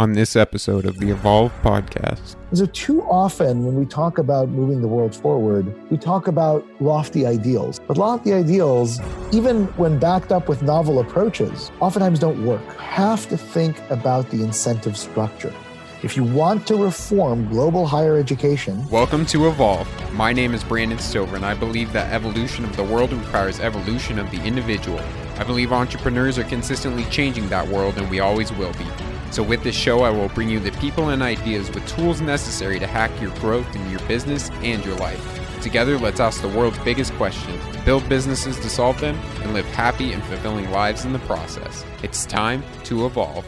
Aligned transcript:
on 0.00 0.14
this 0.14 0.34
episode 0.34 0.86
of 0.86 0.96
the 0.96 1.10
Evolve 1.10 1.52
podcast. 1.62 2.34
So, 2.54 2.64
too 2.64 3.02
often 3.02 3.66
when 3.66 3.74
we 3.74 3.84
talk 3.84 4.16
about 4.16 4.48
moving 4.48 4.80
the 4.80 4.88
world 4.88 5.14
forward, 5.14 5.74
we 5.90 5.98
talk 5.98 6.26
about 6.26 6.66
lofty 6.80 7.26
ideals. 7.26 7.78
But 7.86 7.98
lofty 7.98 8.32
ideals, 8.32 8.98
even 9.30 9.66
when 9.76 9.98
backed 9.98 10.32
up 10.32 10.48
with 10.48 10.62
novel 10.62 11.00
approaches, 11.00 11.70
oftentimes 11.80 12.18
don't 12.18 12.46
work. 12.46 12.62
You 12.66 12.78
have 12.78 13.28
to 13.28 13.36
think 13.36 13.78
about 13.90 14.30
the 14.30 14.42
incentive 14.42 14.96
structure. 14.96 15.52
If 16.02 16.16
you 16.16 16.24
want 16.24 16.66
to 16.68 16.76
reform 16.76 17.46
global 17.50 17.86
higher 17.86 18.16
education, 18.16 18.88
welcome 18.88 19.26
to 19.26 19.48
Evolve. 19.48 19.86
My 20.14 20.32
name 20.32 20.54
is 20.54 20.64
Brandon 20.64 20.98
Stover, 20.98 21.36
and 21.36 21.44
I 21.44 21.52
believe 21.52 21.92
that 21.92 22.10
evolution 22.10 22.64
of 22.64 22.74
the 22.74 22.84
world 22.84 23.12
requires 23.12 23.60
evolution 23.60 24.18
of 24.18 24.30
the 24.30 24.42
individual. 24.44 25.02
I 25.36 25.44
believe 25.44 25.74
entrepreneurs 25.74 26.38
are 26.38 26.44
consistently 26.44 27.04
changing 27.10 27.50
that 27.50 27.68
world, 27.68 27.98
and 27.98 28.08
we 28.08 28.20
always 28.20 28.50
will 28.54 28.72
be. 28.72 28.86
So, 29.30 29.44
with 29.44 29.62
this 29.62 29.76
show, 29.76 30.00
I 30.00 30.10
will 30.10 30.28
bring 30.30 30.48
you 30.48 30.58
the 30.58 30.72
people 30.72 31.10
and 31.10 31.22
ideas 31.22 31.70
with 31.70 31.86
tools 31.86 32.20
necessary 32.20 32.80
to 32.80 32.86
hack 32.86 33.12
your 33.20 33.30
growth 33.36 33.76
in 33.76 33.88
your 33.88 34.00
business 34.00 34.50
and 34.62 34.84
your 34.84 34.96
life. 34.96 35.62
Together, 35.62 35.98
let's 35.98 36.20
ask 36.20 36.42
the 36.42 36.48
world's 36.48 36.78
biggest 36.80 37.12
questions, 37.14 37.62
build 37.84 38.08
businesses 38.08 38.58
to 38.58 38.68
solve 38.68 38.98
them, 39.00 39.16
and 39.42 39.54
live 39.54 39.66
happy 39.66 40.12
and 40.12 40.22
fulfilling 40.24 40.70
lives 40.70 41.04
in 41.04 41.12
the 41.12 41.18
process. 41.20 41.84
It's 42.02 42.26
time 42.26 42.64
to 42.84 43.06
evolve. 43.06 43.46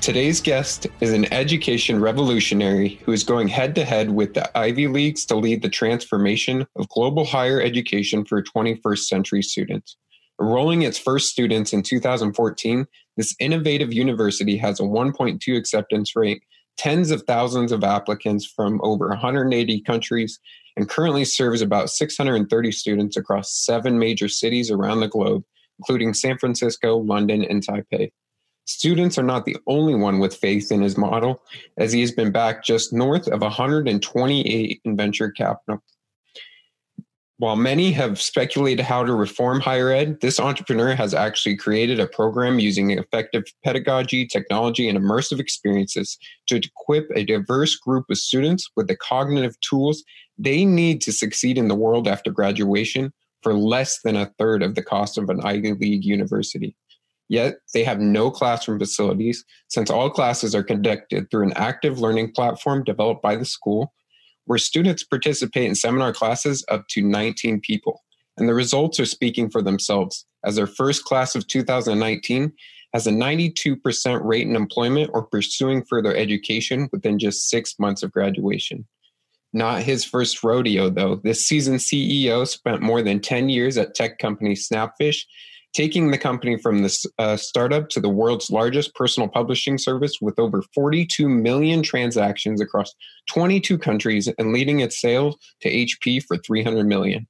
Today's 0.00 0.40
guest 0.40 0.86
is 1.00 1.12
an 1.12 1.30
education 1.32 2.00
revolutionary 2.00 3.00
who 3.04 3.10
is 3.10 3.24
going 3.24 3.48
head 3.48 3.74
to 3.74 3.84
head 3.84 4.10
with 4.10 4.34
the 4.34 4.56
Ivy 4.56 4.86
Leagues 4.86 5.26
to 5.26 5.36
lead 5.36 5.62
the 5.62 5.68
transformation 5.68 6.64
of 6.76 6.88
global 6.88 7.24
higher 7.24 7.60
education 7.60 8.24
for 8.24 8.40
21st 8.40 9.00
century 9.00 9.42
students. 9.42 9.96
Enrolling 10.40 10.82
its 10.82 10.98
first 10.98 11.30
students 11.30 11.72
in 11.72 11.82
2014, 11.82 12.86
this 13.16 13.34
innovative 13.40 13.92
university 13.92 14.56
has 14.58 14.78
a 14.78 14.84
1.2 14.84 15.56
acceptance 15.56 16.14
rate, 16.14 16.42
tens 16.76 17.10
of 17.10 17.22
thousands 17.22 17.72
of 17.72 17.82
applicants 17.82 18.44
from 18.44 18.80
over 18.82 19.08
180 19.08 19.80
countries, 19.80 20.38
and 20.76 20.90
currently 20.90 21.24
serves 21.24 21.62
about 21.62 21.88
630 21.88 22.70
students 22.72 23.16
across 23.16 23.52
seven 23.52 23.98
major 23.98 24.28
cities 24.28 24.70
around 24.70 25.00
the 25.00 25.08
globe, 25.08 25.42
including 25.78 26.12
San 26.12 26.36
Francisco, 26.36 26.98
London, 26.98 27.42
and 27.42 27.66
Taipei. 27.66 28.10
Students 28.66 29.16
are 29.16 29.22
not 29.22 29.44
the 29.44 29.56
only 29.66 29.94
one 29.94 30.18
with 30.18 30.36
faith 30.36 30.70
in 30.70 30.82
his 30.82 30.98
model, 30.98 31.40
as 31.78 31.92
he 31.92 32.00
has 32.00 32.12
been 32.12 32.32
backed 32.32 32.66
just 32.66 32.92
north 32.92 33.28
of 33.28 33.40
128 33.40 34.80
in 34.84 34.96
venture 34.96 35.30
capital. 35.30 35.82
While 37.38 37.56
many 37.56 37.92
have 37.92 38.18
speculated 38.18 38.82
how 38.82 39.04
to 39.04 39.12
reform 39.12 39.60
higher 39.60 39.90
ed, 39.90 40.22
this 40.22 40.40
entrepreneur 40.40 40.94
has 40.94 41.12
actually 41.12 41.56
created 41.56 42.00
a 42.00 42.06
program 42.06 42.58
using 42.58 42.92
effective 42.92 43.44
pedagogy, 43.62 44.26
technology, 44.26 44.88
and 44.88 44.98
immersive 44.98 45.38
experiences 45.38 46.16
to 46.46 46.56
equip 46.56 47.10
a 47.14 47.24
diverse 47.24 47.76
group 47.76 48.06
of 48.10 48.16
students 48.16 48.70
with 48.74 48.88
the 48.88 48.96
cognitive 48.96 49.60
tools 49.60 50.02
they 50.38 50.64
need 50.64 51.02
to 51.02 51.12
succeed 51.12 51.58
in 51.58 51.68
the 51.68 51.74
world 51.74 52.08
after 52.08 52.30
graduation 52.30 53.12
for 53.42 53.52
less 53.52 54.00
than 54.02 54.16
a 54.16 54.32
third 54.38 54.62
of 54.62 54.74
the 54.74 54.82
cost 54.82 55.18
of 55.18 55.28
an 55.28 55.40
Ivy 55.42 55.74
League 55.74 56.04
university. 56.04 56.74
Yet 57.28 57.56
they 57.74 57.84
have 57.84 58.00
no 58.00 58.30
classroom 58.30 58.78
facilities 58.78 59.44
since 59.68 59.90
all 59.90 60.08
classes 60.08 60.54
are 60.54 60.62
conducted 60.62 61.30
through 61.30 61.44
an 61.44 61.52
active 61.56 61.98
learning 61.98 62.32
platform 62.32 62.82
developed 62.84 63.22
by 63.22 63.36
the 63.36 63.44
school 63.44 63.92
where 64.46 64.58
students 64.58 65.04
participate 65.04 65.68
in 65.68 65.74
seminar 65.74 66.12
classes 66.12 66.64
up 66.68 66.88
to 66.88 67.02
19 67.02 67.60
people. 67.60 68.02
And 68.36 68.48
the 68.48 68.54
results 68.54 68.98
are 69.00 69.06
speaking 69.06 69.50
for 69.50 69.62
themselves, 69.62 70.26
as 70.44 70.56
their 70.56 70.66
first 70.66 71.04
class 71.04 71.34
of 71.34 71.46
2019 71.46 72.52
has 72.92 73.06
a 73.06 73.10
92% 73.10 74.24
rate 74.24 74.46
in 74.46 74.56
employment 74.56 75.10
or 75.12 75.26
pursuing 75.26 75.84
further 75.84 76.14
education 76.14 76.88
within 76.92 77.18
just 77.18 77.50
six 77.50 77.78
months 77.78 78.02
of 78.02 78.12
graduation. 78.12 78.86
Not 79.52 79.82
his 79.82 80.04
first 80.04 80.42
rodeo, 80.42 80.90
though. 80.90 81.16
This 81.16 81.46
seasoned 81.46 81.80
CEO 81.80 82.46
spent 82.46 82.82
more 82.82 83.02
than 83.02 83.20
10 83.20 83.48
years 83.48 83.76
at 83.78 83.94
tech 83.94 84.18
company 84.18 84.54
Snapfish 84.54 85.24
taking 85.76 86.10
the 86.10 86.16
company 86.16 86.56
from 86.56 86.78
this 86.78 87.04
uh, 87.18 87.36
startup 87.36 87.90
to 87.90 88.00
the 88.00 88.08
world's 88.08 88.50
largest 88.50 88.94
personal 88.94 89.28
publishing 89.28 89.76
service 89.76 90.14
with 90.22 90.38
over 90.38 90.62
42 90.74 91.28
million 91.28 91.82
transactions 91.82 92.62
across 92.62 92.94
22 93.28 93.76
countries 93.76 94.26
and 94.38 94.54
leading 94.54 94.80
its 94.80 94.98
sales 94.98 95.36
to 95.60 95.70
HP 95.70 96.22
for 96.22 96.38
300 96.38 96.86
million. 96.86 97.26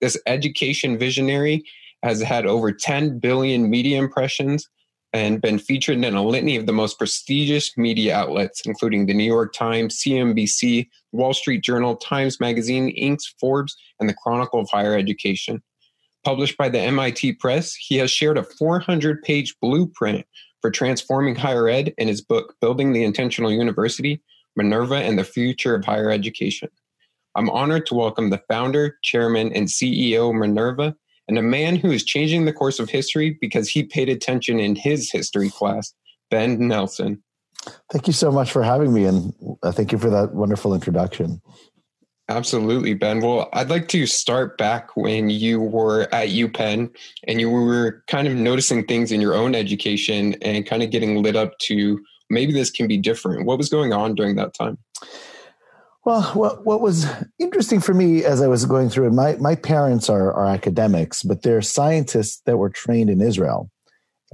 This 0.00 0.18
education 0.26 0.96
visionary 0.96 1.64
has 2.02 2.22
had 2.22 2.46
over 2.46 2.72
10 2.72 3.18
billion 3.18 3.68
media 3.68 3.98
impressions 3.98 4.66
and 5.12 5.42
been 5.42 5.58
featured 5.58 6.02
in 6.02 6.14
a 6.14 6.24
litany 6.24 6.56
of 6.56 6.64
the 6.64 6.72
most 6.72 6.96
prestigious 6.96 7.76
media 7.76 8.16
outlets, 8.16 8.62
including 8.64 9.04
the 9.04 9.12
New 9.12 9.30
York 9.30 9.52
Times, 9.52 10.00
CNBC, 10.02 10.88
Wall 11.12 11.34
Street 11.34 11.62
Journal, 11.62 11.96
Times 11.96 12.40
Magazine, 12.40 12.96
Inc., 12.96 13.18
Forbes, 13.38 13.76
and 14.00 14.08
the 14.08 14.14
Chronicle 14.14 14.60
of 14.60 14.70
Higher 14.70 14.96
Education 14.96 15.62
published 16.24 16.56
by 16.56 16.68
the 16.68 16.78
MIT 16.78 17.34
Press, 17.34 17.74
he 17.74 17.96
has 17.96 18.10
shared 18.10 18.38
a 18.38 18.44
400 18.44 19.22
page 19.22 19.54
blueprint 19.60 20.26
for 20.60 20.70
transforming 20.70 21.34
higher 21.34 21.68
ed 21.68 21.92
in 21.98 22.08
his 22.08 22.20
book, 22.20 22.54
Building 22.60 22.92
the 22.92 23.04
Intentional 23.04 23.50
University 23.50 24.22
Minerva 24.56 24.96
and 24.96 25.18
the 25.18 25.24
Future 25.24 25.74
of 25.74 25.84
Higher 25.84 26.10
Education. 26.10 26.68
I'm 27.34 27.48
honored 27.48 27.86
to 27.86 27.94
welcome 27.94 28.30
the 28.30 28.42
founder, 28.48 28.98
chairman, 29.02 29.52
and 29.54 29.66
CEO 29.66 30.38
Minerva, 30.38 30.94
and 31.26 31.38
a 31.38 31.42
man 31.42 31.76
who 31.76 31.90
is 31.90 32.04
changing 32.04 32.44
the 32.44 32.52
course 32.52 32.78
of 32.78 32.90
history 32.90 33.38
because 33.40 33.68
he 33.68 33.84
paid 33.84 34.08
attention 34.08 34.60
in 34.60 34.76
his 34.76 35.10
history 35.10 35.48
class, 35.48 35.94
Ben 36.30 36.68
Nelson. 36.68 37.22
Thank 37.90 38.06
you 38.06 38.12
so 38.12 38.30
much 38.30 38.52
for 38.52 38.62
having 38.62 38.92
me, 38.92 39.06
and 39.06 39.32
thank 39.64 39.92
you 39.92 39.98
for 39.98 40.10
that 40.10 40.34
wonderful 40.34 40.74
introduction. 40.74 41.40
Absolutely, 42.32 42.94
Ben. 42.94 43.20
Well, 43.20 43.50
I'd 43.52 43.68
like 43.68 43.88
to 43.88 44.06
start 44.06 44.56
back 44.56 44.96
when 44.96 45.28
you 45.28 45.60
were 45.60 46.02
at 46.14 46.30
UPenn 46.30 46.90
and 47.28 47.40
you 47.40 47.50
were 47.50 48.02
kind 48.06 48.26
of 48.26 48.34
noticing 48.34 48.86
things 48.86 49.12
in 49.12 49.20
your 49.20 49.34
own 49.34 49.54
education 49.54 50.34
and 50.40 50.64
kind 50.64 50.82
of 50.82 50.90
getting 50.90 51.22
lit 51.22 51.36
up 51.36 51.58
to 51.58 52.02
maybe 52.30 52.54
this 52.54 52.70
can 52.70 52.88
be 52.88 52.96
different. 52.96 53.44
What 53.44 53.58
was 53.58 53.68
going 53.68 53.92
on 53.92 54.14
during 54.14 54.36
that 54.36 54.54
time? 54.54 54.78
Well, 56.06 56.22
what, 56.32 56.64
what 56.64 56.80
was 56.80 57.06
interesting 57.38 57.80
for 57.80 57.92
me 57.92 58.24
as 58.24 58.40
I 58.40 58.46
was 58.46 58.64
going 58.64 58.88
through 58.88 59.08
it, 59.08 59.12
my, 59.12 59.36
my 59.36 59.54
parents 59.54 60.08
are, 60.08 60.32
are 60.32 60.46
academics, 60.46 61.22
but 61.22 61.42
they're 61.42 61.60
scientists 61.60 62.40
that 62.46 62.56
were 62.56 62.70
trained 62.70 63.10
in 63.10 63.20
Israel. 63.20 63.70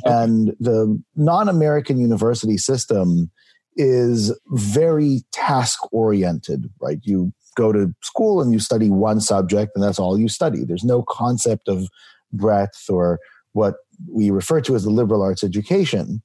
Okay. 0.06 0.14
And 0.14 0.54
the 0.60 1.02
non 1.16 1.48
American 1.48 1.98
university 1.98 2.58
system 2.58 3.32
is 3.76 4.32
very 4.52 5.22
task 5.32 5.80
oriented, 5.92 6.70
right? 6.80 7.00
You 7.02 7.32
go 7.58 7.72
to 7.72 7.92
school 8.02 8.40
and 8.40 8.52
you 8.52 8.60
study 8.60 8.88
one 8.88 9.20
subject 9.20 9.72
and 9.74 9.82
that's 9.82 9.98
all 9.98 10.18
you 10.18 10.28
study. 10.28 10.64
There's 10.64 10.84
no 10.84 11.02
concept 11.02 11.68
of 11.68 11.88
breadth 12.32 12.88
or 12.88 13.18
what 13.52 13.74
we 14.10 14.30
refer 14.30 14.60
to 14.60 14.76
as 14.76 14.84
the 14.84 14.90
liberal 14.90 15.22
arts 15.22 15.42
education. 15.42 16.22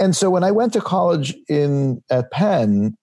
And 0.00 0.14
so 0.14 0.30
when 0.30 0.44
I 0.44 0.52
went 0.52 0.72
to 0.74 0.80
college 0.80 1.34
in 1.48 2.02
at 2.08 2.30
Penn, 2.30 2.96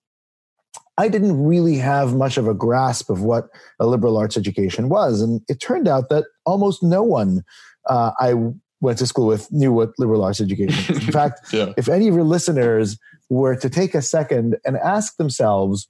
I 0.98 1.10
didn't 1.10 1.44
really 1.44 1.78
have 1.78 2.16
much 2.16 2.38
of 2.38 2.48
a 2.48 2.54
grasp 2.54 3.10
of 3.10 3.22
what 3.22 3.50
a 3.80 3.86
liberal 3.86 4.18
arts 4.18 4.38
education 4.38 4.88
was. 4.88 5.22
And 5.22 5.42
it 5.50 5.60
turned 5.60 5.88
out 5.88 6.10
that 6.10 6.26
almost 6.46 6.82
no 6.82 7.04
one 7.04 7.44
uh, 7.90 8.12
I 8.20 8.34
went 8.82 8.98
to 9.00 9.08
school 9.08 9.28
with 9.28 9.52
knew 9.52 9.74
what 9.74 9.92
liberal 9.98 10.24
arts 10.24 10.40
education 10.40 10.96
is. 10.96 11.06
In 11.06 11.12
fact, 11.20 11.54
yeah. 11.54 11.74
if 11.78 11.90
any 11.90 12.08
of 12.08 12.16
your 12.16 12.24
listeners 12.24 12.98
were 13.30 13.56
to 13.56 13.70
take 13.70 13.96
a 13.96 14.02
second 14.02 14.58
and 14.66 14.78
ask 14.78 15.18
themselves, 15.18 15.88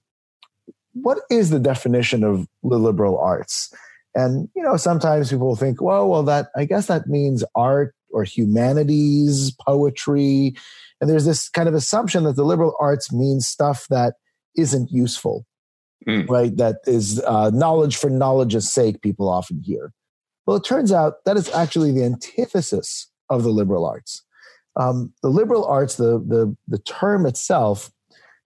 what 0.93 1.19
is 1.29 1.49
the 1.49 1.59
definition 1.59 2.23
of 2.23 2.47
the 2.63 2.77
liberal 2.77 3.17
arts? 3.17 3.73
And 4.13 4.49
you 4.55 4.61
know, 4.61 4.77
sometimes 4.77 5.29
people 5.29 5.55
think, 5.55 5.81
well, 5.81 6.09
well, 6.09 6.23
that 6.23 6.49
I 6.55 6.65
guess 6.65 6.87
that 6.87 7.07
means 7.07 7.43
art 7.55 7.95
or 8.11 8.23
humanities, 8.23 9.51
poetry, 9.65 10.53
and 10.99 11.09
there's 11.09 11.25
this 11.25 11.49
kind 11.49 11.67
of 11.67 11.73
assumption 11.73 12.23
that 12.25 12.35
the 12.35 12.43
liberal 12.43 12.75
arts 12.79 13.11
means 13.11 13.47
stuff 13.47 13.87
that 13.89 14.15
isn't 14.55 14.91
useful, 14.91 15.45
mm. 16.07 16.29
right? 16.29 16.55
That 16.57 16.77
is 16.85 17.21
uh, 17.21 17.49
knowledge 17.51 17.95
for 17.95 18.09
knowledge's 18.09 18.71
sake. 18.71 19.01
People 19.01 19.29
often 19.29 19.61
hear. 19.63 19.93
Well, 20.45 20.57
it 20.57 20.65
turns 20.65 20.91
out 20.91 21.23
that 21.25 21.37
is 21.37 21.49
actually 21.49 21.91
the 21.91 22.03
antithesis 22.03 23.09
of 23.29 23.43
the 23.43 23.49
liberal 23.49 23.85
arts. 23.85 24.23
Um, 24.75 25.13
the 25.21 25.29
liberal 25.29 25.65
arts, 25.65 25.95
the, 25.95 26.19
the 26.19 26.55
the 26.67 26.79
term 26.79 27.25
itself, 27.25 27.91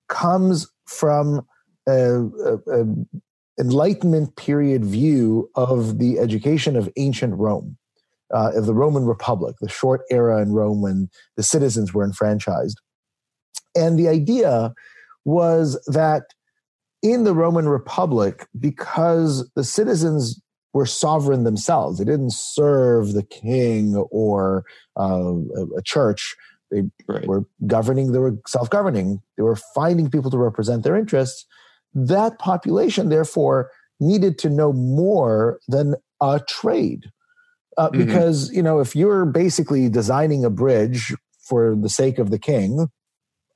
comes 0.08 0.68
from 0.86 1.46
a, 1.88 2.26
a, 2.26 2.82
a 2.82 2.86
Enlightenment 3.60 4.36
period 4.36 4.84
view 4.84 5.50
of 5.56 5.98
the 5.98 6.20
education 6.20 6.76
of 6.76 6.90
ancient 6.98 7.34
Rome, 7.36 7.78
uh, 8.34 8.52
of 8.54 8.66
the 8.66 8.74
Roman 8.74 9.06
Republic, 9.06 9.56
the 9.62 9.70
short 9.70 10.02
era 10.12 10.42
in 10.42 10.52
Rome 10.52 10.82
when 10.82 11.10
the 11.38 11.44
citizens 11.44 11.94
were 11.94 12.04
enfranchised. 12.04 12.82
And 13.76 13.98
the 13.98 14.10
idea 14.10 14.74
was 15.24 15.82
that 15.88 16.24
in 17.02 17.24
the 17.24 17.34
Roman 17.34 17.70
Republic, 17.70 18.48
because 18.60 19.50
the 19.56 19.64
citizens 19.64 20.42
were 20.74 20.86
sovereign 20.86 21.46
themselves, 21.46 22.00
they 22.00 22.06
didn't 22.06 22.34
serve 22.34 23.14
the 23.14 23.24
king 23.24 23.96
or 24.12 24.66
uh, 24.98 25.34
a 25.78 25.81
church 25.84 26.36
They 26.72 26.84
right. 27.08 27.26
were 27.28 27.46
governing, 27.68 28.12
they 28.12 28.20
were 28.20 28.38
self 28.48 28.70
governing, 28.70 29.22
they 29.38 29.44
were 29.44 29.56
finding 29.56 30.10
people 30.10 30.31
to 30.31 30.38
represent 30.38 30.84
their 30.84 30.96
interests. 30.96 31.46
That 31.95 32.38
population, 32.39 33.09
therefore, 33.09 33.71
needed 34.00 34.38
to 34.39 34.50
know 34.50 34.74
more 34.74 35.59
than 35.68 35.95
a 36.21 36.42
trade. 36.47 37.09
Uh, 37.77 37.89
mm-hmm. 37.89 38.06
Because, 38.06 38.51
you 38.51 38.62
know, 38.62 38.80
if 38.80 38.95
you're 38.95 39.25
basically 39.25 39.89
designing 39.89 40.45
a 40.45 40.50
bridge 40.50 41.15
for 41.42 41.75
the 41.75 41.89
sake 41.89 42.19
of 42.19 42.30
the 42.30 42.39
king, 42.39 42.88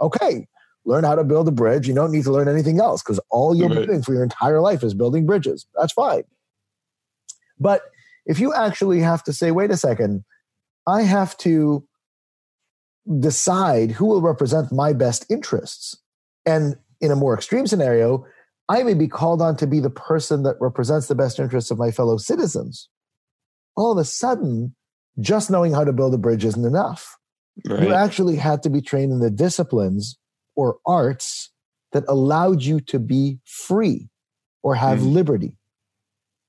okay, 0.01 0.47
learn 0.86 1.03
how 1.03 1.15
to 1.15 1.24
build 1.24 1.47
a 1.47 1.51
bridge. 1.51 1.88
You 1.88 1.94
don't 1.94 2.12
need 2.12 2.24
to 2.24 2.31
learn 2.31 2.47
anything 2.47 2.80
else 2.80 3.03
because 3.03 3.19
all 3.30 3.56
you'll 3.56 3.69
right. 3.69 3.81
be 3.81 3.86
doing 3.86 4.01
for 4.01 4.13
your 4.13 4.24
entire 4.24 4.62
life 4.62 4.83
is 4.83 4.94
building 4.94 5.25
bridges. 5.25 5.68
That's 5.75 5.94
fine. 5.94 6.24
But 7.59 7.81
if 8.25 8.39
you 8.39 8.53
actually 8.53 9.01
have 9.01 9.24
to 9.24 9.33
say, 9.33 9.51
wait 9.51 9.71
a 9.71 9.77
second, 9.77 10.24
I 10.88 11.03
have 11.03 11.38
to 11.39 11.86
decide 13.19 13.91
who 13.91 14.06
will 14.06 14.21
represent 14.21 14.71
my 14.71 14.94
best 14.94 15.25
interests. 15.30 15.97
And 16.45 16.77
in 17.01 17.12
a 17.12 17.16
more 17.16 17.34
extreme 17.34 17.68
scenario, 17.68 18.25
I 18.68 18.84
may 18.84 18.94
be 18.94 19.07
called 19.07 19.42
on 19.42 19.56
to 19.57 19.68
be 19.68 19.80
the 19.80 19.90
person 19.90 20.44
that 20.44 20.56
represents 20.60 21.07
the 21.07 21.16
best 21.16 21.40
interests 21.40 21.72
of 21.72 21.80
my 21.80 21.92
fellow 21.92 22.18
citizens. 22.18 22.90
All 23.75 23.92
of 23.92 23.98
a 23.98 24.06
sudden, 24.06 24.75
just 25.19 25.50
knowing 25.50 25.74
how 25.74 25.84
to 25.84 25.94
build 25.94 26.13
a 26.13 26.18
bridge 26.18 26.46
isn't 26.46 26.66
enough. 26.66 27.18
Right. 27.66 27.84
You 27.84 27.94
actually 27.94 28.36
had 28.36 28.63
to 28.63 28.69
be 28.69 28.81
trained 28.81 29.12
in 29.12 29.19
the 29.19 29.31
disciplines 29.31 30.18
or 30.56 30.78
arts 30.86 31.51
that 31.92 32.04
allowed 32.07 32.62
you 32.62 32.80
to 32.81 33.00
be 33.00 33.40
free 33.46 34.10
or 34.62 34.75
have 34.75 35.00
mm. 35.00 35.13
liberty. 35.13 35.54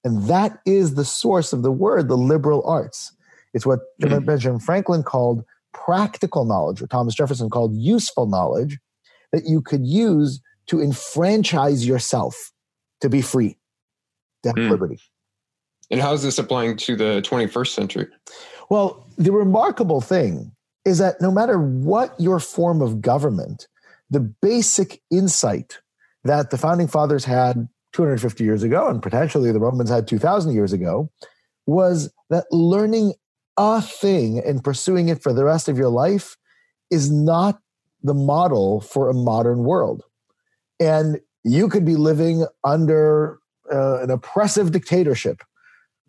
And 0.05 0.29
that 0.29 0.59
is 0.67 0.95
the 0.95 1.05
source 1.05 1.53
of 1.53 1.63
the 1.63 1.73
word, 1.73 2.09
the 2.09 2.17
liberal 2.17 2.63
arts. 2.67 3.15
It's 3.55 3.67
what 3.67 3.81
mm. 4.01 4.25
Benjamin 4.25 4.61
Franklin 4.61 5.03
called 5.03 5.45
practical 5.73 6.45
knowledge, 6.45 6.83
or 6.83 6.87
Thomas 6.87 7.15
Jefferson 7.15 7.51
called 7.51 7.77
useful 7.77 8.27
knowledge, 8.27 8.79
that 9.33 9.45
you 9.47 9.61
could 9.63 9.87
use 9.87 10.41
to 10.67 10.81
enfranchise 10.81 11.87
yourself 11.87 12.53
to 13.01 13.09
be 13.09 13.23
free, 13.23 13.57
to 14.43 14.51
have 14.51 14.57
mm. 14.57 14.71
liberty. 14.71 14.99
And 15.91 16.01
how 16.01 16.13
is 16.13 16.23
this 16.23 16.39
applying 16.39 16.77
to 16.79 16.97
the 16.97 17.23
21st 17.23 17.69
century? 17.69 18.09
Well, 18.69 19.05
the 19.19 19.33
remarkable 19.33 20.01
thing 20.01 20.53
is 20.85 20.99
that 20.99 21.21
no 21.21 21.31
matter 21.31 21.59
what 21.59 22.15
your 22.19 22.39
form 22.39 22.81
of 22.81 23.01
government, 23.01 23.67
the 24.09 24.21
basic 24.21 25.03
insight 25.11 25.79
that 26.25 26.51
the 26.51 26.59
founding 26.59 26.87
fathers 26.87 27.25
had 27.25 27.69
250 27.93 28.45
years 28.45 28.63
ago, 28.63 28.89
and 28.89 29.03
potentially 29.03 29.51
the 29.51 29.59
Romans 29.59 29.91
had 29.91 30.07
2,000 30.07 30.55
years 30.55 30.73
ago, 30.73 31.11
was 31.67 32.13
that 32.31 32.45
learning 32.51 33.15
a 33.57 33.83
thing 33.83 34.39
and 34.39 34.63
pursuing 34.63 35.09
it 35.09 35.23
for 35.23 35.33
the 35.33 35.45
rest 35.45 35.69
of 35.69 35.77
your 35.77 35.89
life 35.89 36.37
is 36.91 37.11
not 37.11 37.61
the 38.03 38.15
model 38.15 38.81
for 38.81 39.09
a 39.09 39.15
modern 39.15 39.59
world. 39.59 40.03
And 40.79 41.21
you 41.45 41.69
could 41.69 41.85
be 41.85 41.97
living 41.97 42.47
under 42.65 43.39
uh, 43.73 44.01
an 44.01 44.11
oppressive 44.11 44.73
dictatorship 44.73 45.43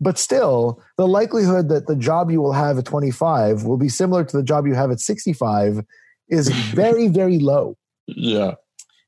but 0.01 0.17
still, 0.17 0.81
the 0.97 1.07
likelihood 1.07 1.69
that 1.69 1.85
the 1.85 1.95
job 1.95 2.31
you 2.31 2.41
will 2.41 2.53
have 2.53 2.79
at 2.79 2.85
25 2.85 3.63
will 3.63 3.77
be 3.77 3.87
similar 3.87 4.25
to 4.25 4.35
the 4.35 4.43
job 4.43 4.65
you 4.65 4.73
have 4.73 4.89
at 4.89 4.99
65 4.99 5.85
is 6.27 6.49
very, 6.73 7.07
very 7.07 7.37
low. 7.37 7.77
Yeah. 8.07 8.55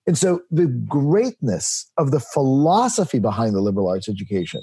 And 0.06 0.18
so 0.18 0.42
the 0.52 0.68
greatness 0.68 1.90
of 1.98 2.12
the 2.12 2.20
philosophy 2.20 3.18
behind 3.18 3.56
the 3.56 3.62
liberal 3.62 3.90
arts 3.90 4.08
education 4.08 4.62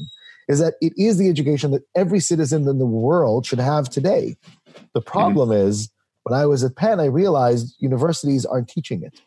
is 0.49 0.61
that 0.61 0.75
it 0.81 0.93
is 0.97 1.19
the 1.19 1.29
education 1.29 1.73
that 1.73 1.83
every 1.97 2.21
citizen 2.21 2.69
in 2.69 2.79
the 2.79 2.87
world 2.87 3.45
should 3.45 3.59
have 3.59 3.89
today. 3.89 4.37
The 4.95 5.01
problem 5.01 5.49
mm-hmm. 5.49 5.69
is, 5.69 5.91
when 6.25 6.39
I 6.39 6.47
was 6.47 6.63
at 6.65 6.77
Penn, 6.77 7.01
I 7.01 7.07
realized 7.07 7.75
universities 7.79 8.45
aren't 8.45 8.69
teaching 8.69 9.03
it. 9.03 9.21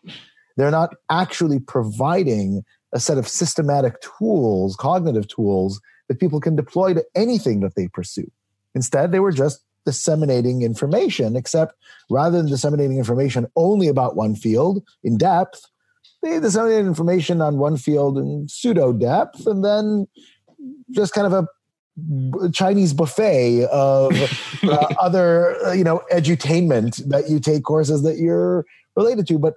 They're 0.58 0.72
not 0.72 0.96
actually 1.10 1.60
providing 1.60 2.64
a 2.94 3.00
set 3.00 3.18
of 3.18 3.28
systematic 3.28 3.96
tools, 4.02 4.76
cognitive 4.76 5.28
tools 5.28 5.82
that 6.08 6.20
people 6.20 6.40
can 6.40 6.56
deploy 6.56 6.94
to 6.94 7.04
anything 7.16 7.62
that 7.62 7.76
they 7.76 7.88
pursue. 7.88 8.30
Instead, 8.76 9.12
they 9.12 9.20
were 9.20 9.32
just 9.32 9.64
disseminating 9.86 10.62
information, 10.62 11.36
except 11.36 11.76
rather 12.10 12.38
than 12.38 12.50
disseminating 12.50 12.98
information 12.98 13.48
only 13.56 13.88
about 13.88 14.16
one 14.16 14.36
field 14.36 14.84
in 15.04 15.18
depth, 15.18 15.66
they 16.22 16.40
disseminated 16.40 16.86
information 16.86 17.42
on 17.42 17.58
one 17.58 17.78
field 17.78 18.18
in 18.18 18.48
pseudo 18.48 18.94
depth 18.94 19.46
and 19.46 19.64
then 19.64 20.08
just 20.92 21.14
kind 21.14 21.28
of 21.28 21.34
a 21.34 21.48
Chinese 22.54 22.94
buffet 22.94 23.66
of 23.66 24.12
uh, 24.64 24.88
other, 25.00 25.56
uh, 25.66 25.74
you 25.74 25.84
know, 25.84 26.02
edutainment 26.12 26.98
that 27.10 27.30
you 27.30 27.40
take 27.40 27.64
courses 27.64 28.04
that 28.04 28.18
you're 28.18 28.66
related 28.96 29.28
to. 29.28 29.40
But 29.40 29.56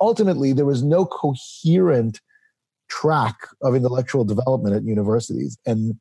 ultimately, 0.00 0.52
there 0.52 0.66
was 0.66 0.82
no 0.82 1.06
coherent 1.06 2.20
track 2.88 3.36
of 3.62 3.74
intellectual 3.74 4.24
development 4.24 4.74
at 4.74 4.82
universities. 4.84 5.58
And 5.66 5.94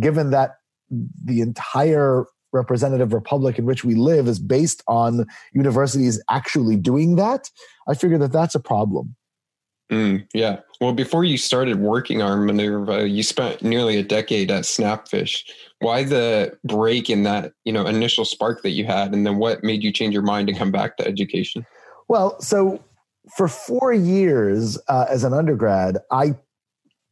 given 0.00 0.30
that 0.30 0.56
the 0.90 1.40
entire 1.40 2.26
representative 2.52 3.12
republic 3.12 3.58
in 3.58 3.66
which 3.66 3.84
we 3.84 3.94
live 3.94 4.28
is 4.28 4.38
based 4.38 4.82
on 4.86 5.26
universities 5.52 6.22
actually 6.30 6.76
doing 6.76 7.16
that, 7.16 7.50
I 7.88 7.94
figure 7.94 8.18
that 8.18 8.32
that's 8.32 8.54
a 8.54 8.60
problem. 8.60 9.16
Mm, 9.90 10.26
yeah. 10.32 10.60
Well, 10.80 10.92
before 10.92 11.24
you 11.24 11.36
started 11.36 11.78
working 11.78 12.22
on 12.22 12.46
Minerva, 12.46 13.08
you 13.08 13.22
spent 13.22 13.62
nearly 13.62 13.98
a 13.98 14.02
decade 14.02 14.50
at 14.50 14.64
Snapfish. 14.64 15.44
Why 15.80 16.04
the 16.04 16.56
break 16.64 17.10
in 17.10 17.22
that, 17.24 17.52
you 17.64 17.72
know, 17.72 17.86
initial 17.86 18.24
spark 18.24 18.62
that 18.62 18.70
you 18.70 18.86
had, 18.86 19.12
and 19.12 19.26
then 19.26 19.36
what 19.36 19.62
made 19.62 19.82
you 19.82 19.92
change 19.92 20.14
your 20.14 20.22
mind 20.22 20.48
to 20.48 20.54
come 20.54 20.72
back 20.72 20.96
to 20.96 21.06
education? 21.06 21.66
Well, 22.08 22.40
so 22.40 22.82
for 23.36 23.48
four 23.48 23.92
years 23.92 24.78
uh, 24.88 25.06
as 25.08 25.24
an 25.24 25.32
undergrad, 25.32 25.98
I, 26.10 26.34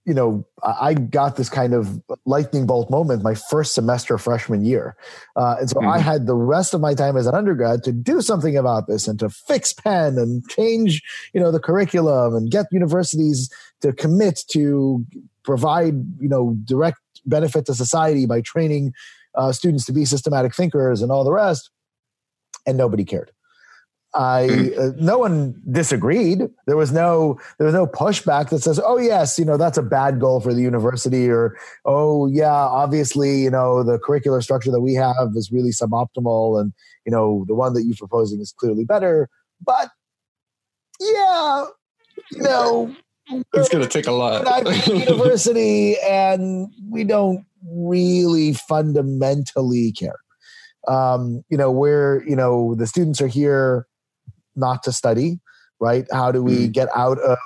you 0.04 0.14
know, 0.14 0.44
I 0.62 0.94
got 0.94 1.36
this 1.36 1.48
kind 1.48 1.74
of 1.74 2.00
lightning 2.26 2.66
bolt 2.66 2.90
moment 2.90 3.22
my 3.22 3.34
first 3.34 3.74
semester 3.74 4.18
freshman 4.18 4.64
year, 4.64 4.96
uh, 5.36 5.56
and 5.60 5.70
so 5.70 5.76
mm-hmm. 5.76 5.88
I 5.88 5.98
had 5.98 6.26
the 6.26 6.34
rest 6.34 6.74
of 6.74 6.80
my 6.80 6.94
time 6.94 7.16
as 7.16 7.26
an 7.26 7.34
undergrad 7.34 7.84
to 7.84 7.92
do 7.92 8.20
something 8.20 8.56
about 8.56 8.88
this 8.88 9.06
and 9.06 9.18
to 9.20 9.30
fix 9.30 9.72
Penn 9.72 10.18
and 10.18 10.48
change, 10.48 11.02
you 11.32 11.40
know, 11.40 11.52
the 11.52 11.60
curriculum 11.60 12.34
and 12.34 12.50
get 12.50 12.66
universities 12.72 13.48
to 13.80 13.92
commit 13.92 14.40
to 14.50 15.04
provide, 15.44 15.94
you 16.18 16.28
know, 16.28 16.56
direct 16.64 16.98
benefit 17.24 17.66
to 17.66 17.74
society 17.74 18.26
by 18.26 18.40
training 18.40 18.92
uh, 19.36 19.52
students 19.52 19.84
to 19.86 19.92
be 19.92 20.04
systematic 20.04 20.54
thinkers 20.54 21.00
and 21.00 21.12
all 21.12 21.24
the 21.24 21.32
rest, 21.32 21.70
and 22.66 22.76
nobody 22.76 23.04
cared. 23.04 23.30
I 24.14 24.46
hmm. 24.46 24.80
uh, 24.80 24.90
no 24.98 25.18
one 25.18 25.60
disagreed. 25.70 26.42
There 26.66 26.76
was 26.76 26.92
no 26.92 27.38
there 27.58 27.66
was 27.66 27.74
no 27.74 27.86
pushback 27.86 28.50
that 28.50 28.62
says, 28.62 28.78
"Oh 28.82 28.98
yes, 28.98 29.38
you 29.38 29.44
know 29.44 29.56
that's 29.56 29.78
a 29.78 29.82
bad 29.82 30.20
goal 30.20 30.40
for 30.40 30.52
the 30.52 30.60
university," 30.60 31.30
or 31.30 31.56
"Oh 31.84 32.26
yeah, 32.26 32.52
obviously 32.52 33.42
you 33.42 33.50
know 33.50 33.82
the 33.82 33.98
curricular 33.98 34.42
structure 34.42 34.70
that 34.70 34.80
we 34.80 34.94
have 34.94 35.32
is 35.34 35.50
really 35.50 35.70
suboptimal, 35.70 36.60
and 36.60 36.72
you 37.06 37.12
know 37.12 37.44
the 37.48 37.54
one 37.54 37.72
that 37.72 37.84
you're 37.84 37.96
proposing 37.96 38.40
is 38.40 38.52
clearly 38.52 38.84
better." 38.84 39.30
But 39.64 39.88
yeah, 41.00 41.66
you 42.32 42.42
know, 42.42 42.94
it's 43.54 43.68
going 43.70 43.82
to 43.82 43.88
take 43.88 44.06
a 44.06 44.12
lot. 44.12 44.44
university, 44.86 45.96
and 46.00 46.68
we 46.90 47.04
don't 47.04 47.46
really 47.66 48.52
fundamentally 48.52 49.92
care. 49.92 50.18
Um, 50.86 51.44
you 51.48 51.56
know, 51.56 51.70
where 51.70 52.22
you 52.28 52.36
know 52.36 52.74
the 52.74 52.86
students 52.86 53.22
are 53.22 53.26
here 53.26 53.86
not 54.56 54.82
to 54.84 54.92
study 54.92 55.40
right? 55.80 56.06
How 56.12 56.30
do 56.30 56.44
we 56.44 56.68
mm. 56.68 56.72
get 56.72 56.88
out 56.94 57.18
of 57.18 57.38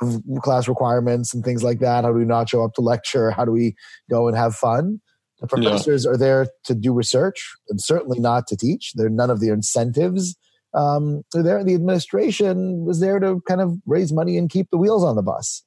class 0.42 0.68
requirements 0.68 1.32
and 1.32 1.42
things 1.42 1.64
like 1.64 1.78
that? 1.78 2.04
How 2.04 2.12
do 2.12 2.18
we 2.18 2.26
not 2.26 2.50
show 2.50 2.62
up 2.62 2.75
to 2.75 2.82
lecture? 2.82 3.30
How 3.30 3.46
do 3.46 3.50
we 3.50 3.75
go 4.10 4.28
and 4.28 4.36
have 4.36 4.54
fun? 4.54 5.00
The 5.40 5.46
professors 5.46 6.04
yeah. 6.04 6.10
are 6.10 6.16
there 6.18 6.46
to 6.64 6.75
do 6.75 6.92
research 6.92 7.54
and 7.70 7.80
certainly 7.80 8.20
not 8.20 8.46
to 8.48 8.56
teach. 8.58 8.92
They're 8.94 9.08
none 9.08 9.30
of 9.30 9.40
the 9.40 9.48
incentives 9.48 10.36
um, 10.76 11.22
they're 11.32 11.42
there. 11.42 11.64
The 11.64 11.75
administration 11.75 12.84
was 12.84 13.00
there 13.00 13.18
to 13.18 13.40
kind 13.48 13.60
of 13.60 13.78
raise 13.86 14.12
money 14.12 14.36
and 14.36 14.50
keep 14.50 14.70
the 14.70 14.76
wheels 14.76 15.02
on 15.02 15.16
the 15.16 15.22
bus. 15.22 15.62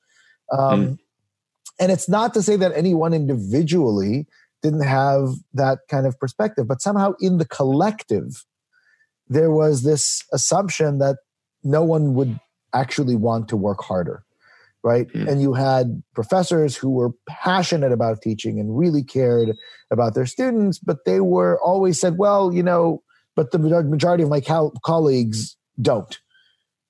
Um, 0.51 0.59
mm. 0.59 0.97
and 1.79 1.91
it's 1.91 2.07
not 2.07 2.33
to 2.35 2.43
say 2.43 2.55
that 2.55 2.71
anyone 2.75 3.13
individually 3.13 4.27
didn't 4.61 4.83
have 4.83 5.29
that 5.53 5.79
kind 5.89 6.05
of 6.05 6.19
perspective 6.19 6.67
but 6.67 6.81
somehow 6.81 7.13
in 7.21 7.37
the 7.37 7.45
collective 7.45 8.43
there 9.27 9.51
was 9.51 9.83
this 9.83 10.23
assumption 10.33 10.97
that 10.97 11.17
no 11.63 11.83
one 11.83 12.13
would 12.13 12.39
actually 12.73 13.15
want 13.15 13.47
to 13.49 13.57
work 13.57 13.81
harder 13.81 14.23
right? 14.81 15.09
Mm. 15.09 15.27
and 15.27 15.41
you 15.41 15.53
had 15.53 16.01
professors 16.15 16.77
who 16.77 16.89
were 16.89 17.11
passionate 17.27 17.91
about 17.91 18.21
teaching 18.21 18.61
and 18.61 18.77
really 18.77 19.03
cared 19.03 19.53
about 19.91 20.15
their 20.15 20.25
students 20.25 20.79
but 20.79 21.03
they 21.05 21.19
were 21.19 21.59
always 21.61 21.99
said 21.99 22.17
well 22.17 22.53
you 22.53 22.63
know 22.63 23.01
but 23.39 23.51
the 23.51 23.59
majority 23.59 24.21
of 24.21 24.29
my 24.29 24.41
co- 24.41 24.73
colleagues 24.83 25.55
don't. 25.81 26.19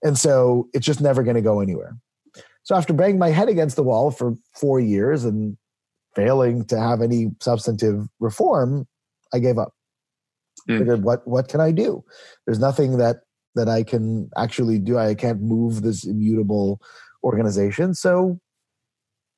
And 0.04 0.18
so 0.18 0.68
it's 0.74 0.86
just 0.86 1.00
never 1.00 1.22
going 1.22 1.36
to 1.36 1.44
go 1.44 1.60
anywhere. 1.60 1.96
So 2.64 2.76
after 2.76 2.92
banging 2.92 3.20
my 3.20 3.30
head 3.30 3.50
against 3.50 3.76
the 3.76 3.84
wall 3.84 4.10
for 4.10 4.34
four 4.56 4.80
years 4.80 5.26
and 5.26 5.58
failing 6.16 6.66
to 6.66 6.80
have 6.80 7.04
any 7.04 7.28
substantive 7.40 8.08
reform 8.20 8.88
i 9.32 9.38
gave 9.38 9.60
up. 9.60 9.74
Mm. 10.68 10.80
figured 10.80 11.04
what 11.04 11.26
what 11.28 11.48
can 11.50 11.62
i 11.62 11.72
do? 11.72 12.04
There's 12.46 12.60
nothing 12.60 12.98
that 12.98 13.18
that 13.56 13.68
I 13.68 13.84
can 13.84 14.30
actually 14.38 14.80
do. 14.80 14.98
I 14.98 15.16
can't 15.16 15.42
move 15.42 15.82
this 15.82 16.06
immutable 16.06 16.82
organization. 17.24 17.94
So 17.94 18.40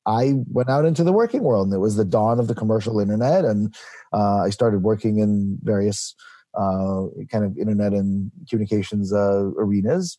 I 0.06 0.34
went 0.48 0.70
out 0.70 0.86
into 0.86 1.03
the 1.03 1.13
working 1.13 1.44
world, 1.44 1.68
and 1.68 1.75
it 1.75 1.80
was 1.80 1.96
the 1.96 2.06
dawn 2.06 2.39
of 2.39 2.48
the 2.48 2.56
commercial 2.56 3.00
internet. 3.00 3.46
And 3.46 3.74
uh, 4.13 4.39
I 4.39 4.50
started 4.50 4.84
working 4.84 5.20
in 5.20 5.60
various 5.62 6.15
uh, 6.58 7.06
kind 7.32 7.46
of 7.46 7.58
internet 7.58 7.94
and 7.94 8.32
communications 8.50 9.13
uh, 9.13 9.51
arenas. 9.58 10.18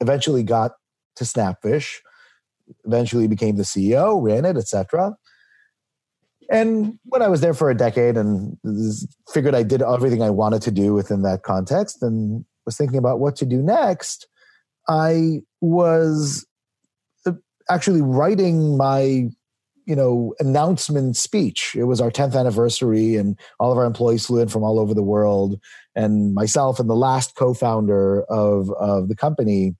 Eventually, 0.00 0.42
got 0.42 0.72
to 1.16 1.24
Snapfish. 1.24 1.98
Eventually, 2.84 3.26
became 3.26 3.56
the 3.56 3.64
CEO, 3.64 4.22
ran 4.22 4.44
it, 4.44 4.56
etc. 4.56 5.14
And 6.50 6.98
when 7.04 7.22
I 7.22 7.28
was 7.28 7.40
there 7.40 7.54
for 7.54 7.70
a 7.70 7.76
decade 7.76 8.16
and 8.16 8.56
figured 9.32 9.54
I 9.54 9.62
did 9.62 9.82
everything 9.82 10.22
I 10.22 10.30
wanted 10.30 10.62
to 10.62 10.72
do 10.72 10.94
within 10.94 11.22
that 11.22 11.42
context, 11.42 12.02
and 12.02 12.44
was 12.66 12.76
thinking 12.76 12.98
about 12.98 13.20
what 13.20 13.36
to 13.36 13.46
do 13.46 13.62
next, 13.62 14.26
I 14.88 15.40
was 15.60 16.46
uh, 17.26 17.32
actually 17.68 18.02
writing 18.02 18.76
my 18.76 19.28
you 19.86 19.96
know 19.96 20.34
announcement 20.38 21.16
speech 21.16 21.74
it 21.76 21.84
was 21.84 22.00
our 22.00 22.10
10th 22.10 22.38
anniversary 22.38 23.16
and 23.16 23.36
all 23.58 23.72
of 23.72 23.78
our 23.78 23.86
employees 23.86 24.26
flew 24.26 24.40
in 24.40 24.46
from 24.46 24.62
all 24.62 24.78
over 24.78 24.94
the 24.94 25.02
world 25.02 25.58
and 25.96 26.34
myself 26.34 26.78
and 26.78 26.88
the 26.88 26.94
last 26.94 27.34
co-founder 27.34 28.22
of 28.24 28.70
of 28.72 29.08
the 29.08 29.16
company 29.16 29.74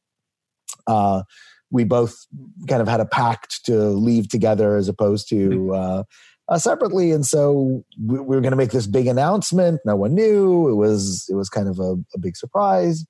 uh, 0.87 1.23
we 1.71 1.85
both 1.85 2.27
kind 2.69 2.83
of 2.83 2.89
had 2.89 3.01
a 3.01 3.07
pact 3.07 3.65
to 3.65 3.77
leave 3.91 4.29
together 4.29 4.77
as 4.77 4.89
opposed 4.89 5.29
to 5.29 5.49
mm-hmm. 5.49 5.71
uh, 5.73 6.03
uh, 6.50 6.59
separately 6.59 7.12
and 7.12 7.25
so 7.25 7.83
we, 8.04 8.19
we 8.19 8.37
were 8.37 8.42
going 8.42 8.50
to 8.50 8.57
make 8.57 8.73
this 8.73 8.87
big 8.87 9.07
announcement 9.07 9.80
no 9.85 9.97
one 9.97 10.14
knew 10.14 10.69
it 10.69 10.75
was 10.75 11.26
it 11.30 11.35
was 11.35 11.49
kind 11.49 11.69
of 11.69 11.78
a, 11.78 11.95
a 12.14 12.19
big 12.19 12.37
surprise 12.37 13.07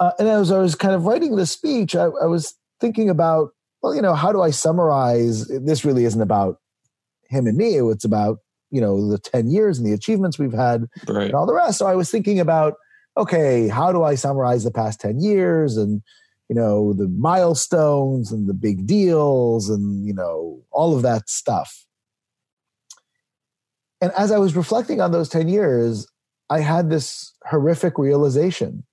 uh, 0.00 0.12
and 0.18 0.28
as 0.28 0.50
i 0.50 0.58
was 0.58 0.74
kind 0.74 0.94
of 0.94 1.04
writing 1.04 1.36
this 1.36 1.52
speech 1.52 1.94
I, 1.94 2.04
I 2.04 2.26
was 2.26 2.54
thinking 2.80 3.10
about 3.10 3.50
well, 3.82 3.94
you 3.94 4.02
know, 4.02 4.14
how 4.14 4.32
do 4.32 4.42
I 4.42 4.50
summarize? 4.50 5.46
This 5.48 5.84
really 5.84 6.04
isn't 6.04 6.20
about 6.20 6.56
him 7.28 7.46
and 7.46 7.56
me. 7.56 7.76
It's 7.76 8.04
about, 8.04 8.38
you 8.70 8.80
know, 8.80 9.10
the 9.10 9.18
10 9.18 9.50
years 9.50 9.78
and 9.78 9.86
the 9.86 9.92
achievements 9.92 10.38
we've 10.38 10.52
had 10.52 10.86
right. 11.08 11.26
and 11.26 11.34
all 11.34 11.46
the 11.46 11.54
rest. 11.54 11.78
So 11.78 11.86
I 11.86 11.94
was 11.94 12.10
thinking 12.10 12.40
about, 12.40 12.74
okay, 13.16 13.68
how 13.68 13.92
do 13.92 14.02
I 14.02 14.14
summarize 14.14 14.64
the 14.64 14.70
past 14.70 15.00
10 15.00 15.20
years 15.20 15.76
and, 15.76 16.02
you 16.48 16.56
know, 16.56 16.92
the 16.92 17.08
milestones 17.08 18.32
and 18.32 18.48
the 18.48 18.54
big 18.54 18.86
deals 18.86 19.70
and, 19.70 20.06
you 20.06 20.14
know, 20.14 20.60
all 20.70 20.94
of 20.94 21.02
that 21.02 21.30
stuff. 21.30 21.86
And 24.00 24.12
as 24.16 24.32
I 24.32 24.38
was 24.38 24.56
reflecting 24.56 25.00
on 25.00 25.12
those 25.12 25.28
10 25.28 25.48
years, 25.48 26.06
I 26.48 26.60
had 26.60 26.90
this 26.90 27.32
horrific 27.44 27.98
realization 27.98 28.84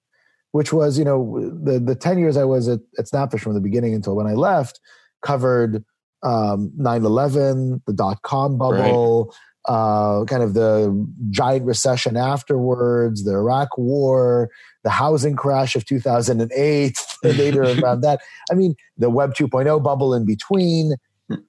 which 0.51 0.73
was 0.73 0.97
you 0.97 1.05
know 1.05 1.39
the 1.63 1.79
the 1.79 1.95
10 1.95 2.17
years 2.17 2.37
i 2.37 2.43
was 2.43 2.67
at, 2.67 2.79
at 2.97 3.05
snapfish 3.05 3.41
from 3.41 3.53
the 3.53 3.61
beginning 3.61 3.93
until 3.93 4.15
when 4.15 4.27
i 4.27 4.33
left 4.33 4.79
covered 5.21 5.83
um, 6.23 6.71
9-11 6.79 7.81
the 7.85 7.93
dot-com 7.93 8.57
bubble 8.57 9.35
right. 9.67 9.73
uh, 9.73 10.25
kind 10.25 10.41
of 10.41 10.55
the 10.55 11.07
giant 11.29 11.65
recession 11.65 12.17
afterwards 12.17 13.23
the 13.23 13.33
iraq 13.33 13.77
war 13.77 14.49
the 14.83 14.89
housing 14.89 15.35
crash 15.35 15.75
of 15.75 15.85
2008 15.85 17.05
later 17.23 17.63
around 17.63 18.01
that 18.01 18.21
i 18.51 18.55
mean 18.55 18.75
the 18.97 19.09
web 19.09 19.33
2.0 19.35 19.83
bubble 19.83 20.13
in 20.13 20.25
between 20.25 20.95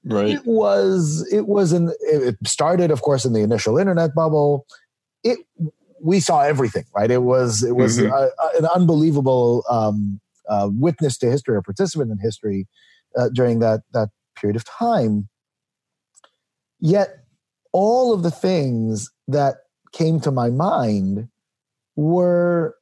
right 0.04 0.30
it 0.30 0.44
was 0.44 1.26
it 1.32 1.46
was 1.46 1.72
an 1.72 1.92
it 2.00 2.36
started 2.44 2.90
of 2.90 3.02
course 3.02 3.24
in 3.24 3.32
the 3.32 3.42
initial 3.42 3.78
internet 3.78 4.14
bubble 4.14 4.66
it 5.22 5.38
we 6.00 6.20
saw 6.20 6.42
everything, 6.42 6.84
right? 6.94 7.10
It 7.10 7.22
was 7.22 7.62
it 7.62 7.76
was 7.76 7.98
mm-hmm. 7.98 8.12
a, 8.12 8.16
a, 8.16 8.58
an 8.58 8.66
unbelievable 8.74 9.64
um, 9.68 10.20
uh, 10.48 10.68
witness 10.72 11.18
to 11.18 11.30
history 11.30 11.56
or 11.56 11.62
participant 11.62 12.10
in 12.10 12.18
history 12.18 12.66
uh, 13.16 13.28
during 13.34 13.60
that 13.60 13.80
that 13.92 14.08
period 14.36 14.56
of 14.56 14.64
time. 14.64 15.28
Yet, 16.80 17.24
all 17.72 18.12
of 18.12 18.22
the 18.22 18.30
things 18.30 19.10
that 19.26 19.56
came 19.92 20.20
to 20.20 20.30
my 20.30 20.50
mind 20.50 21.28
were 21.96 22.76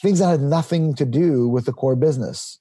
things 0.00 0.20
that 0.20 0.28
had 0.28 0.40
nothing 0.40 0.94
to 0.94 1.04
do 1.04 1.48
with 1.48 1.66
the 1.66 1.72
core 1.72 1.96
business. 1.96 2.58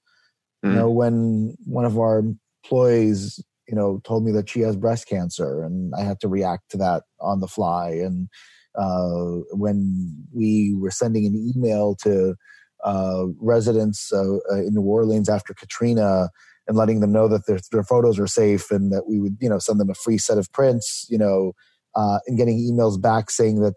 Mm-hmm. 0.63 0.75
You 0.75 0.81
know, 0.81 0.89
when 0.89 1.55
one 1.65 1.86
of 1.86 1.98
our 1.98 2.24
employees, 2.63 3.43
you 3.69 3.75
know, 3.75 4.01
told 4.03 4.25
me 4.25 4.31
that 4.31 4.49
she 4.49 4.61
has 4.61 4.75
breast 4.75 5.07
cancer, 5.07 5.63
and 5.63 5.93
I 5.95 6.01
had 6.01 6.19
to 6.21 6.27
react 6.27 6.71
to 6.71 6.77
that 6.77 7.03
on 7.21 7.39
the 7.39 7.47
fly, 7.47 7.91
and 7.91 8.27
uh, 8.75 9.43
when 9.51 10.25
we 10.33 10.75
were 10.75 10.91
sending 10.91 11.25
an 11.25 11.35
email 11.35 11.95
to 12.03 12.35
uh, 12.83 13.25
residents 13.39 14.11
uh, 14.13 14.38
uh, 14.51 14.61
in 14.61 14.73
New 14.73 14.81
Orleans 14.81 15.29
after 15.29 15.53
Katrina 15.53 16.29
and 16.67 16.77
letting 16.77 16.99
them 16.99 17.11
know 17.11 17.27
that 17.27 17.45
their, 17.47 17.59
their 17.71 17.83
photos 17.83 18.19
are 18.19 18.27
safe 18.27 18.71
and 18.71 18.91
that 18.93 19.07
we 19.07 19.19
would, 19.19 19.38
you 19.41 19.49
know, 19.49 19.59
send 19.59 19.79
them 19.79 19.89
a 19.89 19.95
free 19.95 20.17
set 20.17 20.38
of 20.38 20.51
prints, 20.53 21.05
you 21.09 21.17
know, 21.17 21.53
uh, 21.95 22.19
and 22.27 22.38
getting 22.38 22.57
emails 22.57 23.01
back 23.01 23.31
saying 23.31 23.59
that 23.61 23.73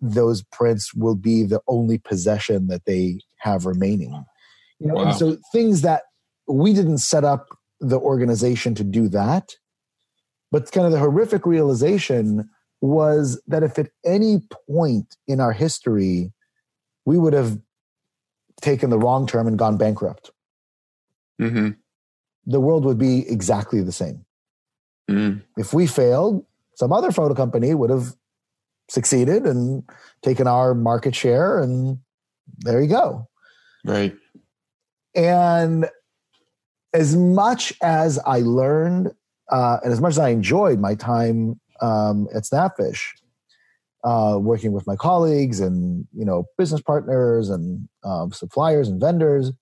those 0.00 0.42
prints 0.52 0.94
will 0.94 1.16
be 1.16 1.42
the 1.42 1.60
only 1.66 1.98
possession 1.98 2.68
that 2.68 2.84
they 2.84 3.18
have 3.38 3.66
remaining. 3.66 4.24
You 4.78 4.88
know, 4.88 4.94
wow. 4.94 5.04
and 5.06 5.14
so 5.14 5.38
things 5.52 5.80
that 5.80 6.02
we 6.46 6.74
didn't 6.74 6.98
set 6.98 7.24
up 7.24 7.46
the 7.80 7.98
organization 7.98 8.74
to 8.76 8.84
do 8.84 9.08
that, 9.08 9.56
but 10.50 10.70
kind 10.72 10.86
of 10.86 10.92
the 10.92 10.98
horrific 10.98 11.46
realization 11.46 12.48
was 12.80 13.40
that 13.46 13.62
if 13.62 13.78
at 13.78 13.90
any 14.04 14.42
point 14.68 15.16
in 15.26 15.40
our 15.40 15.52
history 15.52 16.32
we 17.04 17.18
would 17.18 17.32
have 17.32 17.58
taken 18.60 18.90
the 18.90 18.98
wrong 18.98 19.26
term 19.26 19.46
and 19.46 19.58
gone 19.58 19.76
bankrupt, 19.76 20.30
mm-hmm. 21.40 21.70
the 22.46 22.60
world 22.60 22.84
would 22.84 22.98
be 22.98 23.28
exactly 23.28 23.82
the 23.82 23.92
same. 23.92 24.24
Mm. 25.10 25.42
If 25.56 25.74
we 25.74 25.86
failed, 25.86 26.44
some 26.76 26.92
other 26.92 27.12
photo 27.12 27.34
company 27.34 27.74
would 27.74 27.90
have 27.90 28.14
succeeded 28.88 29.46
and 29.46 29.82
taken 30.22 30.46
our 30.46 30.74
market 30.74 31.14
share, 31.14 31.58
and 31.58 31.98
there 32.58 32.80
you 32.80 32.88
go. 32.88 33.28
Right. 33.84 34.16
And 35.14 35.88
as 36.94 37.16
much 37.16 37.72
as 37.82 38.18
I 38.24 38.40
learned, 38.40 39.12
uh, 39.50 39.78
and 39.82 39.92
as 39.92 40.00
much 40.00 40.12
as 40.12 40.18
I 40.18 40.28
enjoyed 40.30 40.78
my 40.78 40.94
time 40.94 41.60
um, 41.82 42.28
at 42.34 42.44
Snapfish, 42.44 43.08
uh, 44.04 44.38
working 44.40 44.72
with 44.72 44.86
my 44.86 44.96
colleagues 44.96 45.60
and 45.60 46.06
you 46.16 46.24
know 46.24 46.44
business 46.56 46.80
partners 46.80 47.50
and 47.50 47.88
um, 48.04 48.32
suppliers 48.32 48.88
and 48.88 49.00
vendors. 49.00 49.52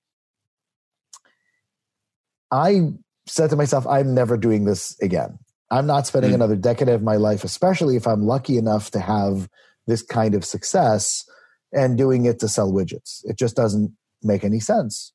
I 2.51 2.93
said 3.27 3.49
to 3.51 3.57
myself, 3.57 3.87
I'm 3.87 4.15
never 4.15 4.37
doing 4.37 4.67
this 4.67 5.01
again. 5.01 5.39
I'm 5.71 5.87
not 5.87 6.07
spending 6.07 6.33
mm. 6.33 6.35
another 6.35 6.57
decade 6.57 6.91
of 6.91 7.03
my 7.03 7.17
life, 7.17 7.45
especially 7.45 7.97
if 7.97 8.07
I'm 8.07 8.27
lucky 8.27 8.59
enough 8.59 8.91
to 8.91 9.01
have 9.01 9.49
this 9.87 10.03
kind 10.03 10.35
of 10.35 10.45
success 10.45 11.25
and 11.73 11.97
doing 11.97 12.27
it 12.27 12.41
to 12.41 12.49
sell 12.49 12.71
widgets. 12.71 13.25
It 13.25 13.39
just 13.39 13.57
doesn't 13.57 13.97
make 14.23 14.45
any 14.45 14.61
sense. 14.61 15.13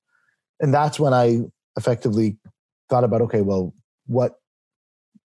And 0.60 0.74
that's 0.74 1.00
when 1.00 1.14
I 1.14 1.42
effectively 1.78 2.38
thought 2.90 3.04
about 3.04 3.22
okay, 3.22 3.42
well, 3.42 3.74
what 4.08 4.34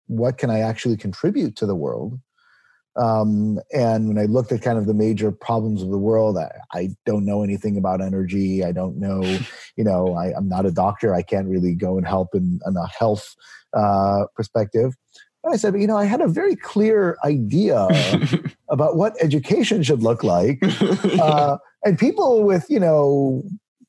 what 0.06 0.38
can 0.38 0.50
I 0.50 0.61
actually 0.61 0.96
contribute 0.96 1.56
to 1.56 1.66
the 1.66 1.75
world? 1.75 2.18
Um, 2.96 3.58
and 3.72 4.08
when 4.08 4.18
I 4.18 4.26
looked 4.26 4.52
at 4.52 4.61
kind 4.61 4.76
of 4.76 4.87
the 4.87 4.94
major 4.94 5.32
problems 5.32 5.82
of 5.82 5.88
the 5.88 5.99
world, 5.99 6.37
I, 6.37 6.50
I 6.72 6.90
don't 7.06 7.25
know 7.25 7.42
anything 7.42 7.78
about 7.78 8.02
energy. 8.02 8.62
I 8.62 8.72
don't 8.72 8.99
know, 8.99 9.22
you 9.76 9.84
know, 9.84 10.14
I, 10.14 10.37
am 10.37 10.49
not 10.49 10.66
a 10.66 10.70
doctor. 10.70 11.14
I 11.14 11.22
can't 11.22 11.49
really 11.49 11.75
go 11.75 11.96
and 11.96 12.06
help 12.06 12.34
in, 12.34 12.61
in 12.66 12.76
a 12.76 12.87
health 12.87 13.34
uh, 13.72 14.25
perspective. 14.37 14.94
But 15.42 15.54
I 15.54 15.56
said, 15.56 15.80
you 15.80 15.87
know, 15.87 15.96
I 15.96 16.04
had 16.04 16.20
a 16.20 16.28
very 16.28 16.54
clear 16.54 17.16
idea 17.25 17.88
about 18.68 18.96
what 18.96 19.14
education 19.20 19.82
should 19.82 20.02
look 20.02 20.22
like. 20.22 20.62
Uh, 21.20 21.56
and 21.84 21.99
people 21.99 22.42
with, 22.42 22.66
you 22.68 22.80
know, 22.80 23.42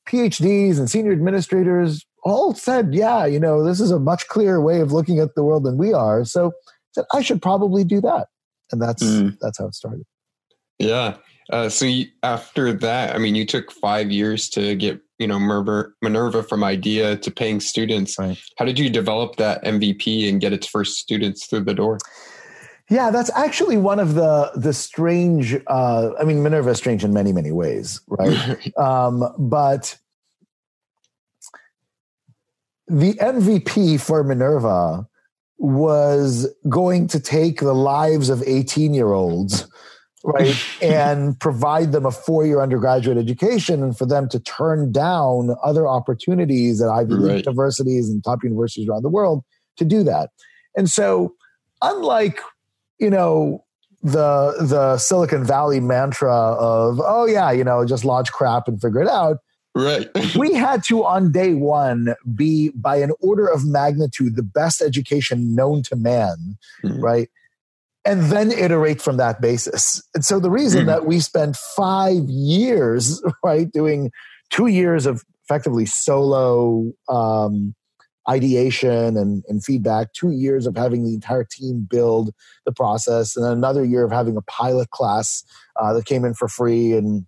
PhDs 0.06 0.78
and 0.78 0.90
senior 0.90 1.12
administrators 1.12 2.04
all 2.24 2.54
said, 2.54 2.94
yeah, 2.94 3.26
you 3.26 3.38
know, 3.38 3.62
this 3.62 3.80
is 3.80 3.90
a 3.90 3.98
much 3.98 4.26
clearer 4.28 4.60
way 4.60 4.80
of 4.80 4.92
looking 4.92 5.18
at 5.18 5.34
the 5.34 5.44
world 5.44 5.64
than 5.64 5.76
we 5.76 5.92
are. 5.92 6.24
So 6.24 6.48
I 6.48 6.50
said, 6.92 7.04
I 7.12 7.22
should 7.22 7.42
probably 7.42 7.84
do 7.84 8.00
that. 8.00 8.28
And 8.72 8.80
that's 8.80 9.02
mm. 9.02 9.36
that's 9.40 9.58
how 9.58 9.66
it 9.66 9.74
started. 9.74 10.04
Yeah. 10.78 11.16
Uh, 11.50 11.68
so 11.68 11.84
you, 11.84 12.06
after 12.22 12.72
that, 12.72 13.14
I 13.14 13.18
mean, 13.18 13.34
you 13.34 13.44
took 13.44 13.70
five 13.70 14.10
years 14.10 14.48
to 14.50 14.74
get, 14.74 14.98
you 15.18 15.26
know, 15.26 15.38
Minerva, 15.38 16.42
from 16.42 16.64
idea 16.64 17.16
to 17.18 17.30
paying 17.30 17.60
students. 17.60 18.18
Right. 18.18 18.38
How 18.56 18.64
did 18.64 18.78
you 18.78 18.88
develop 18.88 19.36
that 19.36 19.62
MVP 19.62 20.28
and 20.28 20.40
get 20.40 20.54
its 20.54 20.66
first 20.66 20.96
students 20.96 21.46
through 21.46 21.64
the 21.64 21.74
door? 21.74 21.98
Yeah, 22.90 23.10
that's 23.10 23.30
actually 23.34 23.76
one 23.76 23.98
of 23.98 24.14
the 24.14 24.50
the 24.54 24.72
strange. 24.72 25.56
Uh, 25.66 26.10
I 26.18 26.24
mean, 26.24 26.42
Minerva 26.42 26.70
is 26.70 26.78
strange 26.78 27.04
in 27.04 27.12
many 27.12 27.32
many 27.32 27.52
ways, 27.52 28.00
right? 28.08 28.76
um, 28.78 29.24
but 29.38 29.96
the 32.86 33.14
MVP 33.14 34.00
for 34.00 34.22
Minerva 34.24 35.06
was 35.58 36.52
going 36.68 37.06
to 37.08 37.20
take 37.20 37.60
the 37.60 37.74
lives 37.74 38.28
of 38.28 38.42
18 38.46 38.92
year 38.92 39.12
olds 39.12 39.66
right? 40.24 40.56
and 40.82 41.38
provide 41.38 41.92
them 41.92 42.06
a 42.06 42.10
four 42.10 42.46
year 42.46 42.60
undergraduate 42.60 43.18
education 43.18 43.82
and 43.82 43.96
for 43.96 44.06
them 44.06 44.28
to 44.30 44.40
turn 44.40 44.90
down 44.90 45.54
other 45.62 45.86
opportunities 45.86 46.80
at 46.80 46.88
Ivy 46.88 47.14
League 47.14 47.30
right. 47.30 47.46
universities 47.46 48.08
and 48.08 48.24
top 48.24 48.42
universities 48.42 48.88
around 48.88 49.02
the 49.02 49.10
world 49.10 49.44
to 49.76 49.84
do 49.84 50.02
that. 50.04 50.30
And 50.76 50.90
so, 50.90 51.34
unlike, 51.82 52.40
you 52.98 53.10
know, 53.10 53.64
the 54.02 54.54
the 54.60 54.98
Silicon 54.98 55.44
Valley 55.44 55.80
mantra 55.80 56.34
of, 56.34 57.00
oh 57.02 57.26
yeah, 57.26 57.50
you 57.50 57.64
know, 57.64 57.84
just 57.84 58.04
launch 58.04 58.32
crap 58.32 58.68
and 58.68 58.80
figure 58.80 59.00
it 59.00 59.08
out. 59.08 59.38
Right. 59.74 60.08
we 60.36 60.52
had 60.52 60.84
to 60.84 61.04
on 61.04 61.32
day 61.32 61.54
one 61.54 62.14
be 62.34 62.70
by 62.70 62.96
an 62.96 63.12
order 63.20 63.46
of 63.46 63.66
magnitude 63.66 64.36
the 64.36 64.42
best 64.42 64.80
education 64.80 65.54
known 65.54 65.82
to 65.84 65.96
man, 65.96 66.56
mm-hmm. 66.84 67.00
right? 67.00 67.28
and 68.04 68.24
then 68.24 68.52
iterate 68.52 69.00
from 69.00 69.16
that 69.16 69.40
basis. 69.40 70.02
And 70.14 70.24
so 70.24 70.38
the 70.38 70.50
reason 70.50 70.84
mm. 70.84 70.86
that 70.86 71.06
we 71.06 71.20
spent 71.20 71.56
five 71.56 72.28
years, 72.28 73.22
right, 73.44 73.70
doing 73.70 74.12
two 74.50 74.66
years 74.66 75.06
of 75.06 75.24
effectively 75.44 75.86
solo 75.86 76.92
um, 77.08 77.74
ideation 78.28 79.16
and, 79.16 79.42
and 79.48 79.64
feedback, 79.64 80.12
two 80.12 80.30
years 80.30 80.66
of 80.66 80.76
having 80.76 81.04
the 81.04 81.14
entire 81.14 81.44
team 81.44 81.86
build 81.88 82.30
the 82.66 82.72
process, 82.72 83.36
and 83.36 83.44
then 83.44 83.52
another 83.52 83.84
year 83.84 84.04
of 84.04 84.12
having 84.12 84.36
a 84.36 84.42
pilot 84.42 84.90
class 84.90 85.42
uh, 85.76 85.92
that 85.92 86.06
came 86.06 86.24
in 86.24 86.34
for 86.34 86.48
free 86.48 86.92
and 86.92 87.26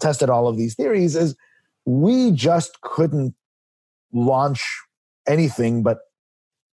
tested 0.00 0.28
all 0.28 0.46
of 0.48 0.56
these 0.56 0.74
theories 0.74 1.16
is 1.16 1.34
we 1.86 2.32
just 2.32 2.80
couldn't 2.82 3.34
launch 4.12 4.62
anything 5.26 5.82
but 5.82 5.98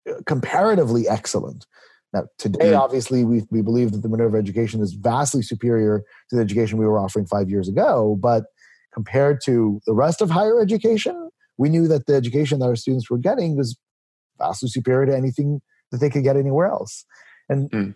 uh, 0.09 0.15
comparatively 0.27 1.09
excellent 1.09 1.67
now, 2.13 2.25
today, 2.39 2.73
mm. 2.73 2.79
obviously, 2.79 3.25
we, 3.25 3.45
we 3.51 3.63
believe 3.63 3.93
that 3.93 4.03
the 4.03 4.09
Minerva 4.09 4.37
education 4.37 4.83
is 4.83 4.93
vastly 4.93 5.43
superior 5.43 6.03
to 6.29 6.37
the 6.37 6.43
education 6.43 6.79
we 6.79 6.87
were 6.87 6.99
offering 6.99 7.27
five 7.27 7.49
years 7.49 7.69
ago. 7.69 8.19
But 8.21 8.45
compared 8.93 9.41
to 9.45 9.81
the 9.87 9.95
rest 9.95 10.21
of 10.21 10.31
higher 10.31 10.61
education, 10.61 11.31
we 11.57 11.71
knew 11.71 11.89
that 11.89 12.07
the 12.07 12.15
education 12.15 12.59
that 12.59 12.67
our 12.67 12.77
students 12.77 13.11
were 13.11 13.19
getting 13.19 13.57
was 13.57 13.79
vastly 14.39 14.69
superior 14.69 15.07
to 15.07 15.17
anything 15.17 15.61
that 15.91 15.99
they 15.99 16.11
could 16.11 16.23
get 16.23 16.37
anywhere 16.37 16.67
else. 16.67 17.05
And 17.49 17.71
mm. 17.71 17.95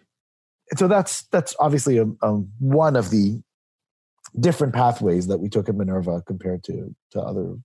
so 0.77 0.89
that's 0.89 1.25
that's 1.25 1.55
obviously 1.61 1.99
a, 1.99 2.07
a, 2.23 2.33
one 2.59 2.97
of 2.97 3.11
the 3.11 3.43
different 4.39 4.75
pathways 4.75 5.27
that 5.27 5.39
we 5.39 5.49
took 5.49 5.69
at 5.69 5.75
Minerva 5.75 6.23
compared 6.27 6.63
to 6.65 6.95
to 7.13 7.21
other 7.21 7.57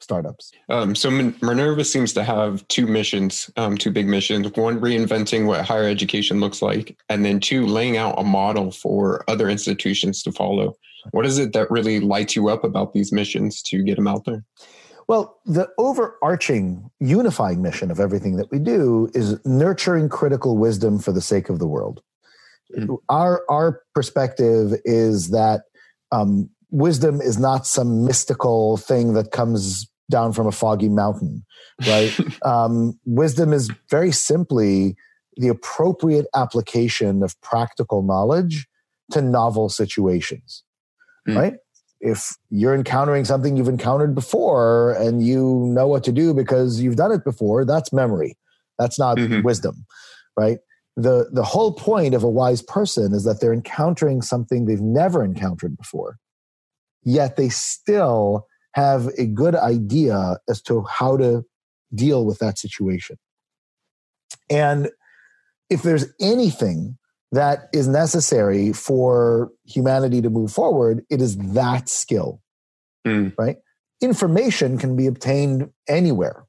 startups. 0.00 0.52
Um, 0.68 0.94
so 0.94 1.10
Minerva 1.10 1.84
seems 1.84 2.12
to 2.14 2.24
have 2.24 2.66
two 2.68 2.86
missions, 2.86 3.50
um, 3.56 3.76
two 3.76 3.90
big 3.90 4.06
missions. 4.06 4.50
One, 4.56 4.80
reinventing 4.80 5.46
what 5.46 5.64
higher 5.64 5.84
education 5.84 6.40
looks 6.40 6.62
like, 6.62 6.96
and 7.08 7.24
then 7.24 7.38
two, 7.38 7.66
laying 7.66 7.96
out 7.96 8.18
a 8.18 8.24
model 8.24 8.70
for 8.70 9.24
other 9.28 9.48
institutions 9.48 10.22
to 10.22 10.32
follow. 10.32 10.74
What 11.12 11.26
is 11.26 11.38
it 11.38 11.52
that 11.52 11.70
really 11.70 12.00
lights 12.00 12.36
you 12.36 12.48
up 12.48 12.64
about 12.64 12.92
these 12.92 13.12
missions 13.12 13.62
to 13.64 13.82
get 13.82 13.96
them 13.96 14.08
out 14.08 14.24
there? 14.24 14.44
Well, 15.06 15.40
the 15.44 15.68
overarching 15.76 16.88
unifying 17.00 17.62
mission 17.62 17.90
of 17.90 17.98
everything 17.98 18.36
that 18.36 18.50
we 18.50 18.58
do 18.58 19.10
is 19.12 19.44
nurturing 19.44 20.08
critical 20.08 20.56
wisdom 20.56 20.98
for 20.98 21.12
the 21.12 21.20
sake 21.20 21.48
of 21.48 21.58
the 21.58 21.66
world. 21.66 22.02
Mm-hmm. 22.76 22.94
Our 23.08 23.42
our 23.50 23.82
perspective 23.94 24.74
is 24.84 25.30
that 25.30 25.62
um, 26.12 26.50
wisdom 26.70 27.20
is 27.20 27.38
not 27.38 27.66
some 27.66 28.04
mystical 28.04 28.76
thing 28.76 29.14
that 29.14 29.30
comes 29.30 29.88
down 30.10 30.32
from 30.32 30.46
a 30.46 30.52
foggy 30.52 30.88
mountain, 30.88 31.44
right? 31.86 32.18
um, 32.44 32.98
wisdom 33.04 33.52
is 33.52 33.70
very 33.88 34.12
simply 34.12 34.96
the 35.36 35.48
appropriate 35.48 36.26
application 36.34 37.22
of 37.22 37.40
practical 37.40 38.02
knowledge 38.02 38.66
to 39.12 39.22
novel 39.22 39.68
situations, 39.68 40.64
mm. 41.28 41.36
right? 41.36 41.54
If 42.00 42.36
you're 42.50 42.74
encountering 42.74 43.24
something 43.24 43.56
you've 43.56 43.68
encountered 43.68 44.14
before 44.14 44.92
and 44.94 45.24
you 45.24 45.66
know 45.68 45.86
what 45.86 46.02
to 46.04 46.12
do 46.12 46.32
because 46.34 46.80
you've 46.80 46.96
done 46.96 47.12
it 47.12 47.24
before, 47.24 47.64
that's 47.64 47.92
memory. 47.92 48.36
That's 48.78 48.98
not 48.98 49.18
mm-hmm. 49.18 49.42
wisdom, 49.42 49.86
right? 50.36 50.58
The, 50.96 51.28
the 51.32 51.44
whole 51.44 51.72
point 51.72 52.14
of 52.14 52.24
a 52.24 52.28
wise 52.28 52.62
person 52.62 53.14
is 53.14 53.24
that 53.24 53.40
they're 53.40 53.52
encountering 53.52 54.22
something 54.22 54.66
they've 54.66 54.80
never 54.80 55.24
encountered 55.24 55.76
before, 55.76 56.18
yet 57.02 57.36
they 57.36 57.48
still 57.48 58.46
have 58.74 59.08
a 59.18 59.26
good 59.26 59.54
idea 59.54 60.38
as 60.48 60.60
to 60.62 60.82
how 60.82 61.16
to 61.16 61.44
deal 61.94 62.24
with 62.24 62.38
that 62.38 62.58
situation. 62.58 63.16
And 64.48 64.90
if 65.68 65.82
there's 65.82 66.06
anything 66.20 66.98
that 67.32 67.68
is 67.72 67.86
necessary 67.86 68.72
for 68.72 69.50
humanity 69.64 70.20
to 70.20 70.30
move 70.30 70.52
forward, 70.52 71.04
it 71.10 71.20
is 71.20 71.36
that 71.38 71.88
skill, 71.88 72.42
mm. 73.06 73.32
right? 73.38 73.56
Information 74.00 74.78
can 74.78 74.96
be 74.96 75.06
obtained 75.06 75.70
anywhere. 75.88 76.44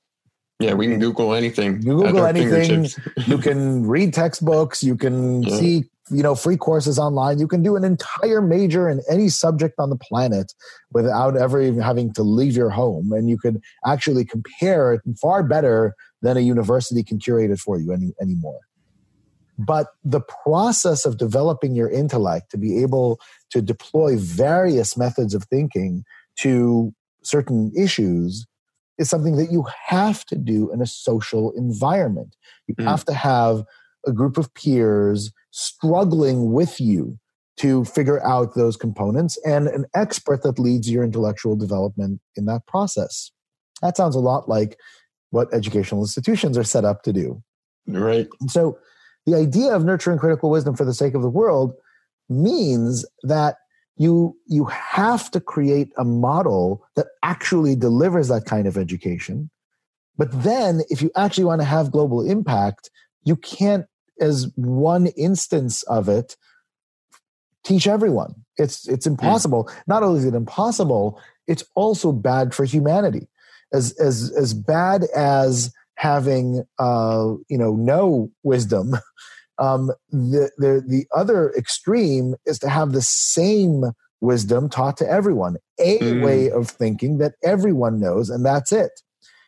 Yeah, 0.61 0.73
we 0.73 0.87
can 0.87 0.99
Google 0.99 1.33
anything. 1.33 1.81
You 1.81 2.03
Google 2.03 2.25
anything. 2.25 2.87
you 3.25 3.37
can 3.37 3.85
read 3.87 4.13
textbooks. 4.13 4.83
You 4.83 4.95
can 4.95 5.43
yeah. 5.43 5.55
see 5.57 5.83
you 6.11 6.21
know 6.21 6.35
free 6.35 6.57
courses 6.57 6.99
online 6.99 7.39
you 7.39 7.47
can 7.47 7.63
do 7.63 7.75
an 7.75 7.83
entire 7.83 8.41
major 8.41 8.89
in 8.89 9.01
any 9.09 9.29
subject 9.29 9.75
on 9.79 9.89
the 9.89 9.95
planet 9.95 10.53
without 10.91 11.37
ever 11.37 11.61
even 11.61 11.81
having 11.81 12.13
to 12.13 12.21
leave 12.21 12.55
your 12.55 12.69
home 12.69 13.11
and 13.13 13.29
you 13.29 13.37
could 13.37 13.61
actually 13.85 14.25
compare 14.25 14.93
it 14.93 15.01
far 15.19 15.41
better 15.41 15.95
than 16.21 16.37
a 16.37 16.41
university 16.41 17.03
can 17.03 17.17
curate 17.17 17.49
it 17.49 17.59
for 17.59 17.79
you 17.79 17.93
any, 17.93 18.11
anymore 18.21 18.59
but 19.57 19.87
the 20.03 20.21
process 20.43 21.05
of 21.05 21.17
developing 21.17 21.75
your 21.75 21.89
intellect 21.89 22.51
to 22.51 22.57
be 22.57 22.81
able 22.81 23.19
to 23.49 23.61
deploy 23.61 24.17
various 24.17 24.97
methods 24.97 25.33
of 25.33 25.43
thinking 25.45 26.03
to 26.37 26.93
certain 27.23 27.71
issues 27.77 28.45
is 29.01 29.09
something 29.09 29.35
that 29.35 29.51
you 29.51 29.65
have 29.87 30.25
to 30.25 30.35
do 30.35 30.71
in 30.71 30.81
a 30.81 30.85
social 30.85 31.51
environment 31.57 32.35
you 32.67 32.75
mm. 32.75 32.83
have 32.87 33.03
to 33.05 33.13
have 33.13 33.63
a 34.07 34.11
group 34.11 34.37
of 34.37 34.53
peers 34.53 35.31
struggling 35.51 36.51
with 36.51 36.79
you 36.79 37.19
to 37.57 37.85
figure 37.85 38.25
out 38.25 38.55
those 38.55 38.77
components 38.77 39.37
and 39.45 39.67
an 39.67 39.85
expert 39.93 40.41
that 40.43 40.57
leads 40.57 40.89
your 40.89 41.03
intellectual 41.03 41.55
development 41.55 42.21
in 42.35 42.45
that 42.45 42.65
process. 42.65 43.31
That 43.81 43.97
sounds 43.97 44.15
a 44.15 44.19
lot 44.19 44.49
like 44.49 44.77
what 45.29 45.53
educational 45.53 46.01
institutions 46.01 46.57
are 46.57 46.63
set 46.63 46.85
up 46.85 47.03
to 47.03 47.13
do. 47.13 47.43
Right. 47.87 48.27
And 48.39 48.49
so 48.49 48.77
the 49.25 49.35
idea 49.35 49.75
of 49.75 49.83
nurturing 49.83 50.17
critical 50.17 50.49
wisdom 50.49 50.75
for 50.75 50.85
the 50.85 50.93
sake 50.93 51.13
of 51.13 51.21
the 51.21 51.29
world 51.29 51.73
means 52.29 53.05
that 53.23 53.57
you 54.01 54.35
you 54.47 54.65
have 54.65 55.29
to 55.29 55.39
create 55.39 55.89
a 55.95 56.03
model 56.03 56.83
that 56.95 57.05
actually 57.21 57.75
delivers 57.75 58.29
that 58.29 58.45
kind 58.45 58.65
of 58.65 58.75
education. 58.75 59.51
But 60.17 60.29
then 60.43 60.81
if 60.89 61.03
you 61.03 61.11
actually 61.15 61.43
want 61.43 61.61
to 61.61 61.65
have 61.65 61.91
global 61.91 62.27
impact, 62.27 62.89
you 63.23 63.35
can't 63.35 63.85
as 64.19 64.51
one 64.55 65.05
instance 65.07 65.83
of 65.83 66.09
it 66.09 66.35
teach 67.63 67.85
everyone 67.87 68.33
it's 68.57 68.87
it's 68.87 69.05
hmm. 69.05 69.11
impossible 69.11 69.65
mm. 69.65 69.73
not 69.87 70.01
only 70.03 70.19
is 70.19 70.25
it 70.25 70.33
impossible 70.33 71.19
it's 71.47 71.63
also 71.75 72.11
bad 72.11 72.55
for 72.55 72.65
humanity 72.65 73.27
as 73.71 73.93
as 73.99 74.31
as 74.35 74.53
bad 74.53 75.03
as 75.15 75.71
having 75.95 76.63
uh 76.79 77.33
you 77.49 77.57
know 77.57 77.75
no 77.75 78.31
wisdom 78.43 78.93
um 79.61 79.91
the 80.09 80.51
the 80.57 80.83
the 80.85 81.05
other 81.15 81.53
extreme 81.57 82.35
is 82.45 82.59
to 82.59 82.67
have 82.67 82.91
the 82.91 83.01
same 83.01 83.85
wisdom 84.19 84.69
taught 84.69 84.97
to 84.97 85.09
everyone 85.09 85.55
a 85.79 85.97
mm. 85.99 86.23
way 86.23 86.51
of 86.51 86.69
thinking 86.69 87.17
that 87.17 87.35
everyone 87.43 87.99
knows 87.99 88.29
and 88.29 88.45
that's 88.45 88.73
it 88.73 88.91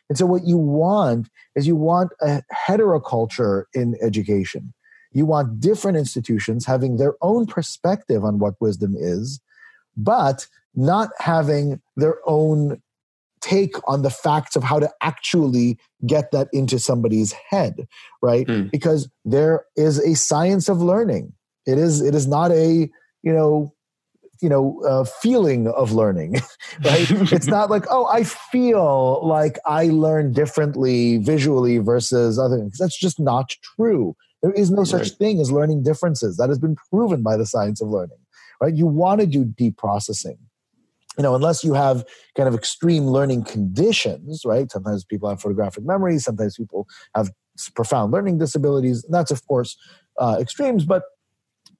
and 0.08 0.18
so 0.18 0.26
what 0.26 0.46
you 0.46 0.58
want 0.58 1.28
is 1.56 1.66
you 1.66 1.76
want 1.76 2.12
a 2.20 2.42
heteroculture 2.52 3.64
in 3.74 3.96
education. 4.02 4.74
You 5.12 5.26
want 5.26 5.60
different 5.60 5.96
institutions 5.96 6.66
having 6.66 6.96
their 6.96 7.14
own 7.22 7.46
perspective 7.46 8.24
on 8.24 8.38
what 8.38 8.60
wisdom 8.60 8.94
is, 8.98 9.40
but 9.96 10.46
not 10.74 11.10
having 11.18 11.80
their 11.96 12.18
own 12.26 12.82
take 13.44 13.76
on 13.86 14.02
the 14.02 14.10
facts 14.10 14.56
of 14.56 14.64
how 14.64 14.78
to 14.80 14.90
actually 15.02 15.78
get 16.06 16.32
that 16.32 16.48
into 16.52 16.78
somebody's 16.78 17.32
head, 17.32 17.86
right? 18.22 18.46
Mm. 18.46 18.70
Because 18.70 19.08
there 19.24 19.66
is 19.76 19.98
a 19.98 20.14
science 20.14 20.68
of 20.68 20.80
learning. 20.80 21.34
It 21.66 21.78
is 21.78 22.00
it 22.00 22.14
is 22.14 22.26
not 22.26 22.50
a, 22.52 22.88
you 23.22 23.32
know, 23.32 23.74
you 24.40 24.48
know 24.48 24.82
uh, 24.86 25.04
feeling 25.04 25.68
of 25.68 25.92
learning 25.92 26.34
right 26.84 27.10
it's 27.32 27.46
not 27.46 27.70
like 27.70 27.84
oh 27.88 28.06
i 28.06 28.24
feel 28.24 29.26
like 29.26 29.58
i 29.64 29.84
learn 29.86 30.32
differently 30.32 31.18
visually 31.18 31.78
versus 31.78 32.38
other 32.38 32.58
things 32.58 32.76
that's 32.76 32.98
just 32.98 33.20
not 33.20 33.54
true 33.76 34.14
there 34.42 34.52
is 34.52 34.70
no 34.70 34.84
such 34.84 35.02
right. 35.02 35.18
thing 35.18 35.40
as 35.40 35.52
learning 35.52 35.82
differences 35.82 36.36
that 36.36 36.48
has 36.48 36.58
been 36.58 36.76
proven 36.90 37.22
by 37.22 37.36
the 37.36 37.46
science 37.46 37.80
of 37.80 37.88
learning 37.88 38.18
right 38.60 38.74
you 38.74 38.86
want 38.86 39.20
to 39.20 39.26
do 39.26 39.44
deep 39.44 39.78
processing 39.78 40.36
you 41.16 41.22
know 41.22 41.34
unless 41.34 41.64
you 41.64 41.74
have 41.74 42.04
kind 42.36 42.48
of 42.48 42.54
extreme 42.54 43.06
learning 43.06 43.44
conditions 43.44 44.42
right 44.44 44.70
sometimes 44.70 45.04
people 45.04 45.28
have 45.28 45.40
photographic 45.40 45.84
memory 45.84 46.18
sometimes 46.18 46.56
people 46.56 46.86
have 47.14 47.30
profound 47.74 48.12
learning 48.12 48.38
disabilities 48.38 49.04
and 49.04 49.14
that's 49.14 49.30
of 49.30 49.46
course 49.46 49.76
uh, 50.18 50.36
extremes 50.40 50.84
but 50.84 51.04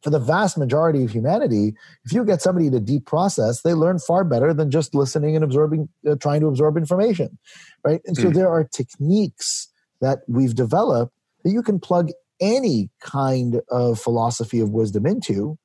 for 0.04 0.10
the 0.10 0.18
vast 0.18 0.58
majority 0.58 1.02
of 1.02 1.10
humanity, 1.10 1.72
if 2.04 2.12
you 2.12 2.26
get 2.26 2.42
somebody 2.42 2.68
to 2.68 2.78
deep 2.78 3.06
process, 3.06 3.62
they 3.62 3.72
learn 3.72 3.98
far 3.98 4.22
better 4.22 4.52
than 4.52 4.70
just 4.70 4.94
listening 4.94 5.34
and 5.34 5.42
absorbing, 5.42 5.88
uh, 6.06 6.14
trying 6.16 6.42
to 6.42 6.46
absorb 6.46 6.76
information, 6.76 7.38
right? 7.84 8.02
And 8.04 8.14
so 8.14 8.24
mm. 8.24 8.34
there 8.34 8.50
are 8.50 8.64
techniques 8.64 9.66
that 10.02 10.18
we've 10.28 10.54
developed 10.54 11.14
that 11.42 11.52
you 11.52 11.62
can 11.62 11.80
plug 11.80 12.10
any 12.38 12.90
kind 13.00 13.62
of 13.70 13.98
philosophy 13.98 14.60
of 14.60 14.70
wisdom 14.70 15.06
into, 15.06 15.58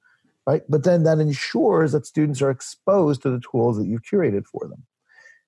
right? 0.49 0.63
But 0.67 0.83
then 0.83 1.03
that 1.03 1.19
ensures 1.19 1.91
that 1.91 2.07
students 2.07 2.41
are 2.41 2.49
exposed 2.49 3.21
to 3.21 3.29
the 3.29 3.41
tools 3.51 3.77
that 3.77 3.85
you've 3.85 4.01
curated 4.01 4.45
for 4.47 4.67
them. 4.67 4.83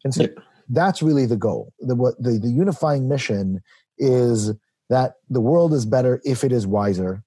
And 0.04 0.14
so 0.14 0.24
yeah. 0.24 0.30
that's 0.70 1.02
really 1.02 1.26
the 1.26 1.38
goal. 1.38 1.74
The, 1.80 1.96
what 1.96 2.22
the, 2.22 2.38
the 2.38 2.52
unifying 2.52 3.10
mission 3.10 3.64
is 3.98 4.54
that 4.92 5.14
the 5.28 5.42
world 5.42 5.74
is 5.74 5.88
better 5.88 6.22
if 6.24 6.44
it 6.44 6.52
is 6.52 6.68
wiser. 6.68 7.24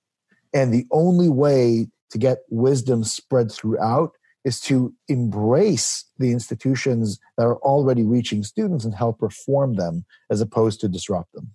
And 0.52 0.72
the 0.72 0.86
only 0.92 1.28
way 1.28 1.88
to 2.10 2.18
get 2.18 2.38
wisdom 2.48 3.02
spread 3.02 3.50
throughout 3.50 4.12
is 4.44 4.60
to 4.60 4.94
embrace 5.08 6.04
the 6.18 6.30
institutions 6.30 7.18
that 7.36 7.44
are 7.44 7.56
already 7.56 8.04
reaching 8.04 8.44
students 8.44 8.84
and 8.84 8.94
help 8.94 9.20
reform 9.20 9.74
them 9.74 10.04
as 10.30 10.40
opposed 10.40 10.80
to 10.80 10.88
disrupt 10.88 11.32
them. 11.32 11.54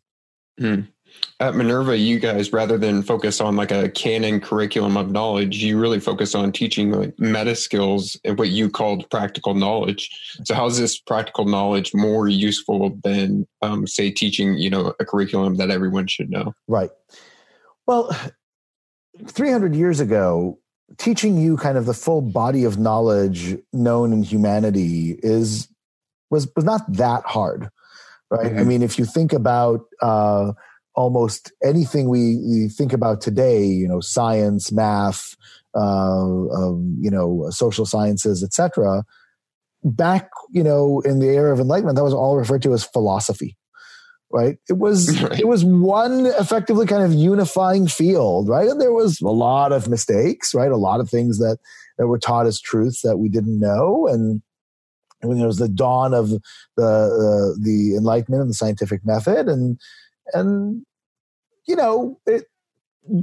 Mm 0.59 0.87
at 1.39 1.55
Minerva, 1.55 1.97
you 1.97 2.19
guys, 2.19 2.51
rather 2.51 2.77
than 2.77 3.01
focus 3.01 3.39
on 3.39 3.55
like 3.55 3.71
a 3.71 3.89
canon 3.89 4.41
curriculum 4.41 4.97
of 4.97 5.11
knowledge, 5.11 5.57
you 5.63 5.79
really 5.79 5.99
focus 5.99 6.35
on 6.35 6.51
teaching 6.51 6.91
like 6.91 7.17
meta 7.17 7.55
skills 7.55 8.19
and 8.25 8.37
what 8.37 8.49
you 8.49 8.69
called 8.69 9.09
practical 9.09 9.53
knowledge. 9.53 10.09
So, 10.43 10.53
how 10.53 10.65
is 10.65 10.77
this 10.77 10.99
practical 10.99 11.45
knowledge 11.45 11.93
more 11.93 12.27
useful 12.27 12.97
than, 13.03 13.47
um, 13.61 13.87
say, 13.87 14.11
teaching 14.11 14.57
you 14.57 14.69
know 14.69 14.93
a 14.99 15.05
curriculum 15.05 15.55
that 15.55 15.71
everyone 15.71 16.07
should 16.07 16.29
know? 16.29 16.53
Right. 16.67 16.91
Well, 17.85 18.15
300 19.27 19.75
years 19.75 19.99
ago, 19.99 20.59
teaching 20.97 21.37
you 21.37 21.57
kind 21.57 21.77
of 21.77 21.85
the 21.85 21.93
full 21.93 22.21
body 22.21 22.63
of 22.63 22.77
knowledge 22.77 23.57
known 23.71 24.11
in 24.11 24.23
humanity 24.23 25.19
is 25.23 25.67
was 26.29 26.47
was 26.55 26.65
not 26.65 26.81
that 26.93 27.23
hard, 27.25 27.69
right? 28.29 28.47
Mm-hmm. 28.47 28.59
I 28.59 28.63
mean, 28.63 28.81
if 28.83 28.99
you 28.99 29.05
think 29.05 29.33
about 29.33 29.85
uh, 30.01 30.53
almost 30.99 31.53
anything 31.63 32.09
we, 32.09 32.35
we 32.45 32.67
think 32.67 32.91
about 32.91 33.21
today, 33.21 33.63
you 33.63 33.87
know, 33.87 34.01
science, 34.01 34.69
math, 34.69 35.33
uh, 35.73 35.79
um, 35.79 36.97
you 36.99 37.09
know, 37.09 37.47
social 37.51 37.85
sciences, 37.85 38.43
etc. 38.43 39.05
Back, 39.81 40.29
you 40.51 40.61
know, 40.61 40.99
in 41.05 41.19
the 41.19 41.27
era 41.27 41.53
of 41.53 41.59
enlightenment, 41.61 41.95
that 41.95 42.03
was 42.03 42.13
all 42.13 42.35
referred 42.35 42.61
to 42.63 42.73
as 42.73 42.83
philosophy, 42.83 43.55
right? 44.29 44.57
It 44.67 44.77
was 44.77 45.23
it 45.39 45.47
was 45.47 45.63
one 45.63 46.25
effectively 46.25 46.85
kind 46.85 47.03
of 47.03 47.13
unifying 47.13 47.87
field, 47.87 48.49
right? 48.49 48.67
And 48.67 48.81
there 48.81 48.91
was 48.91 49.21
a 49.21 49.29
lot 49.29 49.71
of 49.71 49.87
mistakes, 49.87 50.53
right? 50.53 50.69
A 50.69 50.75
lot 50.75 50.99
of 50.99 51.09
things 51.09 51.39
that 51.39 51.59
that 51.97 52.07
were 52.07 52.19
taught 52.19 52.45
as 52.45 52.59
truths 52.59 53.03
that 53.03 53.19
we 53.19 53.29
didn't 53.29 53.57
know, 53.57 54.05
and 54.05 54.41
when 55.21 55.37
there 55.37 55.47
was 55.47 55.59
the 55.59 55.69
dawn 55.69 56.13
of 56.13 56.31
the 56.75 56.83
uh, 56.83 57.55
the 57.63 57.95
enlightenment 57.95 58.41
and 58.41 58.49
the 58.49 58.53
scientific 58.53 59.05
method 59.05 59.47
and 59.47 59.79
and 60.33 60.85
you 61.69 61.75
know, 61.75 62.19
it, 62.25 62.45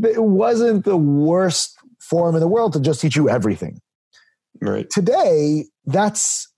it 0.04 0.22
wasn't 0.22 0.84
the 0.84 0.96
worst 0.96 1.76
form 1.98 2.36
in 2.36 2.40
the 2.40 2.46
world 2.46 2.72
to 2.74 2.80
just 2.80 3.00
teach 3.00 3.16
you 3.16 3.28
everything. 3.28 3.80
Right. 4.62 4.88
Today, 4.88 5.64
that's 5.84 6.48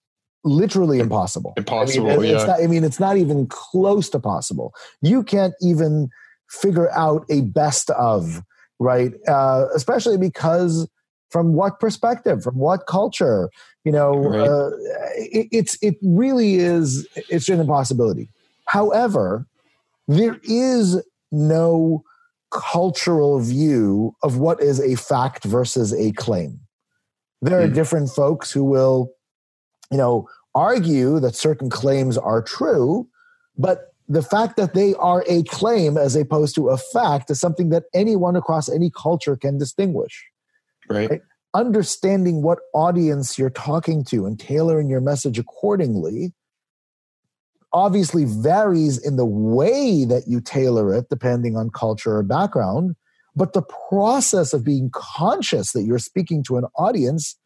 literally 0.44 0.98
impossible. 0.98 1.55
Impossible. 1.57 2.11
I 2.11 2.16
mean, 2.18 2.31
yeah. 2.31 2.44
Not, 2.44 2.62
I 2.62 2.66
mean, 2.66 2.85
it's 2.85 3.01
not 3.01 3.16
even 3.16 3.46
close 3.46 4.11
to 4.11 4.20
possible. 4.20 4.74
You 5.01 5.22
can't 5.22 5.55
even 5.62 6.11
figure 6.51 6.90
out 6.92 7.24
a 7.31 7.40
best 7.40 7.88
of, 7.90 8.42
right? 8.79 9.14
Uh, 9.27 9.66
especially 9.74 10.18
because 10.18 10.87
from 11.31 11.55
what 11.55 11.81
perspective, 11.81 12.42
from 12.42 12.57
what 12.57 12.87
culture, 12.87 13.48
you 13.85 13.92
know, 13.92 14.14
right. 14.14 14.46
uh, 14.46 14.70
it, 15.16 15.48
it's 15.51 15.79
it 15.83 15.96
really 16.03 16.57
is. 16.57 17.09
It's 17.31 17.48
an 17.48 17.61
impossibility. 17.61 18.29
However, 18.66 19.46
there 20.07 20.38
is 20.42 21.03
no 21.31 22.03
cultural 22.51 23.41
view 23.41 24.14
of 24.23 24.38
what 24.38 24.62
is 24.62 24.81
a 24.81 24.97
fact 24.97 25.45
versus 25.45 25.93
a 25.93 26.12
claim. 26.12 26.61
There 27.43 27.61
are 27.61 27.69
mm. 27.69 27.75
different 27.75 28.11
folks 28.11 28.51
who 28.51 28.64
will, 28.64 29.12
you 29.91 29.99
know, 29.99 30.29
argue 30.55 31.21
that 31.21 31.37
certain 31.37 31.71
claims 31.71 32.17
are 32.19 32.43
true, 32.43 33.09
but 33.57 33.93
the 34.09 34.23
fact 34.23 34.57
that 34.57 34.75
they 34.75 34.95
are 34.95 35.23
a 35.29 35.43
claim 35.45 35.99
as 35.99 36.17
opposed 36.17 36.55
to 36.55 36.71
a 36.71 36.79
fact 36.79 37.31
is 37.31 37.38
something 37.38 37.69
that 37.69 37.85
anyone 37.95 38.37
across 38.37 38.69
any 38.69 38.91
culture 38.91 39.37
can 39.37 39.59
distinguish. 39.59 40.25
Right. 40.88 41.11
right? 41.11 41.21
Understanding 41.55 42.43
what 42.43 42.61
audience 42.75 43.38
you're 43.38 43.51
talking 43.51 44.05
to 44.05 44.25
and 44.25 44.41
tailoring 44.41 44.88
your 44.88 45.03
message 45.03 45.38
accordingly 45.38 46.33
obviously 47.72 48.24
varies 48.24 48.98
in 49.04 49.16
the 49.16 49.26
way 49.26 50.04
that 50.04 50.24
you 50.26 50.40
tailor 50.40 50.94
it 50.94 51.09
depending 51.11 51.57
on 51.57 51.70
culture 51.70 52.16
or 52.16 52.22
background 52.22 52.94
but 53.37 53.52
the 53.52 53.62
process 53.88 54.52
of 54.52 54.64
being 54.64 54.90
conscious 54.92 55.72
that 55.72 55.85
you're 55.85 55.98
speaking 55.98 56.42
to 56.42 56.57
an 56.57 56.64
audience 56.76 57.37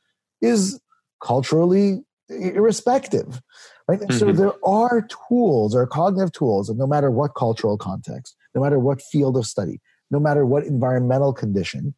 is 0.40 0.80
culturally 1.22 2.00
irrespective 2.28 3.42
right 3.88 4.00
mm-hmm. 4.00 4.16
so 4.16 4.32
there 4.32 4.52
are 4.64 5.06
tools 5.28 5.74
or 5.74 5.86
cognitive 5.86 6.32
tools 6.32 6.68
and 6.68 6.78
no 6.78 6.86
matter 6.86 7.10
what 7.10 7.34
cultural 7.34 7.76
context 7.76 8.36
no 8.54 8.60
matter 8.62 8.78
what 8.78 9.02
field 9.02 9.36
of 9.36 9.46
study 9.46 9.80
no 10.10 10.20
matter 10.20 10.46
what 10.46 10.64
environmental 10.64 11.32
condition 11.32 11.94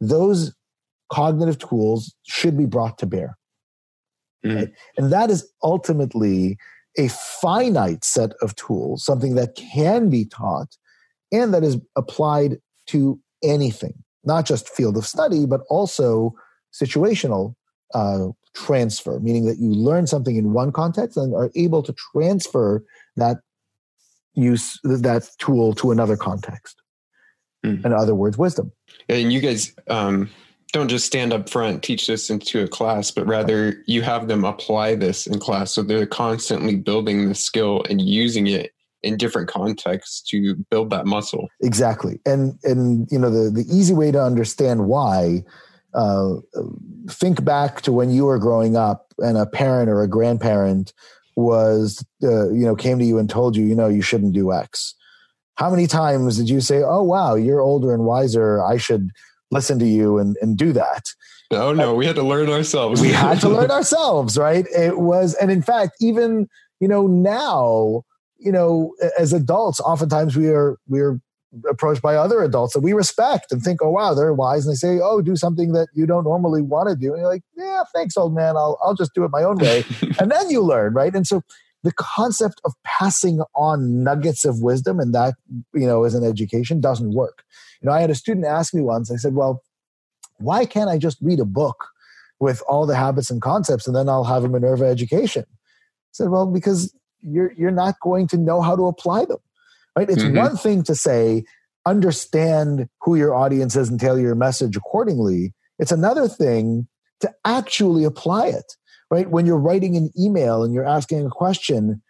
those 0.00 0.54
cognitive 1.12 1.58
tools 1.58 2.14
should 2.26 2.56
be 2.56 2.66
brought 2.66 2.98
to 2.98 3.06
bear 3.06 3.36
mm-hmm. 4.44 4.56
right? 4.56 4.72
and 4.96 5.12
that 5.12 5.30
is 5.30 5.48
ultimately 5.62 6.56
a 6.98 7.08
finite 7.08 8.04
set 8.04 8.32
of 8.42 8.54
tools, 8.56 9.04
something 9.04 9.34
that 9.34 9.54
can 9.54 10.08
be 10.10 10.24
taught 10.24 10.76
and 11.32 11.52
that 11.52 11.62
is 11.62 11.76
applied 11.96 12.58
to 12.86 13.20
anything, 13.42 13.94
not 14.24 14.46
just 14.46 14.68
field 14.68 14.96
of 14.96 15.06
study, 15.06 15.46
but 15.46 15.60
also 15.68 16.34
situational 16.72 17.54
uh, 17.94 18.28
transfer, 18.54 19.20
meaning 19.20 19.44
that 19.46 19.58
you 19.58 19.70
learn 19.70 20.06
something 20.06 20.36
in 20.36 20.52
one 20.52 20.72
context 20.72 21.16
and 21.16 21.34
are 21.34 21.50
able 21.54 21.82
to 21.82 21.94
transfer 22.12 22.84
that 23.16 23.38
use 24.34 24.78
that 24.84 25.28
tool 25.38 25.74
to 25.74 25.90
another 25.90 26.16
context. 26.16 26.82
Mm. 27.64 27.84
In 27.84 27.92
other 27.92 28.14
words, 28.14 28.36
wisdom. 28.36 28.70
And 29.08 29.32
you 29.32 29.40
guys 29.40 29.74
um, 29.88 30.30
don't 30.76 30.88
just 30.88 31.06
stand 31.06 31.32
up 31.32 31.48
front, 31.48 31.82
teach 31.82 32.06
this 32.06 32.28
into 32.28 32.62
a 32.62 32.68
class, 32.68 33.10
but 33.10 33.26
rather 33.26 33.82
you 33.86 34.02
have 34.02 34.28
them 34.28 34.44
apply 34.44 34.94
this 34.94 35.26
in 35.26 35.38
class. 35.38 35.72
So 35.72 35.82
they're 35.82 36.06
constantly 36.06 36.76
building 36.76 37.30
the 37.30 37.34
skill 37.34 37.82
and 37.88 37.98
using 37.98 38.46
it 38.46 38.72
in 39.02 39.16
different 39.16 39.48
contexts 39.48 40.20
to 40.28 40.54
build 40.70 40.90
that 40.90 41.06
muscle. 41.06 41.48
Exactly. 41.62 42.20
And 42.26 42.58
and 42.62 43.08
you 43.10 43.18
know 43.18 43.30
the 43.30 43.50
the 43.50 43.64
easy 43.74 43.94
way 43.94 44.10
to 44.10 44.22
understand 44.22 44.86
why 44.86 45.44
uh, 45.94 46.34
think 47.08 47.42
back 47.42 47.80
to 47.82 47.92
when 47.92 48.10
you 48.10 48.26
were 48.26 48.38
growing 48.38 48.76
up 48.76 49.14
and 49.16 49.38
a 49.38 49.46
parent 49.46 49.88
or 49.88 50.02
a 50.02 50.08
grandparent 50.08 50.92
was 51.36 52.04
uh, 52.22 52.50
you 52.50 52.66
know 52.66 52.76
came 52.76 52.98
to 52.98 53.04
you 53.06 53.16
and 53.16 53.30
told 53.30 53.56
you 53.56 53.64
you 53.64 53.74
know 53.74 53.88
you 53.88 54.02
shouldn't 54.02 54.34
do 54.34 54.52
x 54.52 54.94
how 55.56 55.70
many 55.70 55.86
times 55.86 56.38
did 56.38 56.48
you 56.48 56.62
say 56.62 56.82
oh 56.82 57.02
wow 57.02 57.34
you're 57.34 57.60
older 57.60 57.92
and 57.92 58.04
wiser 58.04 58.62
i 58.62 58.78
should 58.78 59.10
listen 59.50 59.78
to 59.78 59.86
you 59.86 60.18
and, 60.18 60.36
and 60.40 60.56
do 60.56 60.72
that. 60.72 61.04
No, 61.50 61.72
no, 61.72 61.94
we 61.94 62.06
had 62.06 62.16
to 62.16 62.22
learn 62.22 62.48
ourselves. 62.48 63.00
we 63.00 63.12
had 63.12 63.40
to 63.40 63.48
learn 63.48 63.70
ourselves, 63.78 64.36
right? 64.36 64.66
It 64.76 64.98
was, 64.98 65.34
and 65.34 65.50
in 65.50 65.62
fact, 65.62 65.92
even 66.00 66.48
you 66.80 66.88
know 66.88 67.06
now, 67.06 68.02
you 68.38 68.52
know, 68.52 68.94
as 69.18 69.32
adults, 69.32 69.80
oftentimes 69.80 70.36
we 70.36 70.48
are 70.48 70.76
we 70.88 71.00
are 71.00 71.20
approached 71.70 72.02
by 72.02 72.16
other 72.16 72.42
adults 72.42 72.74
that 72.74 72.80
we 72.80 72.92
respect 72.92 73.52
and 73.52 73.62
think, 73.62 73.80
oh 73.80 73.90
wow, 73.90 74.12
they're 74.12 74.34
wise, 74.34 74.66
and 74.66 74.72
they 74.72 74.76
say, 74.76 74.98
oh, 75.00 75.22
do 75.22 75.36
something 75.36 75.72
that 75.72 75.88
you 75.94 76.04
don't 76.04 76.24
normally 76.24 76.62
want 76.62 76.88
to 76.88 76.96
do, 76.96 77.12
and 77.12 77.20
you're 77.20 77.30
like, 77.30 77.42
yeah, 77.56 77.84
thanks, 77.94 78.16
old 78.16 78.34
man, 78.34 78.56
I'll 78.56 78.78
I'll 78.82 78.94
just 78.94 79.14
do 79.14 79.24
it 79.24 79.30
my 79.30 79.44
own 79.44 79.58
way, 79.58 79.84
and 80.18 80.30
then 80.30 80.50
you 80.50 80.62
learn, 80.62 80.94
right? 80.94 81.14
And 81.14 81.26
so 81.26 81.42
the 81.84 81.92
concept 81.92 82.60
of 82.64 82.72
passing 82.82 83.40
on 83.54 84.02
nuggets 84.02 84.44
of 84.44 84.60
wisdom 84.60 84.98
and 84.98 85.14
that 85.14 85.34
you 85.72 85.86
know 85.86 86.02
as 86.02 86.14
an 86.16 86.24
education 86.24 86.80
doesn't 86.80 87.14
work 87.14 87.44
you 87.80 87.88
know 87.88 87.92
i 87.92 88.00
had 88.00 88.10
a 88.10 88.14
student 88.14 88.46
ask 88.46 88.74
me 88.74 88.82
once 88.82 89.10
i 89.10 89.16
said 89.16 89.34
well 89.34 89.62
why 90.38 90.64
can't 90.64 90.90
i 90.90 90.98
just 90.98 91.18
read 91.20 91.40
a 91.40 91.44
book 91.44 91.88
with 92.38 92.62
all 92.68 92.86
the 92.86 92.96
habits 92.96 93.30
and 93.30 93.42
concepts 93.42 93.86
and 93.86 93.96
then 93.96 94.08
i'll 94.08 94.24
have 94.24 94.44
a 94.44 94.48
minerva 94.48 94.84
education 94.84 95.44
i 95.48 96.12
said 96.12 96.28
well 96.28 96.46
because 96.46 96.94
you're 97.22 97.52
you're 97.52 97.70
not 97.70 97.94
going 98.00 98.26
to 98.26 98.36
know 98.36 98.60
how 98.60 98.76
to 98.76 98.86
apply 98.86 99.24
them 99.24 99.38
right 99.96 100.10
it's 100.10 100.22
mm-hmm. 100.22 100.36
one 100.36 100.56
thing 100.56 100.82
to 100.82 100.94
say 100.94 101.44
understand 101.86 102.88
who 103.00 103.14
your 103.14 103.34
audience 103.34 103.76
is 103.76 103.88
and 103.88 104.00
tailor 104.00 104.20
your 104.20 104.34
message 104.34 104.76
accordingly 104.76 105.54
it's 105.78 105.92
another 105.92 106.28
thing 106.28 106.86
to 107.20 107.32
actually 107.44 108.04
apply 108.04 108.46
it 108.46 108.76
right? 109.10 109.30
When 109.30 109.46
you're 109.46 109.58
writing 109.58 109.96
an 109.96 110.10
email 110.18 110.62
and 110.62 110.74
you're 110.74 110.86
asking 110.86 111.24
a 111.24 111.30
question, 111.30 112.02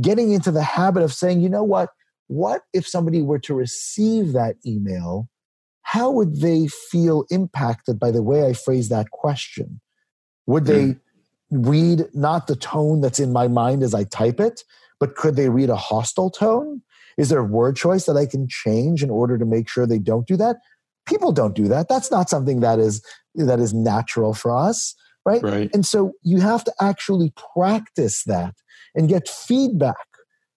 getting 0.00 0.32
into 0.32 0.50
the 0.50 0.62
habit 0.62 1.02
of 1.02 1.12
saying, 1.12 1.40
you 1.40 1.48
know 1.48 1.64
what? 1.64 1.90
What 2.28 2.62
if 2.72 2.86
somebody 2.86 3.22
were 3.22 3.38
to 3.40 3.54
receive 3.54 4.32
that 4.32 4.56
email? 4.66 5.28
how 5.86 6.10
would 6.10 6.40
they 6.40 6.66
feel 6.66 7.24
impacted 7.30 7.96
by 7.96 8.10
the 8.10 8.22
way 8.22 8.44
I 8.44 8.54
phrase 8.54 8.88
that 8.88 9.12
question? 9.12 9.80
Would 10.46 10.64
they 10.64 10.82
mm. 10.82 11.00
read 11.48 12.06
not 12.12 12.48
the 12.48 12.56
tone 12.56 13.00
that's 13.00 13.20
in 13.20 13.32
my 13.32 13.46
mind 13.46 13.84
as 13.84 13.94
I 13.94 14.02
type 14.02 14.40
it, 14.40 14.64
but 14.98 15.14
could 15.14 15.36
they 15.36 15.48
read 15.48 15.70
a 15.70 15.76
hostile 15.76 16.28
tone? 16.28 16.82
Is 17.16 17.28
there 17.28 17.38
a 17.38 17.44
word 17.44 17.76
choice 17.76 18.06
that 18.06 18.16
I 18.16 18.26
can 18.26 18.48
change 18.48 19.04
in 19.04 19.10
order 19.10 19.38
to 19.38 19.44
make 19.44 19.68
sure 19.68 19.86
they 19.86 20.00
don't 20.00 20.26
do 20.26 20.36
that? 20.38 20.56
People 21.06 21.30
don't 21.30 21.54
do 21.54 21.68
that. 21.68 21.88
That's 21.88 22.10
not 22.10 22.28
something 22.28 22.58
that 22.60 22.80
is 22.80 23.00
that 23.36 23.60
is 23.60 23.72
natural 23.72 24.34
for 24.34 24.56
us, 24.56 24.92
right? 25.24 25.40
right. 25.40 25.70
And 25.72 25.86
so 25.86 26.14
you 26.22 26.40
have 26.40 26.64
to 26.64 26.74
actually 26.80 27.32
practice 27.54 28.24
that 28.24 28.56
and 28.96 29.08
get 29.08 29.28
feedback, 29.28 29.94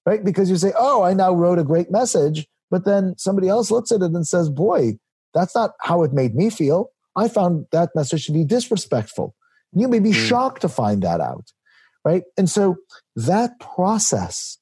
right? 0.09 0.23
Because 0.23 0.49
you 0.49 0.57
say, 0.57 0.73
"Oh, 0.75 1.03
I 1.03 1.13
now 1.13 1.31
wrote 1.33 1.59
a 1.59 1.63
great 1.63 1.91
message," 1.91 2.47
but 2.71 2.83
then 2.83 3.13
somebody 3.17 3.47
else 3.47 3.69
looks 3.69 3.91
at 3.91 4.01
it 4.01 4.11
and 4.11 4.27
says, 4.27 4.49
"Boy, 4.49 4.97
that's 5.35 5.53
not 5.53 5.73
how 5.81 6.01
it 6.01 6.13
made 6.13 6.33
me 6.33 6.49
feel. 6.49 6.89
I 7.15 7.27
found 7.27 7.67
that 7.71 7.91
message 7.93 8.25
to 8.25 8.31
be 8.31 8.43
disrespectful." 8.43 9.35
You 9.71 9.87
may 9.87 9.99
be 9.99 10.09
mm. 10.09 10.27
shocked 10.27 10.63
to 10.63 10.69
find 10.69 11.03
that 11.03 11.21
out, 11.21 11.51
right? 12.03 12.23
And 12.37 12.49
so 12.49 12.77
that 13.15 13.59
process 13.59 14.57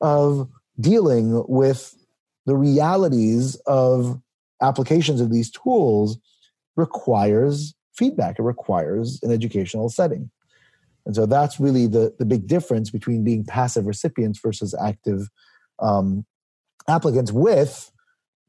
of 0.00 0.48
dealing 0.80 1.44
with 1.46 1.94
the 2.46 2.56
realities 2.56 3.56
of 3.66 4.18
applications 4.62 5.20
of 5.20 5.30
these 5.30 5.50
tools 5.50 6.18
requires 6.74 7.74
feedback. 7.94 8.38
It 8.38 8.44
requires 8.44 9.20
an 9.22 9.30
educational 9.30 9.90
setting. 9.90 10.30
And 11.06 11.14
so 11.14 11.24
that's 11.24 11.60
really 11.60 11.86
the, 11.86 12.14
the 12.18 12.24
big 12.24 12.48
difference 12.48 12.90
between 12.90 13.22
being 13.22 13.44
passive 13.44 13.86
recipients 13.86 14.40
versus 14.40 14.74
active 14.84 15.28
um, 15.78 16.26
applicants 16.88 17.32
with 17.32 17.92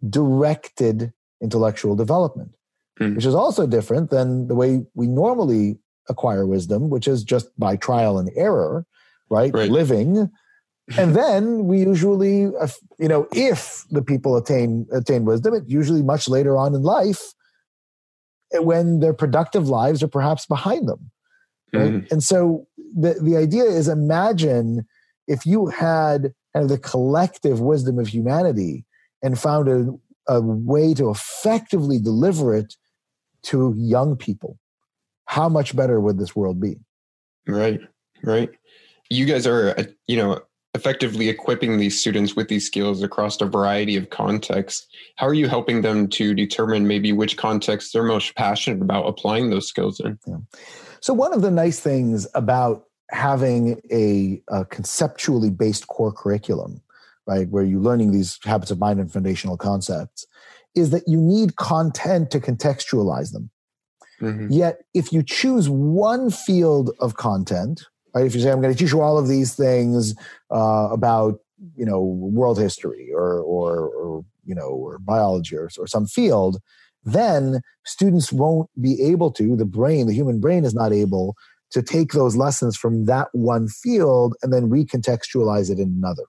directed 0.10 1.13
intellectual 1.41 1.96
development, 1.96 2.56
mm. 3.00 3.15
which 3.15 3.26
is 3.26 3.36
also 3.36 3.67
different 3.67 4.10
than 4.10 4.48
the 4.48 4.56
way 4.56 4.82
we 4.96 5.08
normally 5.08 5.78
acquire 6.10 6.48
wisdom, 6.48 6.89
which 6.89 7.08
is 7.08 7.24
just 7.24 7.48
by 7.60 7.76
trial 7.76 8.17
and 8.17 8.32
error, 8.36 8.86
right? 9.30 9.54
right. 9.54 9.70
Living. 9.70 10.30
and 10.98 11.15
then 11.15 11.65
we 11.65 11.80
usually, 11.80 12.50
you 12.98 13.08
know, 13.08 13.28
if 13.34 13.86
the 13.91 14.02
people 14.02 14.36
attain 14.38 14.88
attain 14.91 15.26
wisdom, 15.26 15.54
it's 15.54 15.70
usually 15.70 16.02
much 16.02 16.30
later 16.30 16.58
on 16.58 16.74
in 16.74 16.82
life 16.82 17.34
eh, 18.54 18.60
when 18.60 19.00
their 19.00 19.13
productive 19.13 19.67
lives 19.67 20.02
are 20.02 20.08
perhaps 20.08 20.46
behind 20.46 20.88
them. 20.88 21.12
Right? 21.73 21.91
Mm. 21.91 22.12
And 22.12 22.23
so 22.23 22.67
the, 22.95 23.15
the 23.21 23.38
idea 23.38 23.63
is 23.63 23.88
imagine 23.88 24.86
if 25.27 25.45
you 25.45 25.67
had 25.67 26.34
kind 26.53 26.63
of 26.63 26.69
the 26.69 26.77
collective 26.77 27.60
wisdom 27.60 27.99
of 27.99 28.08
humanity 28.08 28.86
and 29.21 29.38
found 29.38 29.67
a, 29.67 30.34
a 30.34 30.41
way 30.41 30.93
to 30.93 31.10
effectively 31.10 31.99
deliver 31.99 32.56
it 32.56 32.75
to 33.43 33.73
young 33.77 34.15
people 34.15 34.58
how 35.27 35.47
much 35.47 35.75
better 35.75 35.99
would 35.99 36.17
this 36.17 36.36
world 36.36 36.60
be? 36.60 36.77
Right, 37.47 37.80
right. 38.23 38.49
You 39.10 39.25
guys 39.25 39.45
are, 39.45 39.77
uh, 39.77 39.84
you 40.08 40.17
know, 40.17 40.41
effectively 40.73 41.30
equipping 41.30 41.77
these 41.77 41.99
students 41.99 42.36
with 42.36 42.47
these 42.47 42.65
skills 42.65 43.03
across 43.03 43.39
a 43.41 43.45
variety 43.45 43.95
of 43.95 44.10
contexts. 44.10 44.88
How 45.17 45.27
are 45.27 45.34
you 45.34 45.47
helping 45.47 45.82
them 45.82 46.08
to 46.10 46.34
determine 46.34 46.88
maybe 46.88 47.12
which 47.12 47.38
context 47.38 47.93
they're 47.93 48.03
most 48.03 48.36
passionate 48.36 48.82
about 48.82 49.08
applying 49.08 49.49
those 49.49 49.67
skills 49.67 49.99
in? 49.99 50.17
Yeah. 50.25 50.38
So, 51.02 51.14
one 51.14 51.34
of 51.34 51.42
the 51.42 51.52
nice 51.52 51.80
things 51.80 52.28
about 52.34 52.86
having 53.10 53.80
a, 53.92 54.42
a, 54.50 54.66
conceptually 54.66 55.50
based 55.50 55.88
core 55.88 56.12
curriculum, 56.12 56.82
right, 57.26 57.48
where 57.50 57.64
you're 57.64 57.80
learning 57.80 58.12
these 58.12 58.38
habits 58.44 58.72
of 58.72 58.80
mind 58.80 59.00
and 59.00 59.12
foundational 59.12 59.58
concepts, 59.58 60.26
is 60.76 60.90
that 60.90 61.08
you 61.08 61.18
need 61.18 61.56
content 61.56 62.32
to 62.32 62.40
contextualize 62.40 63.32
them. 63.32 63.50
Mm-hmm. 64.22 64.52
Yet, 64.52 64.82
if 64.94 65.14
you 65.14 65.24
choose 65.24 65.70
one 65.70 66.32
field 66.32 66.92
of 67.00 67.16
content, 67.16 67.86
right? 68.14 68.26
If 68.26 68.36
you 68.36 68.42
say 68.42 68.52
I'm 68.52 68.62
going 68.62 68.74
to 68.74 68.78
teach 68.78 68.92
you 68.92 69.02
all 69.02 69.18
of 69.18 69.28
these 69.28 69.56
things 69.56 70.16
uh, 70.52 70.90
about 70.92 71.40
you 71.76 71.86
know 71.86 72.02
world 72.02 72.60
history 72.60 73.10
or 73.14 73.40
or, 73.40 73.88
or 73.88 74.26
you 74.46 74.56
know 74.56 74.70
or 74.70 75.00
biology 75.00 75.56
or, 75.56 75.70
or 75.78 75.88
some 75.88 76.08
field, 76.08 76.60
then 77.08 77.62
students 77.86 78.34
won't 78.34 78.70
be 78.82 79.02
able 79.02 79.32
to. 79.32 79.56
The 79.56 79.65
brain, 79.65 80.08
the 80.08 80.13
human 80.13 80.39
brain, 80.39 80.65
is 80.65 80.76
not 80.76 80.91
able 80.91 81.36
to 81.72 81.82
take 81.82 82.12
those 82.12 82.36
lessons 82.36 82.76
from 82.76 83.06
that 83.06 83.30
one 83.32 83.67
field 83.70 84.36
and 84.43 84.52
then 84.52 84.70
recontextualize 84.70 85.72
it 85.72 85.80
in 85.80 85.93
another. 85.98 86.24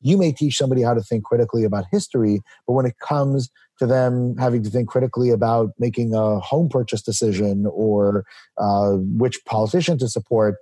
You 0.00 0.16
may 0.16 0.32
teach 0.32 0.56
somebody 0.56 0.82
how 0.82 0.94
to 0.94 1.02
think 1.02 1.24
critically 1.24 1.64
about 1.64 1.84
history, 1.90 2.40
but 2.66 2.72
when 2.72 2.86
it 2.86 2.98
comes 3.00 3.50
to 3.78 3.86
them 3.86 4.36
having 4.38 4.62
to 4.62 4.70
think 4.70 4.88
critically 4.88 5.30
about 5.30 5.70
making 5.78 6.14
a 6.14 6.38
home 6.38 6.68
purchase 6.68 7.02
decision 7.02 7.66
or 7.70 8.24
uh, 8.56 8.92
which 8.92 9.44
politician 9.44 9.98
to 9.98 10.08
support, 10.08 10.56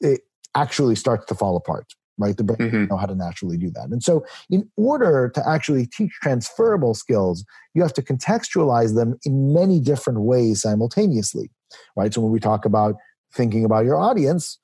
it 0.00 0.20
actually 0.54 0.94
starts 0.94 1.26
to 1.26 1.34
fall 1.34 1.56
apart 1.56 1.86
right? 2.18 2.36
The 2.36 2.44
brain 2.44 2.70
mm-hmm. 2.70 2.84
know 2.86 2.96
how 2.96 3.06
to 3.06 3.14
naturally 3.14 3.56
do 3.56 3.70
that. 3.70 3.88
And 3.90 4.02
so, 4.02 4.24
in 4.50 4.68
order 4.76 5.30
to 5.34 5.48
actually 5.48 5.86
teach 5.86 6.12
transferable 6.22 6.94
skills, 6.94 7.44
you 7.74 7.82
have 7.82 7.94
to 7.94 8.02
contextualize 8.02 8.94
them 8.94 9.18
in 9.24 9.52
many 9.54 9.80
different 9.80 10.20
ways 10.20 10.62
simultaneously, 10.62 11.50
right? 11.96 12.12
So, 12.12 12.20
when 12.20 12.32
we 12.32 12.40
talk 12.40 12.64
about 12.64 12.96
thinking 13.32 13.64
about 13.64 13.84
your 13.84 13.96
audience, 13.96 14.58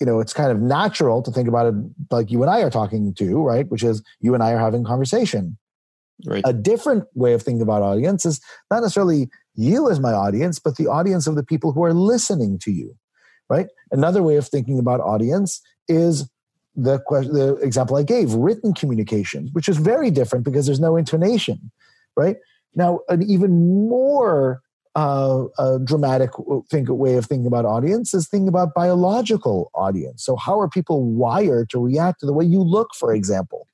you 0.00 0.06
know, 0.06 0.20
it's 0.20 0.32
kind 0.32 0.50
of 0.50 0.60
natural 0.60 1.22
to 1.22 1.30
think 1.30 1.48
about 1.48 1.66
it 1.66 1.74
like 2.10 2.30
you 2.30 2.42
and 2.42 2.50
I 2.50 2.60
are 2.62 2.70
talking 2.70 3.14
to, 3.14 3.42
right? 3.42 3.68
Which 3.68 3.82
is 3.82 4.02
you 4.20 4.34
and 4.34 4.42
I 4.42 4.52
are 4.52 4.58
having 4.58 4.84
conversation. 4.84 5.56
Right. 6.24 6.42
A 6.46 6.52
different 6.52 7.04
way 7.14 7.32
of 7.32 7.42
thinking 7.42 7.62
about 7.62 7.82
audience 7.82 8.24
is 8.24 8.40
not 8.70 8.80
necessarily 8.80 9.28
you 9.54 9.90
as 9.90 9.98
my 9.98 10.12
audience, 10.12 10.58
but 10.58 10.76
the 10.76 10.86
audience 10.86 11.26
of 11.26 11.34
the 11.34 11.42
people 11.42 11.72
who 11.72 11.84
are 11.84 11.92
listening 11.92 12.58
to 12.60 12.70
you, 12.70 12.94
right? 13.48 13.66
Another 13.90 14.22
way 14.22 14.36
of 14.36 14.46
thinking 14.46 14.78
about 14.78 15.00
audience 15.00 15.60
is 15.88 16.28
the 16.76 16.98
question, 17.00 17.34
the 17.34 17.54
example 17.56 17.96
I 17.96 18.02
gave, 18.02 18.32
written 18.34 18.74
communication, 18.74 19.48
which 19.52 19.68
is 19.68 19.76
very 19.76 20.10
different 20.10 20.44
because 20.44 20.66
there's 20.66 20.80
no 20.80 20.96
intonation, 20.96 21.70
right? 22.16 22.36
Now, 22.74 23.00
an 23.08 23.22
even 23.22 23.88
more 23.88 24.60
uh, 24.96 25.44
a 25.58 25.78
dramatic 25.80 26.30
think 26.70 26.88
way 26.88 27.16
of 27.16 27.26
thinking 27.26 27.46
about 27.46 27.64
audience 27.64 28.14
is 28.14 28.28
thinking 28.28 28.48
about 28.48 28.74
biological 28.74 29.70
audience. 29.74 30.24
So, 30.24 30.36
how 30.36 30.60
are 30.60 30.68
people 30.68 31.02
wired 31.04 31.70
to 31.70 31.80
react 31.80 32.20
to 32.20 32.26
the 32.26 32.32
way 32.32 32.44
you 32.44 32.62
look, 32.62 32.90
for 32.94 33.12
example, 33.12 33.66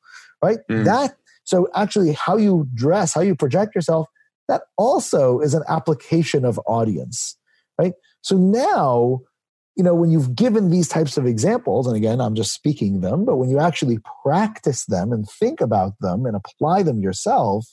right? 0.43 0.59
Mm. 0.71 0.85
That 0.85 1.15
so 1.45 1.69
actually, 1.75 2.13
how 2.13 2.37
you 2.37 2.69
dress, 2.75 3.13
how 3.13 3.23
you 3.23 3.35
project 3.35 3.75
yourself, 3.75 4.09
that 4.49 4.63
also 4.79 5.41
is 5.41 5.53
an 5.53 5.63
application 5.69 6.45
of 6.45 6.61
audience, 6.67 7.37
right? 7.79 7.93
So 8.23 8.37
now, 8.37 9.21
you 9.77 9.85
know, 9.85 9.95
when 9.95 10.11
you've 10.11 10.35
given 10.35 10.71
these 10.71 10.89
types 10.89 11.17
of 11.17 11.27
examples, 11.27 11.87
and 11.87 11.97
again, 11.97 12.21
I'm 12.21 12.35
just 12.35 12.53
speaking 12.53 13.01
them, 13.01 13.25
but 13.25 13.37
when 13.37 13.51
you 13.51 13.59
actually 13.59 13.99
practice 14.23 14.85
them 14.87 15.13
and 15.13 15.29
think 15.29 15.61
about 15.61 15.95
them 16.01 16.27
and 16.27 16.37
apply 16.37 16.83
them 16.83 17.01
yourself, 17.01 17.67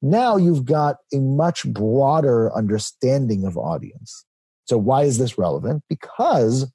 now 0.00 0.36
you've 0.36 0.64
got 0.64 0.96
a 1.12 1.18
much 1.18 1.64
broader 1.64 2.54
understanding 2.54 3.44
of 3.44 3.56
audience. 3.56 4.24
So, 4.64 4.76
why 4.78 5.02
is 5.02 5.18
this 5.18 5.38
relevant? 5.38 5.82
Because 5.88 6.70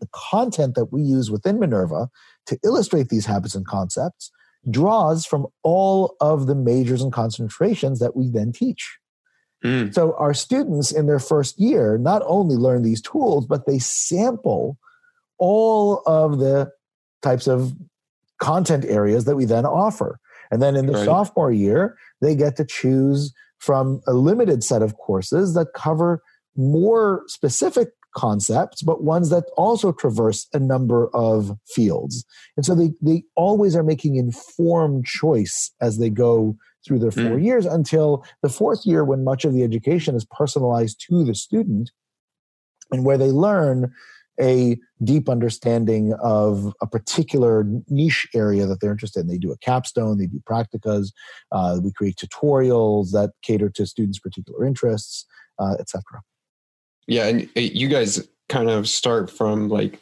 the 0.00 0.08
content 0.14 0.74
that 0.74 0.92
we 0.92 1.02
use 1.02 1.30
within 1.30 1.60
Minerva 1.60 2.08
to 2.46 2.58
illustrate 2.64 3.08
these 3.08 3.26
habits 3.26 3.54
and 3.54 3.66
concepts 3.66 4.30
draws 4.68 5.26
from 5.26 5.46
all 5.62 6.16
of 6.20 6.46
the 6.46 6.54
majors 6.54 7.02
and 7.02 7.12
concentrations 7.12 7.98
that 7.98 8.16
we 8.16 8.30
then 8.30 8.52
teach. 8.52 8.98
Mm. 9.64 9.92
So 9.94 10.14
our 10.16 10.34
students 10.34 10.90
in 10.90 11.06
their 11.06 11.18
first 11.18 11.60
year 11.60 11.98
not 11.98 12.22
only 12.24 12.56
learn 12.56 12.82
these 12.82 13.02
tools, 13.02 13.46
but 13.46 13.66
they 13.66 13.78
sample 13.78 14.78
all 15.38 16.02
of 16.06 16.38
the 16.38 16.70
types 17.22 17.46
of 17.46 17.72
content 18.40 18.84
areas 18.86 19.24
that 19.26 19.36
we 19.36 19.44
then 19.44 19.66
offer. 19.66 20.18
And 20.50 20.60
then 20.60 20.76
in 20.76 20.86
the 20.86 20.94
right. 20.94 21.04
sophomore 21.04 21.52
year, 21.52 21.96
they 22.20 22.34
get 22.34 22.56
to 22.56 22.64
choose 22.64 23.32
from 23.58 24.00
a 24.06 24.12
limited 24.12 24.64
set 24.64 24.82
of 24.82 24.96
courses 24.96 25.54
that 25.54 25.68
cover 25.74 26.22
more 26.56 27.22
specific 27.26 27.90
concepts, 28.16 28.82
but 28.82 29.04
ones 29.04 29.30
that 29.30 29.44
also 29.56 29.92
traverse 29.92 30.48
a 30.52 30.58
number 30.58 31.08
of 31.14 31.56
fields. 31.66 32.24
And 32.56 32.66
so 32.66 32.74
they, 32.74 32.90
they 33.00 33.22
always 33.36 33.76
are 33.76 33.84
making 33.84 34.16
informed 34.16 35.04
choice 35.06 35.72
as 35.80 35.98
they 35.98 36.10
go 36.10 36.56
through 36.86 36.98
their 36.98 37.10
four 37.10 37.36
mm. 37.36 37.44
years 37.44 37.66
until 37.66 38.24
the 38.42 38.48
fourth 38.48 38.86
year 38.86 39.04
when 39.04 39.24
much 39.24 39.44
of 39.44 39.52
the 39.52 39.62
education 39.62 40.14
is 40.14 40.24
personalized 40.24 41.02
to 41.08 41.24
the 41.24 41.34
student 41.34 41.90
and 42.90 43.04
where 43.04 43.18
they 43.18 43.30
learn 43.30 43.92
a 44.40 44.78
deep 45.04 45.28
understanding 45.28 46.14
of 46.22 46.72
a 46.80 46.86
particular 46.86 47.66
niche 47.88 48.26
area 48.34 48.66
that 48.66 48.80
they're 48.80 48.90
interested 48.90 49.20
in. 49.20 49.26
They 49.26 49.38
do 49.38 49.52
a 49.52 49.58
capstone, 49.58 50.18
they 50.18 50.26
do 50.26 50.42
practicas, 50.48 51.12
uh, 51.52 51.78
we 51.82 51.92
create 51.92 52.16
tutorials 52.16 53.10
that 53.12 53.32
cater 53.42 53.68
to 53.70 53.86
students' 53.86 54.18
particular 54.18 54.64
interests, 54.64 55.26
uh, 55.58 55.76
etc. 55.78 56.02
Yeah, 57.06 57.26
and 57.26 57.50
you 57.54 57.88
guys 57.88 58.26
kind 58.48 58.70
of 58.70 58.88
start 58.88 59.30
from 59.30 59.68
like 59.68 60.00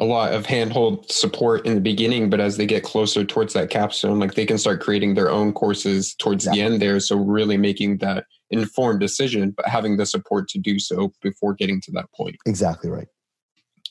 a 0.00 0.04
lot 0.04 0.32
of 0.32 0.46
handhold 0.46 1.10
support 1.12 1.66
in 1.66 1.74
the 1.74 1.80
beginning, 1.80 2.30
but 2.30 2.40
as 2.40 2.56
they 2.56 2.64
get 2.64 2.82
closer 2.82 3.22
towards 3.22 3.52
that 3.52 3.68
capstone, 3.68 4.18
like 4.18 4.32
they 4.32 4.46
can 4.46 4.56
start 4.56 4.80
creating 4.80 5.14
their 5.14 5.30
own 5.30 5.52
courses 5.52 6.14
towards 6.14 6.46
the 6.46 6.60
end 6.60 6.80
there. 6.80 6.98
So 7.00 7.16
really 7.16 7.58
making 7.58 7.98
that 7.98 8.24
informed 8.50 9.00
decision, 9.00 9.50
but 9.50 9.68
having 9.68 9.98
the 9.98 10.06
support 10.06 10.48
to 10.48 10.58
do 10.58 10.78
so 10.78 11.12
before 11.20 11.52
getting 11.52 11.82
to 11.82 11.92
that 11.92 12.10
point. 12.12 12.36
Exactly 12.46 12.88
right. 12.88 13.08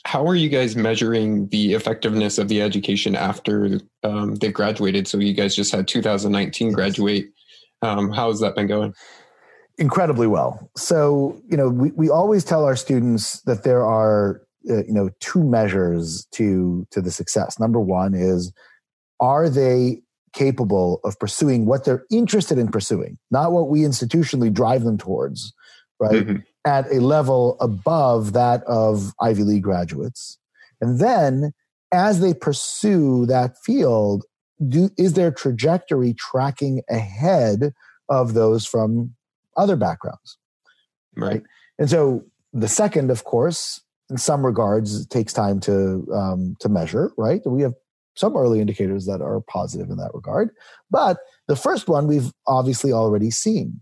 How 0.03 0.25
are 0.25 0.35
you 0.35 0.49
guys 0.49 0.75
measuring 0.75 1.47
the 1.49 1.73
effectiveness 1.73 2.39
of 2.39 2.47
the 2.47 2.61
education 2.61 3.15
after 3.15 3.79
um, 4.03 4.35
they've 4.35 4.53
graduated? 4.53 5.07
So 5.07 5.19
you 5.19 5.33
guys 5.33 5.55
just 5.55 5.71
had 5.71 5.87
2019 5.87 6.71
graduate. 6.71 7.27
Um, 7.83 8.11
how 8.11 8.29
has 8.29 8.39
that 8.39 8.55
been 8.55 8.67
going? 8.67 8.95
Incredibly 9.77 10.25
well. 10.25 10.71
So, 10.75 11.39
you 11.47 11.55
know, 11.55 11.69
we, 11.69 11.91
we 11.91 12.09
always 12.09 12.43
tell 12.43 12.65
our 12.65 12.75
students 12.75 13.41
that 13.41 13.63
there 13.63 13.85
are 13.85 14.41
uh, 14.69 14.83
you 14.85 14.93
know 14.93 15.09
two 15.19 15.43
measures 15.43 16.25
to 16.31 16.85
to 16.91 17.01
the 17.01 17.11
success 17.11 17.59
number 17.59 17.79
one 17.79 18.13
is 18.13 18.53
are 19.19 19.49
they 19.49 20.01
capable 20.33 20.99
of 21.03 21.17
pursuing 21.19 21.65
what 21.65 21.85
they're 21.85 22.05
interested 22.11 22.57
in 22.57 22.67
pursuing 22.69 23.17
not 23.31 23.51
what 23.51 23.69
we 23.69 23.81
institutionally 23.81 24.53
drive 24.53 24.83
them 24.83 24.97
towards 24.97 25.53
right 25.99 26.25
mm-hmm. 26.25 26.37
at 26.65 26.85
a 26.91 26.99
level 26.99 27.57
above 27.59 28.33
that 28.33 28.63
of 28.63 29.11
ivy 29.21 29.43
league 29.43 29.63
graduates 29.63 30.37
and 30.81 30.99
then 30.99 31.51
as 31.91 32.19
they 32.19 32.33
pursue 32.33 33.25
that 33.25 33.57
field 33.63 34.23
do 34.67 34.89
is 34.97 35.13
their 35.13 35.31
trajectory 35.31 36.13
tracking 36.13 36.81
ahead 36.89 37.73
of 38.09 38.33
those 38.33 38.65
from 38.65 39.15
other 39.57 39.75
backgrounds 39.75 40.37
right, 41.15 41.27
right? 41.27 41.43
and 41.79 41.89
so 41.89 42.23
the 42.53 42.67
second 42.67 43.09
of 43.09 43.23
course 43.23 43.81
in 44.09 44.17
some 44.17 44.45
regards 44.45 45.01
it 45.01 45.09
takes 45.09 45.33
time 45.33 45.59
to 45.61 46.05
um, 46.13 46.55
to 46.59 46.69
measure 46.69 47.11
right? 47.17 47.41
We 47.45 47.61
have 47.61 47.73
some 48.15 48.35
early 48.35 48.59
indicators 48.59 49.05
that 49.05 49.21
are 49.21 49.41
positive 49.41 49.89
in 49.89 49.97
that 49.97 50.11
regard 50.13 50.49
but 50.89 51.17
the 51.47 51.55
first 51.55 51.87
one 51.87 52.07
we've 52.07 52.31
obviously 52.47 52.91
already 52.91 53.31
seen. 53.31 53.79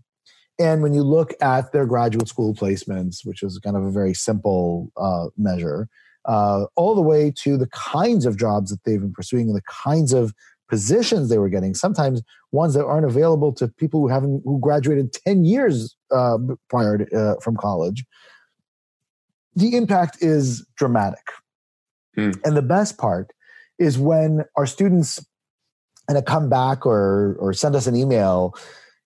And 0.60 0.82
when 0.82 0.92
you 0.92 1.02
look 1.02 1.34
at 1.40 1.72
their 1.72 1.86
graduate 1.86 2.28
school 2.28 2.54
placements 2.54 3.24
which 3.24 3.42
is 3.42 3.58
kind 3.58 3.76
of 3.76 3.84
a 3.84 3.90
very 3.90 4.14
simple 4.14 4.92
uh, 4.96 5.26
measure 5.36 5.88
uh, 6.24 6.66
all 6.76 6.94
the 6.94 7.02
way 7.02 7.32
to 7.42 7.56
the 7.56 7.68
kinds 7.68 8.26
of 8.26 8.36
jobs 8.36 8.70
that 8.70 8.84
they've 8.84 9.00
been 9.00 9.12
pursuing 9.12 9.48
and 9.48 9.56
the 9.56 9.62
kinds 9.62 10.12
of 10.12 10.34
positions 10.68 11.28
they 11.28 11.38
were 11.38 11.48
getting 11.48 11.74
sometimes 11.74 12.22
ones 12.52 12.74
that 12.74 12.84
aren't 12.84 13.06
available 13.06 13.52
to 13.52 13.68
people 13.68 14.00
who 14.00 14.08
haven't 14.08 14.42
who 14.44 14.60
graduated 14.60 15.12
10 15.12 15.44
years 15.44 15.96
uh, 16.10 16.38
prior 16.68 16.98
to, 16.98 17.16
uh, 17.16 17.40
from 17.40 17.56
college 17.56 18.04
the 19.58 19.76
impact 19.76 20.18
is 20.20 20.64
dramatic. 20.76 21.24
Mm. 22.16 22.40
And 22.44 22.56
the 22.56 22.62
best 22.62 22.96
part 22.96 23.32
is 23.78 23.98
when 23.98 24.44
our 24.56 24.66
students 24.66 25.24
of 26.08 26.24
come 26.24 26.48
back 26.48 26.86
or 26.86 27.36
or 27.38 27.52
send 27.52 27.76
us 27.76 27.86
an 27.86 27.96
email 27.96 28.54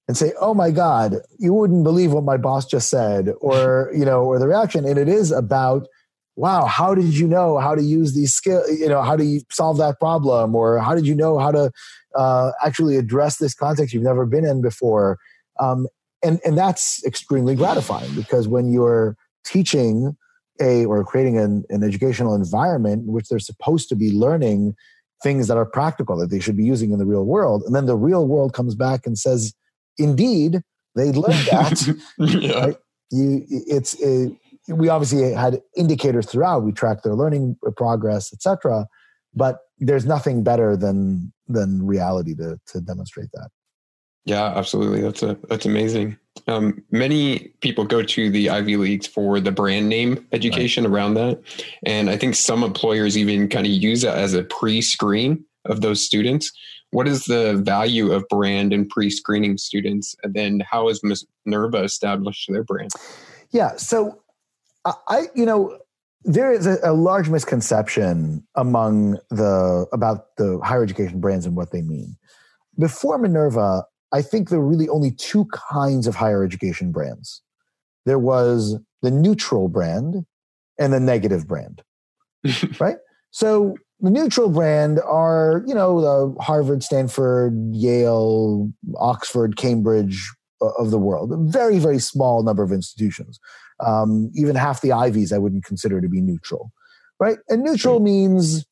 and 0.07 0.17
say, 0.17 0.33
"Oh 0.41 0.55
my 0.55 0.71
God, 0.71 1.17
you 1.39 1.55
wouldn't 1.55 1.85
believe 1.85 2.13
what 2.13 2.25
my 2.25 2.37
boss 2.37 2.67
just 2.67 2.89
said," 2.91 3.33
or 3.41 3.91
you 3.97 4.05
know, 4.05 4.25
or 4.25 4.39
the 4.39 4.47
reaction. 4.47 4.85
And 4.85 4.99
it 4.99 5.09
is 5.09 5.33
about, 5.33 5.89
"Wow, 6.37 6.67
how 6.67 6.95
did 6.95 7.17
you 7.17 7.27
know 7.27 7.59
how 7.59 7.75
to 7.75 7.83
use 7.83 8.15
these 8.15 8.33
skills? 8.33 8.71
You 8.71 8.89
know, 8.89 9.03
how 9.03 9.17
do 9.17 9.25
you 9.25 9.41
solve 9.51 9.79
that 9.79 9.99
problem, 9.99 10.55
or 10.55 10.79
how 10.79 10.95
did 10.95 11.07
you 11.07 11.15
know 11.15 11.39
how 11.39 11.51
to 11.51 11.73
uh, 12.15 12.53
actually 12.65 12.97
address 12.97 13.39
this 13.39 13.55
context 13.55 13.95
you've 13.95 14.03
never 14.03 14.27
been 14.27 14.45
in 14.45 14.61
before?" 14.61 15.19
Um, 15.59 15.89
and 16.23 16.41
and 16.45 16.57
that's 16.57 17.05
extremely 17.05 17.57
gratifying 17.57 18.15
because 18.15 18.47
when 18.47 18.71
you're 18.71 19.17
teaching 19.45 20.17
a 20.63 20.85
or 20.85 21.05
creating 21.05 21.39
an, 21.39 21.65
an 21.69 21.83
educational 21.83 22.35
environment 22.35 23.07
in 23.07 23.13
which 23.13 23.29
they're 23.29 23.39
supposed 23.39 23.89
to 23.89 23.97
be 23.97 24.11
learning 24.11 24.75
things 25.23 25.49
that 25.49 25.57
are 25.57 25.67
practical 25.67 26.17
that 26.17 26.31
they 26.31 26.41
should 26.41 26.57
be 26.57 26.65
using 26.65 26.91
in 26.93 26.99
the 26.99 27.07
real 27.07 27.25
world. 27.25 27.63
And 27.67 27.75
then 27.75 27.87
the 27.87 27.97
real 27.97 28.27
world 28.27 28.55
comes 28.55 28.75
back 28.75 29.07
and 29.07 29.19
says 29.19 29.55
indeed 29.99 30.63
they 30.95 31.13
learned 31.13 31.47
that. 31.51 31.99
Yeah. 32.19 32.65
right? 32.65 32.77
you 33.11 33.45
it's 33.49 33.95
it, 33.95 34.33
we 34.69 34.89
obviously 34.89 35.33
had 35.33 35.61
indicators 35.77 36.27
throughout. 36.27 36.63
We 36.63 36.73
tracked 36.73 37.03
their 37.05 37.15
learning 37.15 37.57
progress 37.77 38.33
etc 38.33 38.87
but 39.35 39.61
there's 39.79 40.07
nothing 40.07 40.43
better 40.43 40.77
than 40.77 41.33
than 41.49 41.87
reality 41.87 42.35
to 42.35 42.59
to 42.67 42.81
demonstrate 42.81 43.31
that 43.33 43.51
yeah 44.25 44.47
absolutely 44.57 45.01
that's 45.01 45.23
a 45.23 45.37
that's 45.49 45.67
amazing 45.67 46.17
um, 46.49 46.83
many 46.91 47.53
people 47.61 47.85
go 47.85 48.03
to 48.03 48.31
the 48.31 48.51
Ivy 48.51 48.77
Leagues 48.77 49.07
for 49.07 49.39
the 49.39 49.53
brand 49.53 49.89
name 49.89 50.27
education 50.33 50.85
right. 50.85 50.93
around 50.93 51.15
that. 51.15 51.41
And 51.85 52.11
I 52.11 52.17
think 52.17 52.35
some 52.35 52.63
employers 52.63 53.17
even 53.17 53.49
kind 53.49 53.67
of 53.67 53.73
use 53.73 54.03
that 54.03 54.19
as 54.19 54.35
a 54.35 54.43
pre 54.43 54.83
screen 54.83 55.45
of 55.67 55.81
those 55.83 56.05
students. 56.05 56.51
What 56.91 57.07
is 57.07 57.25
the 57.25 57.57
value 57.65 58.13
of 58.13 58.29
brand 58.29 58.73
and 58.73 58.89
pre 58.89 59.09
screening 59.09 59.57
students? 59.57 60.17
And 60.23 60.35
then 60.35 60.63
how 60.69 60.89
has 60.89 61.01
Minerva 61.45 61.83
established 61.83 62.51
their 62.51 62.65
brand? 62.65 62.91
Yeah. 63.51 63.77
So 63.77 64.23
I, 64.85 65.27
you 65.35 65.47
know, 65.47 65.79
there 66.25 66.53
is 66.53 66.67
a, 66.67 66.79
a, 66.83 66.93
large 66.93 67.29
misconception 67.29 68.47
among 68.57 69.19
the 69.31 69.87
about 69.93 70.37
the 70.37 70.61
higher 70.63 70.83
education 70.83 71.21
brands 71.21 71.47
and 71.47 71.57
what 71.57 71.73
they 71.73 71.83
mean. 71.83 72.17
Before 72.79 73.19
Minerva, 73.19 73.85
I 74.13 74.23
think 74.23 74.49
there 74.49 74.61
were 74.61 74.69
really 74.69 74.89
only 74.89 75.11
two 75.11 75.47
kinds 75.47 76.07
of 76.07 76.15
higher 76.15 76.45
education 76.45 76.93
brands. 76.93 77.43
There 78.05 78.19
was 78.19 78.79
the 79.01 79.11
neutral 79.11 79.69
brand 79.69 80.27
and 80.79 80.93
the 80.93 81.01
negative 81.01 81.47
brand, 81.47 81.83
right? 82.81 82.97
So 83.31 83.77
the 84.01 84.11
neutral 84.11 84.49
brand 84.49 85.01
are, 85.01 85.63
you 85.67 85.75
know, 85.75 86.01
the 86.01 86.43
Harvard, 86.43 86.83
Stanford, 86.83 87.55
Yale, 87.73 88.71
Oxford, 88.97 89.57
Cambridge 89.57 90.31
of 90.61 90.91
the 90.91 90.99
world. 90.99 91.33
A 91.33 91.37
very, 91.37 91.79
very 91.79 91.99
small 91.99 92.43
number 92.43 92.63
of 92.63 92.73
institutions. 92.73 93.39
Um, 93.81 94.31
even 94.35 94.55
half 94.55 94.81
the 94.81 94.93
Ivies 94.93 95.33
I 95.33 95.39
wouldn't 95.39 95.65
consider 95.65 96.01
to 96.01 96.09
be 96.09 96.21
neutral, 96.21 96.73
right? 97.19 97.39
And 97.49 97.63
neutral 97.63 98.01
means, 98.01 98.65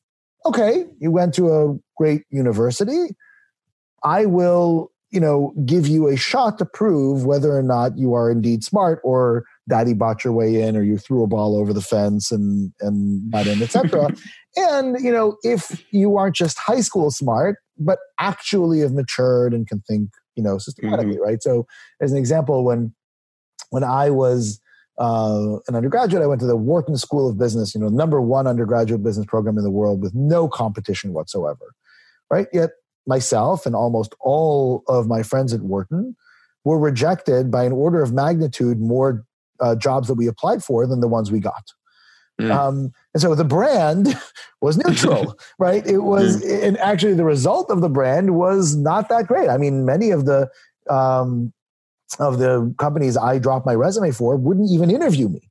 okay, 0.45 0.85
you 0.99 1.11
went 1.11 1.33
to 1.35 1.53
a 1.53 1.77
great 1.97 2.23
university. 2.29 3.15
I 4.03 4.25
will 4.25 4.91
you 5.11 5.19
know, 5.19 5.53
give 5.65 5.87
you 5.87 6.07
a 6.07 6.15
shot 6.15 6.57
to 6.57 6.65
prove 6.65 7.25
whether 7.25 7.55
or 7.55 7.61
not 7.61 7.97
you 7.97 8.13
are 8.13 8.31
indeed 8.31 8.63
smart 8.63 9.01
or 9.03 9.43
daddy 9.69 9.93
bought 9.93 10.23
your 10.23 10.33
way 10.33 10.61
in 10.61 10.75
or 10.77 10.83
you 10.83 10.97
threw 10.97 11.23
a 11.23 11.27
ball 11.27 11.57
over 11.57 11.73
the 11.73 11.81
fence 11.81 12.31
and 12.31 12.71
and 12.79 13.31
got 13.31 13.45
in, 13.45 13.61
etc. 13.61 14.09
and 14.55 14.97
you 15.01 15.11
know, 15.11 15.35
if 15.43 15.83
you 15.91 16.17
aren't 16.17 16.35
just 16.35 16.57
high 16.57 16.81
school 16.81 17.11
smart, 17.11 17.57
but 17.77 17.99
actually 18.19 18.79
have 18.79 18.93
matured 18.93 19.53
and 19.53 19.67
can 19.67 19.81
think, 19.81 20.09
you 20.35 20.43
know, 20.43 20.57
systematically, 20.57 21.15
mm-hmm. 21.15 21.23
right? 21.23 21.43
So, 21.43 21.67
as 22.01 22.11
an 22.11 22.17
example, 22.17 22.63
when 22.63 22.93
when 23.69 23.83
I 23.83 24.09
was 24.09 24.61
uh, 24.97 25.57
an 25.67 25.75
undergraduate, 25.75 26.23
I 26.23 26.27
went 26.27 26.41
to 26.41 26.47
the 26.47 26.55
Wharton 26.55 26.95
School 26.95 27.29
of 27.29 27.37
Business, 27.37 27.75
you 27.75 27.81
know, 27.81 27.87
number 27.89 28.21
one 28.21 28.47
undergraduate 28.47 29.03
business 29.03 29.25
program 29.25 29.57
in 29.57 29.63
the 29.63 29.71
world 29.71 30.01
with 30.01 30.13
no 30.15 30.47
competition 30.47 31.11
whatsoever, 31.11 31.73
right? 32.29 32.47
Yet 32.53 32.71
myself 33.07 33.65
and 33.65 33.75
almost 33.75 34.13
all 34.19 34.83
of 34.87 35.07
my 35.07 35.23
friends 35.23 35.53
at 35.53 35.61
Wharton 35.61 36.15
were 36.63 36.79
rejected 36.79 37.51
by 37.51 37.63
an 37.63 37.71
order 37.71 38.01
of 38.01 38.13
magnitude 38.13 38.79
more 38.79 39.25
uh, 39.59 39.75
jobs 39.75 40.07
that 40.07 40.15
we 40.15 40.27
applied 40.27 40.63
for 40.63 40.85
than 40.85 40.99
the 40.99 41.07
ones 41.07 41.31
we 41.31 41.39
got. 41.39 41.63
Mm. 42.39 42.51
Um, 42.51 42.93
and 43.13 43.21
so 43.21 43.35
the 43.35 43.43
brand 43.43 44.15
was 44.61 44.77
neutral, 44.77 45.37
right? 45.59 45.85
It 45.85 45.99
was, 45.99 46.43
mm. 46.43 46.63
and 46.63 46.77
actually 46.79 47.13
the 47.13 47.25
result 47.25 47.69
of 47.69 47.81
the 47.81 47.89
brand 47.89 48.35
was 48.35 48.75
not 48.75 49.09
that 49.09 49.27
great. 49.27 49.49
I 49.49 49.57
mean, 49.57 49.85
many 49.85 50.11
of 50.11 50.25
the 50.25 50.49
um, 50.89 51.53
of 52.19 52.39
the 52.39 52.73
companies 52.77 53.15
I 53.15 53.39
dropped 53.39 53.65
my 53.65 53.75
resume 53.75 54.11
for 54.11 54.35
wouldn't 54.35 54.69
even 54.71 54.91
interview 54.91 55.29
me. 55.29 55.41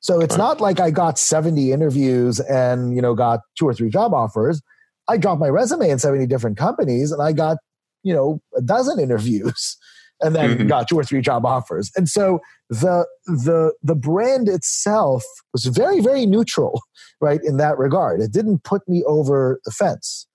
So 0.00 0.20
it's 0.20 0.32
right. 0.32 0.38
not 0.38 0.60
like 0.60 0.80
I 0.80 0.90
got 0.90 1.18
70 1.18 1.72
interviews 1.72 2.40
and 2.40 2.94
you 2.94 3.02
know 3.02 3.14
got 3.14 3.40
two 3.58 3.68
or 3.68 3.74
three 3.74 3.90
job 3.90 4.14
offers. 4.14 4.62
I 5.10 5.16
dropped 5.16 5.40
my 5.40 5.48
resume 5.48 5.90
in 5.90 5.98
70 5.98 6.26
different 6.26 6.56
companies 6.56 7.10
and 7.10 7.20
I 7.20 7.32
got, 7.32 7.58
you 8.02 8.14
know, 8.14 8.40
a 8.56 8.62
dozen 8.62 9.00
interviews 9.00 9.76
and 10.20 10.34
then 10.34 10.50
mm-hmm. 10.50 10.68
got 10.68 10.88
two 10.88 10.98
or 10.98 11.04
three 11.04 11.20
job 11.20 11.44
offers. 11.44 11.90
And 11.96 12.08
so 12.08 12.40
the 12.68 13.06
the 13.26 13.72
the 13.82 13.96
brand 13.96 14.48
itself 14.48 15.24
was 15.52 15.64
very 15.66 16.00
very 16.00 16.26
neutral, 16.26 16.82
right? 17.20 17.40
In 17.42 17.56
that 17.56 17.78
regard, 17.78 18.20
it 18.20 18.32
didn't 18.32 18.62
put 18.62 18.86
me 18.88 19.02
over 19.04 19.60
the 19.64 19.72
fence. 19.72 20.26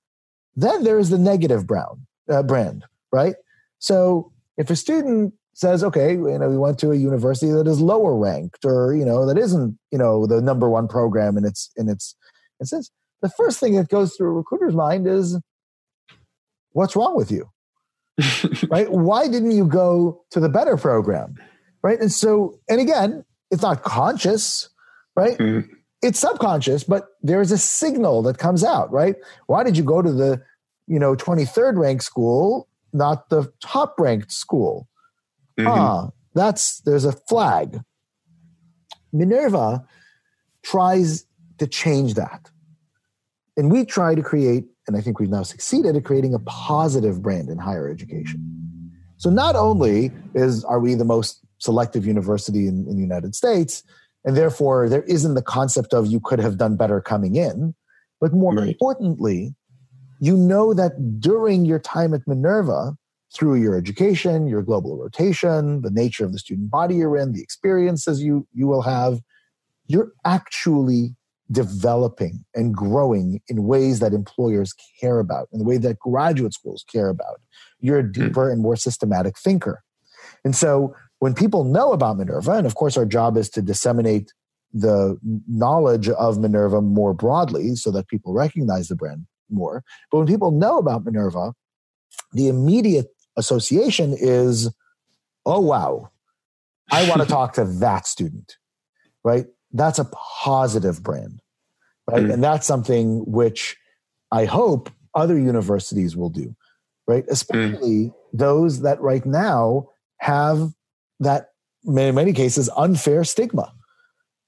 Then 0.56 0.84
there 0.84 1.00
is 1.00 1.10
the 1.10 1.18
negative 1.18 1.66
brown 1.66 2.06
uh, 2.30 2.44
brand, 2.44 2.84
right? 3.12 3.36
So 3.80 4.32
if 4.58 4.70
a 4.70 4.76
student 4.76 5.34
says, 5.54 5.84
okay, 5.84 6.14
you 6.14 6.38
know, 6.38 6.50
we 6.50 6.58
went 6.58 6.80
to 6.80 6.92
a 6.92 6.96
university 6.96 7.52
that 7.52 7.68
is 7.68 7.80
lower 7.80 8.16
ranked, 8.16 8.66
or 8.66 8.94
you 8.94 9.06
know, 9.06 9.26
that 9.26 9.38
isn't, 9.38 9.78
you 9.92 9.98
know, 9.98 10.26
the 10.26 10.42
number 10.42 10.70
one 10.70 10.88
program 10.88 11.38
in 11.38 11.46
its 11.46 11.72
in 11.78 11.88
its 11.88 12.16
instance, 12.60 12.92
the 13.22 13.30
first 13.30 13.60
thing 13.60 13.76
that 13.76 13.90
goes 13.90 14.16
through 14.16 14.30
a 14.30 14.34
recruiter's 14.34 14.76
mind 14.76 15.08
is 15.08 15.40
what's 16.74 16.96
wrong 16.96 17.16
with 17.16 17.32
you 17.32 17.50
right 18.70 18.92
why 18.92 19.28
didn't 19.28 19.52
you 19.52 19.66
go 19.66 20.22
to 20.32 20.40
the 20.40 20.50
better 20.50 20.78
program 20.78 21.36
right 21.82 22.00
and 22.00 22.12
so 22.12 22.60
and 22.70 22.80
again 22.80 23.26
it's 23.52 23.62
not 23.62 23.84
conscious 23.84 24.70
right 25.16 25.38
mm-hmm. 25.38 25.72
it's 26.02 26.20
subconscious, 26.20 26.84
but 26.84 27.08
there's 27.22 27.52
a 27.52 27.58
signal 27.58 28.22
that 28.24 28.38
comes 28.38 28.64
out, 28.64 28.92
right? 28.92 29.16
Why 29.48 29.64
did 29.64 29.78
you 29.78 29.84
go 29.84 30.02
to 30.02 30.12
the, 30.12 30.42
you 30.88 31.00
know, 31.00 31.16
23rd 31.16 31.78
ranked 31.78 32.04
school, 32.04 32.68
not 32.94 33.30
the 33.30 33.52
top 33.64 33.96
ranked 34.00 34.32
school? 34.32 34.88
Mm-hmm. 35.58 35.68
Ah, 35.68 36.10
that's 36.34 36.82
there's 36.82 37.06
a 37.06 37.12
flag. 37.12 37.80
Minerva 39.14 39.86
tries 40.64 41.26
to 41.58 41.68
change 41.68 42.16
that. 42.16 42.52
And 43.58 43.72
we 43.72 43.86
try 43.86 44.16
to 44.16 44.22
create, 44.22 44.66
and 44.88 44.98
I 44.98 45.02
think 45.02 45.20
we've 45.20 45.30
now 45.30 45.44
succeeded 45.44 45.96
at 45.96 46.04
creating 46.04 46.34
a 46.34 46.40
positive 46.40 47.22
brand 47.22 47.50
in 47.50 47.58
higher 47.58 47.90
education. 47.90 48.42
So 49.18 49.30
not 49.30 49.56
only 49.56 50.12
is 50.34 50.64
are 50.66 50.80
we 50.80 50.96
the 50.96 51.06
most 51.06 51.40
selective 51.60 52.06
university 52.06 52.68
in, 52.68 52.86
in 52.88 52.96
the 52.96 53.02
United 53.02 53.34
States, 53.34 53.84
and 54.26 54.36
therefore 54.36 54.90
there 54.90 55.04
isn't 55.04 55.36
the 55.36 55.42
concept 55.42 55.94
of 55.94 56.08
you 56.08 56.20
could 56.20 56.40
have 56.40 56.58
done 56.58 56.76
better 56.76 57.00
coming 57.00 57.36
in, 57.36 57.74
but 58.20 58.34
more 58.34 58.54
right. 58.54 58.68
importantly, 58.68 59.56
you 60.20 60.36
know 60.36 60.74
that 60.74 61.20
during 61.20 61.66
your 61.66 61.80
time 61.80 62.14
at 62.14 62.22
Minerva, 62.28 62.96
through 63.34 63.56
your 63.56 63.76
education, 63.76 64.48
your 64.48 64.62
global 64.62 64.98
rotation, 64.98 65.82
the 65.82 65.92
nature 65.92 66.26
of 66.26 66.32
the 66.32 66.40
student 66.40 66.72
body 66.72 66.96
you're 66.96 67.18
in, 67.18 67.34
the 67.34 67.42
experiences 67.42 68.24
you, 68.24 68.48
you 68.54 68.68
will 68.68 68.82
have, 68.82 69.20
you're 69.88 70.12
actually 70.24 71.16
developing 71.52 72.44
and 72.56 72.74
growing 72.74 73.40
in 73.48 73.66
ways 73.66 74.00
that 74.00 74.14
employers 74.14 74.74
care 75.00 75.20
about, 75.20 75.48
in 75.54 75.60
the 75.60 75.66
way 75.66 75.78
that 75.78 76.00
graduate 76.00 76.54
schools 76.54 76.84
care 76.92 77.10
about. 77.10 77.42
You're 77.80 78.00
a 78.00 78.04
hmm. 78.04 78.12
deeper 78.12 78.50
and 78.50 78.62
more 78.62 78.76
systematic 78.76 79.38
thinker. 79.38 79.84
And 80.44 80.56
so 80.56 80.96
when 81.20 81.34
people 81.34 81.64
know 81.64 81.94
about 81.94 82.18
Minerva, 82.18 82.54
and 82.54 82.68
of 82.68 82.76
course 82.76 82.98
our 82.98 83.06
job 83.06 83.38
is 83.38 83.50
to 83.52 83.62
disseminate 83.62 84.34
the 84.74 85.18
knowledge 85.48 86.10
of 86.10 86.38
Minerva 86.38 86.82
more 86.82 87.14
broadly 87.14 87.76
so 87.76 87.92
that 87.92 88.08
people 88.08 88.34
recognize 88.34 88.90
the 88.90 88.96
brand 88.96 89.26
more. 89.50 89.84
But 90.12 90.18
when 90.20 90.28
people 90.28 90.52
know 90.52 90.78
about 90.78 91.06
Minerva, 91.06 91.54
the 92.34 92.50
immediate 92.50 93.08
association 93.38 94.16
is, 94.18 94.70
oh, 95.46 95.62
wow, 95.62 96.10
I 96.92 97.08
want 97.08 97.22
to 97.22 97.28
talk 97.38 97.54
to 97.54 97.64
that 97.64 98.06
student, 98.06 98.58
right? 99.24 99.46
That's 99.76 100.00
a 100.00 100.06
positive 100.06 101.04
brand, 101.04 101.42
right? 102.10 102.24
Mm. 102.24 102.34
And 102.34 102.44
that's 102.44 102.66
something 102.66 103.30
which 103.30 103.76
I 104.32 104.46
hope 104.46 104.90
other 105.14 105.38
universities 105.38 106.16
will 106.16 106.30
do, 106.30 106.56
right? 107.08 107.26
Especially 107.30 108.08
mm. 108.08 108.14
those 108.32 108.82
that 108.82 109.02
right 109.02 109.26
now 109.26 109.90
have 110.20 110.72
that, 111.20 111.50
in 111.86 112.16
many 112.16 112.32
cases, 112.32 112.70
unfair 112.78 113.26
stigma, 113.26 113.74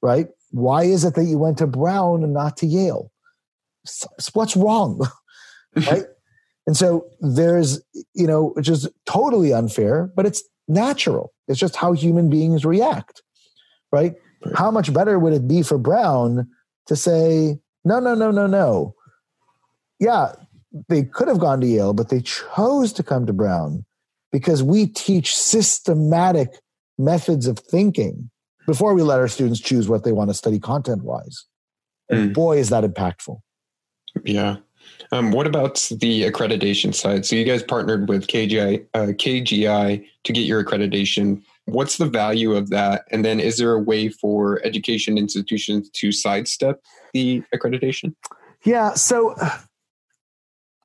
right? 0.01 0.29
Why 0.51 0.83
is 0.83 1.03
it 1.03 1.15
that 1.15 1.25
you 1.25 1.37
went 1.37 1.57
to 1.57 1.67
Brown 1.67 2.23
and 2.23 2.33
not 2.33 2.55
to 2.57 2.65
Yale? 2.65 3.11
What's 4.33 4.55
wrong, 4.55 5.07
right? 5.75 6.05
And 6.67 6.75
so 6.75 7.07
there's, 7.21 7.81
you 8.13 8.27
know, 8.27 8.49
which 8.49 8.67
is 8.67 8.89
totally 9.05 9.53
unfair, 9.53 10.11
but 10.13 10.25
it's 10.25 10.43
natural. 10.67 11.31
It's 11.47 11.57
just 11.61 11.77
how 11.77 11.93
human 11.93 12.29
beings 12.29 12.65
react, 12.65 13.23
right? 13.89 14.15
How 14.55 14.71
much 14.71 14.93
better 14.93 15.19
would 15.19 15.33
it 15.33 15.47
be 15.47 15.63
for 15.63 15.77
Brown 15.77 16.47
to 16.87 16.95
say, 16.95 17.59
no, 17.85 17.99
no, 17.99 18.15
no, 18.15 18.31
no, 18.31 18.47
no. 18.47 18.95
Yeah, 19.99 20.33
they 20.89 21.03
could 21.03 21.27
have 21.27 21.39
gone 21.39 21.61
to 21.61 21.67
Yale, 21.67 21.93
but 21.93 22.09
they 22.09 22.21
chose 22.21 22.93
to 22.93 23.03
come 23.03 23.25
to 23.25 23.33
Brown 23.33 23.85
because 24.31 24.61
we 24.61 24.87
teach 24.87 25.35
systematic 25.35 26.49
methods 26.97 27.47
of 27.47 27.59
thinking 27.59 28.29
before 28.65 28.93
we 28.93 29.01
let 29.01 29.19
our 29.19 29.27
students 29.27 29.59
choose 29.59 29.87
what 29.87 30.03
they 30.03 30.11
want 30.11 30.29
to 30.29 30.33
study 30.33 30.59
content 30.59 31.03
wise. 31.03 31.45
Mm. 32.11 32.33
boy, 32.33 32.57
is 32.57 32.69
that 32.69 32.83
impactful. 32.83 33.39
Yeah. 34.23 34.57
Um, 35.11 35.31
what 35.31 35.47
about 35.47 35.75
the 35.99 36.23
accreditation 36.23 36.93
side? 36.93 37.25
So 37.25 37.35
you 37.35 37.43
guys 37.43 37.63
partnered 37.63 38.07
with 38.07 38.27
KGI, 38.27 38.85
uh, 38.93 39.07
KGI 39.07 40.05
to 40.23 40.33
get 40.33 40.41
your 40.41 40.63
accreditation. 40.63 41.43
What's 41.67 41.97
the 41.97 42.05
value 42.05 42.53
of 42.55 42.69
that? 42.69 43.03
And 43.11 43.25
then 43.25 43.39
is 43.39 43.57
there 43.57 43.73
a 43.73 43.79
way 43.79 44.07
for 44.07 44.65
education 44.65 45.17
institutions 45.17 45.89
to 45.91 46.11
sidestep 46.13 46.81
the 47.13 47.43
accreditation? 47.53 48.15
Yeah, 48.63 48.93
so 48.93 49.35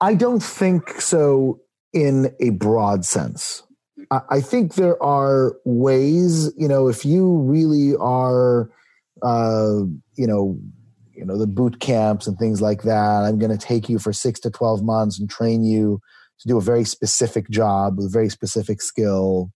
I 0.00 0.14
don't 0.14 0.42
think 0.42 1.00
so 1.00 1.60
in 1.92 2.34
a 2.40 2.50
broad 2.50 3.04
sense. 3.04 3.62
I 4.10 4.40
think 4.40 4.74
there 4.74 5.00
are 5.02 5.56
ways, 5.64 6.52
you 6.56 6.66
know, 6.66 6.88
if 6.88 7.04
you 7.04 7.38
really 7.38 7.94
are, 7.96 8.68
uh, 9.22 9.84
you 10.16 10.26
know, 10.26 10.58
you 11.14 11.24
know 11.24 11.38
the 11.38 11.46
boot 11.46 11.78
camps 11.78 12.26
and 12.26 12.38
things 12.38 12.60
like 12.60 12.82
that 12.82 13.22
i'm 13.22 13.38
going 13.38 13.50
to 13.50 13.66
take 13.66 13.88
you 13.88 13.98
for 13.98 14.12
6 14.12 14.40
to 14.40 14.50
12 14.50 14.82
months 14.82 15.20
and 15.20 15.30
train 15.30 15.62
you 15.62 16.00
to 16.40 16.48
do 16.48 16.56
a 16.56 16.62
very 16.62 16.84
specific 16.84 17.48
job 17.50 17.96
with 17.96 18.06
a 18.06 18.10
very 18.10 18.28
specific 18.28 18.82
skill 18.82 19.52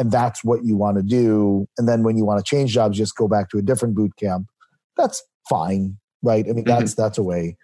and 0.00 0.10
that's 0.10 0.42
what 0.42 0.64
you 0.64 0.76
want 0.76 0.96
to 0.96 1.02
do 1.02 1.68
and 1.78 1.88
then 1.88 2.02
when 2.02 2.16
you 2.16 2.24
want 2.24 2.44
to 2.44 2.48
change 2.48 2.72
jobs 2.72 2.96
just 2.96 3.14
go 3.14 3.28
back 3.28 3.48
to 3.50 3.58
a 3.58 3.62
different 3.62 3.94
boot 3.94 4.10
camp 4.16 4.48
that's 4.96 5.22
fine 5.48 5.96
right 6.22 6.46
i 6.46 6.52
mean 6.52 6.64
mm-hmm. 6.64 6.80
that's 6.80 6.94
that's 6.94 7.18
a 7.18 7.22
way 7.22 7.56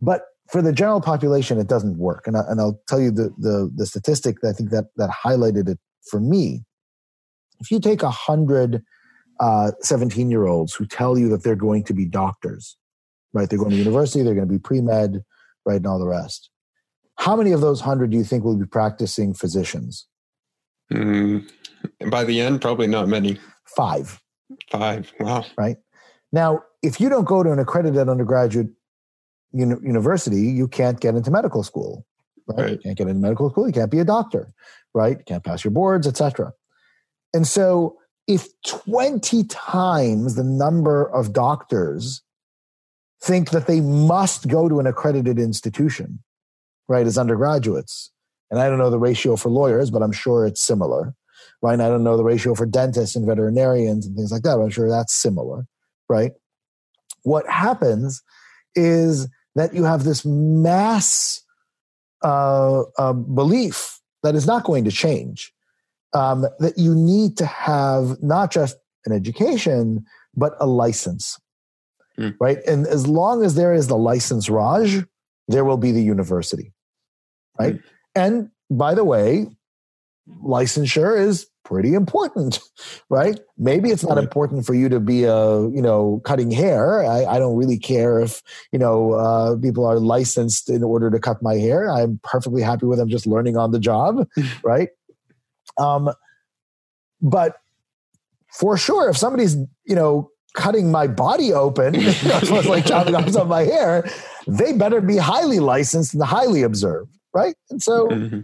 but 0.00 0.22
for 0.48 0.62
the 0.62 0.72
general 0.72 1.00
population 1.00 1.58
it 1.58 1.66
doesn't 1.66 1.98
work 1.98 2.26
and, 2.26 2.36
I, 2.36 2.42
and 2.48 2.60
i'll 2.60 2.80
tell 2.86 3.00
you 3.00 3.10
the, 3.10 3.34
the 3.38 3.70
the 3.74 3.86
statistic 3.86 4.36
that 4.42 4.50
i 4.50 4.52
think 4.52 4.70
that 4.70 4.86
that 4.96 5.10
highlighted 5.10 5.68
it 5.68 5.78
for 6.08 6.20
me 6.20 6.62
if 7.60 7.72
you 7.72 7.80
take 7.80 8.02
a 8.04 8.10
hundred 8.10 8.84
17 9.40 10.26
uh, 10.26 10.30
year 10.30 10.46
olds 10.46 10.74
who 10.74 10.86
tell 10.86 11.18
you 11.18 11.28
that 11.28 11.44
they're 11.44 11.56
going 11.56 11.84
to 11.84 11.94
be 11.94 12.04
doctors, 12.04 12.76
right? 13.32 13.48
They're 13.48 13.58
going 13.58 13.70
to 13.70 13.76
university, 13.76 14.22
they're 14.22 14.34
going 14.34 14.48
to 14.48 14.52
be 14.52 14.58
pre 14.58 14.80
med, 14.80 15.22
right, 15.64 15.76
and 15.76 15.86
all 15.86 15.98
the 15.98 16.06
rest. 16.06 16.50
How 17.16 17.36
many 17.36 17.52
of 17.52 17.60
those 17.60 17.80
100 17.80 18.10
do 18.10 18.16
you 18.16 18.24
think 18.24 18.44
will 18.44 18.56
be 18.56 18.66
practicing 18.66 19.34
physicians? 19.34 20.06
Mm, 20.92 21.50
by 22.10 22.24
the 22.24 22.40
end, 22.40 22.60
probably 22.60 22.86
not 22.86 23.08
many. 23.08 23.38
Five. 23.64 24.20
Five. 24.70 25.12
Wow. 25.20 25.44
Right. 25.56 25.76
Now, 26.32 26.62
if 26.82 27.00
you 27.00 27.08
don't 27.08 27.24
go 27.24 27.42
to 27.42 27.52
an 27.52 27.58
accredited 27.58 28.08
undergraduate 28.08 28.68
uni- 29.52 29.82
university, 29.82 30.42
you 30.42 30.68
can't 30.68 31.00
get 31.00 31.14
into 31.14 31.30
medical 31.30 31.62
school. 31.62 32.06
Right? 32.46 32.58
right? 32.58 32.72
You 32.72 32.78
can't 32.78 32.98
get 32.98 33.08
into 33.08 33.20
medical 33.20 33.50
school. 33.50 33.66
You 33.66 33.72
can't 33.72 33.90
be 33.90 33.98
a 33.98 34.04
doctor. 34.04 34.52
Right. 34.94 35.18
You 35.18 35.24
can't 35.24 35.44
pass 35.44 35.64
your 35.64 35.72
boards, 35.72 36.06
etc. 36.06 36.52
And 37.34 37.46
so 37.46 37.96
if 38.26 38.48
20 38.66 39.44
times 39.44 40.34
the 40.34 40.44
number 40.44 41.04
of 41.10 41.32
doctors 41.32 42.22
think 43.22 43.50
that 43.50 43.66
they 43.66 43.80
must 43.80 44.48
go 44.48 44.68
to 44.68 44.78
an 44.80 44.86
accredited 44.86 45.38
institution, 45.38 46.22
right, 46.88 47.06
as 47.06 47.18
undergraduates, 47.18 48.12
and 48.50 48.60
I 48.60 48.68
don't 48.68 48.78
know 48.78 48.90
the 48.90 48.98
ratio 48.98 49.36
for 49.36 49.50
lawyers, 49.50 49.90
but 49.90 50.02
I'm 50.02 50.12
sure 50.12 50.46
it's 50.46 50.62
similar, 50.62 51.14
right? 51.62 51.80
I 51.80 51.88
don't 51.88 52.04
know 52.04 52.16
the 52.16 52.24
ratio 52.24 52.54
for 52.54 52.66
dentists 52.66 53.16
and 53.16 53.26
veterinarians 53.26 54.06
and 54.06 54.16
things 54.16 54.32
like 54.32 54.42
that, 54.42 54.56
but 54.56 54.62
I'm 54.62 54.70
sure 54.70 54.88
that's 54.88 55.14
similar, 55.14 55.66
right? 56.08 56.32
What 57.22 57.48
happens 57.48 58.22
is 58.74 59.28
that 59.54 59.74
you 59.74 59.84
have 59.84 60.04
this 60.04 60.24
mass 60.24 61.42
uh, 62.22 62.82
uh, 62.96 63.12
belief 63.12 64.00
that 64.22 64.34
is 64.34 64.46
not 64.46 64.64
going 64.64 64.84
to 64.84 64.90
change 64.90 65.52
um, 66.12 66.46
that 66.58 66.76
you 66.76 66.94
need 66.94 67.36
to 67.38 67.46
have 67.46 68.22
not 68.22 68.50
just 68.50 68.76
an 69.04 69.12
education, 69.12 70.04
but 70.34 70.54
a 70.60 70.66
license, 70.66 71.38
mm. 72.18 72.34
right? 72.40 72.58
And 72.66 72.86
as 72.86 73.06
long 73.06 73.44
as 73.44 73.54
there 73.54 73.72
is 73.72 73.88
the 73.88 73.96
license 73.96 74.48
Raj, 74.48 75.04
there 75.48 75.64
will 75.64 75.76
be 75.76 75.92
the 75.92 76.02
university, 76.02 76.72
right? 77.58 77.74
Mm. 77.74 77.82
And 78.14 78.50
by 78.70 78.94
the 78.94 79.04
way, 79.04 79.46
licensure 80.42 81.18
is 81.18 81.46
pretty 81.64 81.94
important, 81.94 82.60
right? 83.10 83.38
Maybe 83.56 83.90
it's 83.90 84.04
not 84.04 84.18
important 84.18 84.64
for 84.64 84.74
you 84.74 84.88
to 84.88 85.00
be 85.00 85.24
a, 85.24 85.60
you 85.68 85.82
know, 85.82 86.20
cutting 86.24 86.50
hair. 86.50 87.04
I, 87.04 87.24
I 87.24 87.38
don't 87.38 87.56
really 87.56 87.78
care 87.78 88.20
if, 88.20 88.42
you 88.72 88.78
know, 88.78 89.12
uh, 89.12 89.56
people 89.56 89.86
are 89.86 89.98
licensed 89.98 90.70
in 90.70 90.82
order 90.82 91.10
to 91.10 91.18
cut 91.18 91.42
my 91.42 91.54
hair. 91.54 91.90
I'm 91.90 92.20
perfectly 92.22 92.62
happy 92.62 92.86
with 92.86 92.98
them 92.98 93.08
just 93.08 93.26
learning 93.26 93.56
on 93.56 93.72
the 93.72 93.80
job, 93.80 94.26
right? 94.64 94.88
Um, 95.78 96.10
but 97.20 97.56
for 98.52 98.76
sure, 98.76 99.08
if 99.08 99.16
somebody's 99.16 99.56
you 99.84 99.94
know 99.94 100.30
cutting 100.54 100.90
my 100.90 101.06
body 101.06 101.52
open, 101.52 101.94
like 102.50 102.86
chopping 102.86 103.14
off 103.14 103.28
some 103.30 103.42
of 103.42 103.48
my 103.48 103.62
hair, 103.62 104.08
they 104.46 104.72
better 104.72 105.00
be 105.00 105.16
highly 105.16 105.60
licensed 105.60 106.14
and 106.14 106.22
highly 106.22 106.62
observed, 106.62 107.16
right? 107.32 107.54
And 107.70 107.82
so, 107.82 108.08
mm-hmm. 108.08 108.40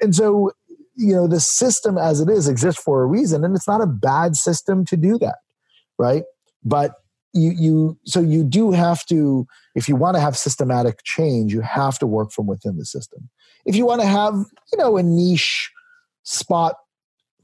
and 0.00 0.14
so, 0.14 0.52
you 0.94 1.14
know, 1.14 1.26
the 1.26 1.40
system 1.40 1.96
as 1.96 2.20
it 2.20 2.28
is 2.28 2.48
exists 2.48 2.82
for 2.82 3.02
a 3.02 3.06
reason, 3.06 3.44
and 3.44 3.54
it's 3.54 3.68
not 3.68 3.80
a 3.80 3.86
bad 3.86 4.36
system 4.36 4.84
to 4.86 4.96
do 4.96 5.18
that, 5.18 5.38
right? 5.98 6.24
But 6.64 6.94
you 7.32 7.50
you 7.50 7.98
so 8.04 8.20
you 8.20 8.44
do 8.44 8.72
have 8.72 9.04
to 9.06 9.46
if 9.74 9.88
you 9.88 9.96
want 9.96 10.16
to 10.16 10.20
have 10.20 10.36
systematic 10.36 11.02
change, 11.02 11.52
you 11.52 11.60
have 11.62 11.98
to 12.00 12.06
work 12.06 12.30
from 12.30 12.46
within 12.46 12.76
the 12.76 12.84
system. 12.84 13.30
If 13.64 13.74
you 13.74 13.86
want 13.86 14.00
to 14.02 14.06
have 14.06 14.34
you 14.72 14.78
know 14.78 14.96
a 14.96 15.02
niche 15.02 15.70
spot 16.24 16.76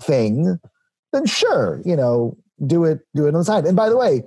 thing, 0.00 0.58
then 1.12 1.26
sure, 1.26 1.80
you 1.84 1.96
know, 1.96 2.36
do 2.66 2.84
it, 2.84 3.00
do 3.14 3.26
it 3.26 3.34
on 3.34 3.40
the 3.40 3.44
side. 3.44 3.64
And 3.64 3.76
by 3.76 3.88
the 3.88 3.96
way, 3.96 4.22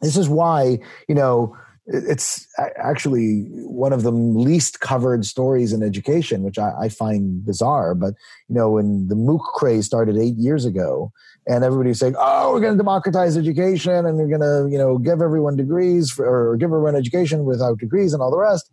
this 0.00 0.16
is 0.16 0.28
why 0.28 0.78
you 1.08 1.14
know 1.14 1.56
it's 1.92 2.46
actually 2.76 3.44
one 3.66 3.92
of 3.92 4.02
the 4.02 4.10
least 4.10 4.80
covered 4.80 5.24
stories 5.24 5.72
in 5.72 5.82
education, 5.82 6.42
which 6.42 6.58
I, 6.58 6.72
I, 6.82 6.88
find 6.88 7.44
bizarre. 7.44 7.94
But 7.94 8.14
you 8.48 8.54
know, 8.54 8.70
when 8.70 9.08
the 9.08 9.14
MOOC 9.14 9.40
craze 9.54 9.86
started 9.86 10.16
eight 10.16 10.36
years 10.36 10.64
ago, 10.64 11.12
and 11.46 11.64
everybody's 11.64 11.98
saying, 11.98 12.14
"Oh, 12.18 12.52
we're 12.52 12.60
going 12.60 12.72
to 12.72 12.78
democratize 12.78 13.36
education, 13.36 14.06
and 14.06 14.16
we're 14.16 14.28
going 14.28 14.40
to, 14.40 14.68
you 14.70 14.78
know, 14.78 14.98
give 14.98 15.20
everyone 15.20 15.56
degrees 15.56 16.10
for, 16.10 16.24
or 16.26 16.56
give 16.56 16.68
everyone 16.68 16.96
education 16.96 17.44
without 17.44 17.78
degrees 17.78 18.12
and 18.12 18.22
all 18.22 18.30
the 18.30 18.38
rest," 18.38 18.70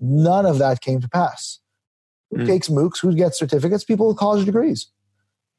none 0.00 0.46
of 0.46 0.58
that 0.58 0.80
came 0.80 1.00
to 1.00 1.08
pass. 1.08 1.60
Who 2.30 2.38
mm. 2.38 2.46
takes 2.46 2.68
MOOCs? 2.68 3.00
Who 3.00 3.14
gets 3.14 3.38
certificates? 3.38 3.84
People 3.84 4.08
with 4.08 4.16
college 4.16 4.44
degrees, 4.44 4.90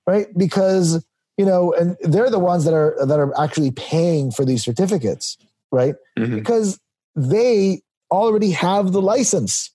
right? 0.05 0.27
Because 0.37 1.05
you 1.37 1.45
know, 1.45 1.73
and 1.73 1.95
they're 2.01 2.29
the 2.29 2.39
ones 2.39 2.65
that 2.65 2.73
are 2.73 2.97
that 3.05 3.19
are 3.19 3.39
actually 3.39 3.71
paying 3.71 4.31
for 4.31 4.43
these 4.43 4.63
certificates, 4.63 5.37
right? 5.71 5.95
Mm-hmm. 6.17 6.35
Because 6.35 6.79
they 7.18 7.82
already 8.11 8.51
have 8.51 8.93
the 8.93 9.01
license. 9.01 9.74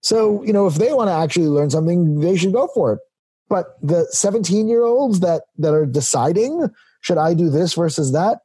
So, 0.00 0.42
you 0.42 0.52
know, 0.52 0.66
if 0.66 0.74
they 0.74 0.92
want 0.92 1.08
to 1.08 1.14
actually 1.14 1.46
learn 1.46 1.70
something, 1.70 2.20
they 2.20 2.36
should 2.36 2.52
go 2.52 2.68
for 2.74 2.94
it. 2.94 2.98
But 3.48 3.76
the 3.82 4.06
17 4.10 4.66
year 4.66 4.82
olds 4.82 5.20
that, 5.20 5.42
that 5.58 5.74
are 5.74 5.86
deciding, 5.86 6.68
should 7.02 7.18
I 7.18 7.34
do 7.34 7.50
this 7.50 7.74
versus 7.74 8.12
that? 8.12 8.38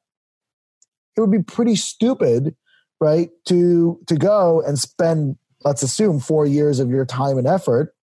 It 1.16 1.22
would 1.22 1.32
be 1.32 1.42
pretty 1.42 1.76
stupid, 1.76 2.56
right? 3.00 3.30
To, 3.46 4.00
to 4.06 4.16
go 4.16 4.62
and 4.62 4.78
spend, 4.78 5.38
let's 5.64 5.82
assume 5.82 6.20
four 6.20 6.46
years 6.46 6.80
of 6.80 6.90
your 6.90 7.06
time 7.06 7.38
and 7.38 7.48
effort. 7.48 7.96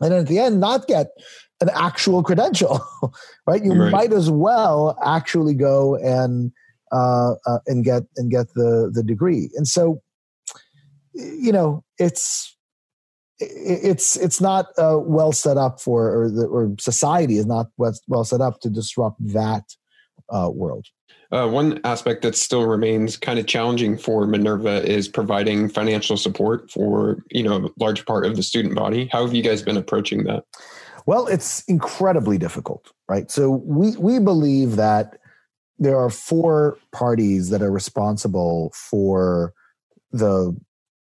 And 0.00 0.14
at 0.14 0.26
the 0.26 0.38
end, 0.38 0.58
not 0.58 0.88
get 0.88 1.08
an 1.60 1.68
actual 1.74 2.22
credential, 2.22 2.80
right? 3.46 3.62
You 3.62 3.74
right. 3.74 3.92
might 3.92 4.12
as 4.12 4.30
well 4.30 4.98
actually 5.04 5.54
go 5.54 5.96
and 5.96 6.50
uh, 6.92 7.34
uh, 7.46 7.58
and 7.66 7.84
get 7.84 8.04
and 8.16 8.30
get 8.30 8.52
the 8.54 8.90
the 8.92 9.02
degree. 9.02 9.50
And 9.56 9.66
so, 9.66 10.02
you 11.14 11.52
know, 11.52 11.84
it's 11.98 12.56
it's 13.38 14.16
it's 14.16 14.40
not 14.40 14.66
uh, 14.78 14.98
well 15.00 15.32
set 15.32 15.56
up 15.56 15.80
for, 15.80 16.22
or 16.22 16.30
the 16.30 16.46
or 16.46 16.74
society 16.78 17.38
is 17.38 17.46
not 17.46 17.68
well 17.76 18.24
set 18.24 18.40
up 18.40 18.60
to 18.60 18.70
disrupt 18.70 19.16
that 19.32 19.64
uh, 20.28 20.50
world. 20.52 20.86
Uh, 21.32 21.46
one 21.46 21.80
aspect 21.84 22.22
that 22.22 22.34
still 22.34 22.66
remains 22.66 23.16
kind 23.16 23.38
of 23.38 23.46
challenging 23.46 23.96
for 23.96 24.26
Minerva 24.26 24.84
is 24.84 25.06
providing 25.06 25.68
financial 25.68 26.16
support 26.16 26.70
for 26.70 27.22
you 27.30 27.42
know 27.42 27.66
a 27.66 27.68
large 27.78 28.04
part 28.04 28.26
of 28.26 28.36
the 28.36 28.42
student 28.42 28.74
body. 28.74 29.08
How 29.12 29.24
have 29.24 29.34
you 29.34 29.42
guys 29.42 29.62
been 29.62 29.76
approaching 29.76 30.24
that? 30.24 30.44
Well, 31.06 31.26
it's 31.26 31.62
incredibly 31.64 32.36
difficult, 32.36 32.92
right? 33.08 33.30
So 33.30 33.50
we 33.50 33.96
we 33.96 34.18
believe 34.18 34.76
that 34.76 35.19
there 35.80 35.98
are 35.98 36.10
four 36.10 36.78
parties 36.92 37.48
that 37.48 37.62
are 37.62 37.72
responsible 37.72 38.70
for 38.74 39.54
the 40.12 40.56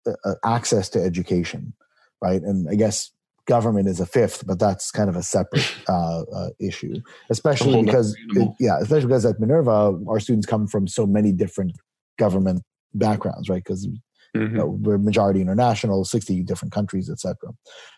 uh, 0.05 0.11
uh, 0.25 0.35
access 0.43 0.89
to 0.89 1.01
education, 1.01 1.73
right? 2.21 2.41
And 2.41 2.69
I 2.69 2.75
guess 2.75 3.11
government 3.47 3.87
is 3.87 3.99
a 3.99 4.05
fifth, 4.05 4.45
but 4.45 4.59
that's 4.59 4.91
kind 4.91 5.09
of 5.09 5.15
a 5.15 5.23
separate 5.23 5.73
uh, 5.89 6.23
uh, 6.23 6.49
issue, 6.59 7.01
especially 7.29 7.83
because, 7.83 8.15
it, 8.35 8.49
yeah, 8.59 8.77
especially 8.81 9.07
because 9.07 9.25
at 9.25 9.39
Minerva, 9.39 9.97
our 10.07 10.19
students 10.19 10.45
come 10.45 10.67
from 10.67 10.87
so 10.87 11.07
many 11.07 11.31
different 11.31 11.71
government 12.19 12.61
backgrounds, 12.93 13.47
right? 13.47 13.63
Because 13.63 13.87
mm-hmm. 13.87 14.41
you 14.41 14.47
know, 14.57 14.77
we're 14.81 14.97
majority 14.97 15.39
international, 15.41 16.03
60 16.03 16.43
different 16.43 16.73
countries, 16.73 17.09
etc. 17.09 17.35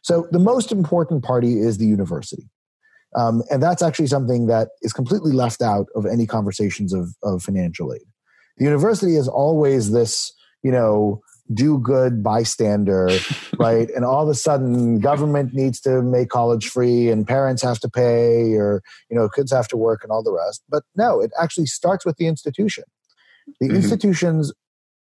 So 0.04 0.28
the 0.32 0.40
most 0.40 0.72
important 0.72 1.24
party 1.24 1.60
is 1.60 1.80
the 1.80 1.86
university. 1.86 2.50
Um, 3.18 3.42
and 3.50 3.62
that's 3.62 3.82
actually 3.82 4.08
something 4.08 4.46
that 4.46 4.70
is 4.84 4.94
completely 4.94 5.32
left 5.32 5.62
out 5.62 5.88
of 5.96 6.06
any 6.06 6.28
conversations 6.28 6.94
of, 6.94 7.16
of 7.24 7.42
financial 7.42 7.94
aid. 7.94 8.04
The 8.58 8.66
university 8.66 9.16
is 9.16 9.28
always 9.28 9.92
this, 9.92 10.32
you 10.64 10.72
know, 10.72 11.22
do 11.52 11.80
good 11.80 12.22
bystander, 12.22 13.10
right? 13.60 13.90
And 13.90 14.06
all 14.06 14.24
of 14.24 14.30
a 14.30 14.36
sudden, 14.36 15.00
government 15.00 15.54
needs 15.54 15.82
to 15.82 16.02
make 16.04 16.30
college 16.30 16.70
free, 16.70 17.10
and 17.10 17.28
parents 17.28 17.64
have 17.64 17.80
to 17.80 17.90
pay, 17.90 18.54
or 18.54 18.84
you 19.10 19.18
know, 19.18 19.30
kids 19.30 19.52
have 19.52 19.68
to 19.70 19.78
work, 19.78 20.04
and 20.04 20.12
all 20.12 20.24
the 20.24 20.34
rest. 20.34 20.64
But 20.70 20.84
no, 20.96 21.20
it 21.20 21.32
actually 21.40 21.68
starts 21.68 22.06
with 22.06 22.18
the 22.18 22.28
institution. 22.28 22.84
The 23.60 23.68
mm-hmm. 23.68 23.78
institutions 23.78 24.54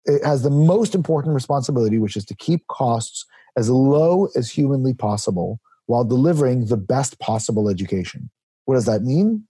it 0.05 0.23
has 0.23 0.43
the 0.43 0.51
most 0.51 0.93
important 0.93 1.33
responsibility, 1.33 1.97
which 1.97 2.15
is 2.15 2.25
to 2.25 2.35
keep 2.35 2.67
costs 2.67 3.25
as 3.57 3.69
low 3.69 4.27
as 4.35 4.51
humanly 4.51 4.93
possible 4.93 5.59
while 5.87 6.03
delivering 6.03 6.65
the 6.65 6.77
best 6.77 7.19
possible 7.19 7.69
education. 7.69 8.29
What 8.65 8.75
does 8.75 8.85
that 8.85 9.03
mean? 9.03 9.47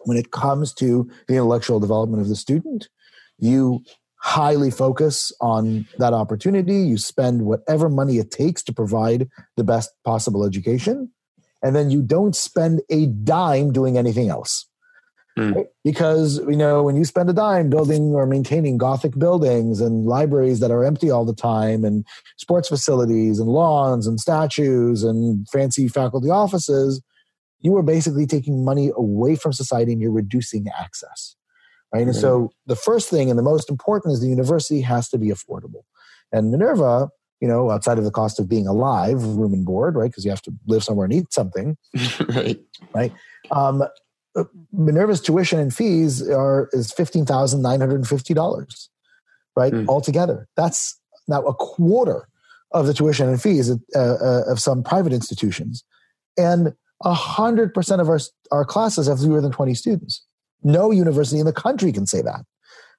When 0.00 0.16
it 0.16 0.30
comes 0.30 0.72
to 0.74 1.10
the 1.28 1.34
intellectual 1.34 1.80
development 1.80 2.22
of 2.22 2.28
the 2.28 2.36
student, 2.36 2.88
you 3.38 3.82
highly 4.16 4.70
focus 4.70 5.32
on 5.40 5.86
that 5.98 6.12
opportunity. 6.12 6.76
You 6.80 6.98
spend 6.98 7.46
whatever 7.46 7.88
money 7.88 8.18
it 8.18 8.30
takes 8.30 8.62
to 8.64 8.72
provide 8.72 9.28
the 9.56 9.64
best 9.64 9.90
possible 10.04 10.44
education. 10.44 11.10
And 11.62 11.76
then 11.76 11.90
you 11.90 12.02
don't 12.02 12.36
spend 12.36 12.82
a 12.90 13.06
dime 13.06 13.72
doing 13.72 13.98
anything 13.98 14.28
else. 14.28 14.66
Mm. 15.38 15.64
Because 15.84 16.38
you 16.48 16.56
know 16.56 16.82
when 16.82 16.96
you 16.96 17.04
spend 17.04 17.30
a 17.30 17.32
dime 17.32 17.70
building 17.70 18.14
or 18.14 18.26
maintaining 18.26 18.78
Gothic 18.78 19.18
buildings 19.18 19.80
and 19.80 20.06
libraries 20.06 20.60
that 20.60 20.70
are 20.70 20.84
empty 20.84 21.10
all 21.10 21.24
the 21.24 21.34
time, 21.34 21.84
and 21.84 22.04
sports 22.36 22.68
facilities 22.68 23.38
and 23.38 23.48
lawns 23.48 24.06
and 24.06 24.18
statues 24.20 25.04
and 25.04 25.48
fancy 25.48 25.88
faculty 25.88 26.30
offices, 26.30 27.00
you 27.60 27.76
are 27.76 27.82
basically 27.82 28.26
taking 28.26 28.64
money 28.64 28.90
away 28.96 29.36
from 29.36 29.52
society 29.52 29.92
and 29.92 30.02
you're 30.02 30.10
reducing 30.10 30.66
access. 30.78 31.36
Right? 31.92 32.06
And 32.06 32.14
so 32.14 32.50
the 32.66 32.76
first 32.76 33.10
thing 33.10 33.30
and 33.30 33.38
the 33.38 33.42
most 33.42 33.68
important 33.68 34.12
is 34.12 34.20
the 34.20 34.28
university 34.28 34.80
has 34.80 35.08
to 35.08 35.18
be 35.18 35.28
affordable. 35.28 35.82
And 36.32 36.52
Minerva, 36.52 37.08
you 37.40 37.48
know, 37.48 37.70
outside 37.70 37.98
of 37.98 38.04
the 38.04 38.12
cost 38.12 38.38
of 38.38 38.48
being 38.48 38.68
alive, 38.68 39.24
room 39.24 39.52
and 39.52 39.64
board, 39.64 39.96
right? 39.96 40.08
Because 40.10 40.24
you 40.24 40.30
have 40.30 40.42
to 40.42 40.52
live 40.68 40.84
somewhere 40.84 41.06
and 41.06 41.12
eat 41.12 41.32
something. 41.32 41.76
right. 42.28 42.60
Right. 42.94 43.12
Um, 43.50 43.82
Minerva's 44.72 45.20
tuition 45.20 45.58
and 45.58 45.74
fees 45.74 46.28
are 46.28 46.68
is 46.72 46.92
fifteen 46.92 47.26
thousand 47.26 47.62
nine 47.62 47.80
hundred 47.80 47.96
and 47.96 48.08
fifty 48.08 48.34
dollars, 48.34 48.88
right? 49.56 49.72
Mm. 49.72 49.88
Altogether, 49.88 50.48
that's 50.56 50.98
now 51.28 51.42
a 51.42 51.54
quarter 51.54 52.28
of 52.72 52.86
the 52.86 52.94
tuition 52.94 53.28
and 53.28 53.42
fees 53.42 53.68
of, 53.68 53.80
uh, 53.96 53.98
uh, 53.98 54.42
of 54.46 54.60
some 54.60 54.82
private 54.82 55.12
institutions, 55.12 55.84
and 56.38 56.72
hundred 57.02 57.74
percent 57.74 58.00
of 58.00 58.08
our 58.08 58.20
our 58.52 58.64
classes 58.64 59.08
have 59.08 59.20
fewer 59.20 59.40
than 59.40 59.52
twenty 59.52 59.74
students. 59.74 60.24
No 60.62 60.90
university 60.90 61.40
in 61.40 61.46
the 61.46 61.52
country 61.52 61.90
can 61.90 62.06
say 62.06 62.22
that, 62.22 62.44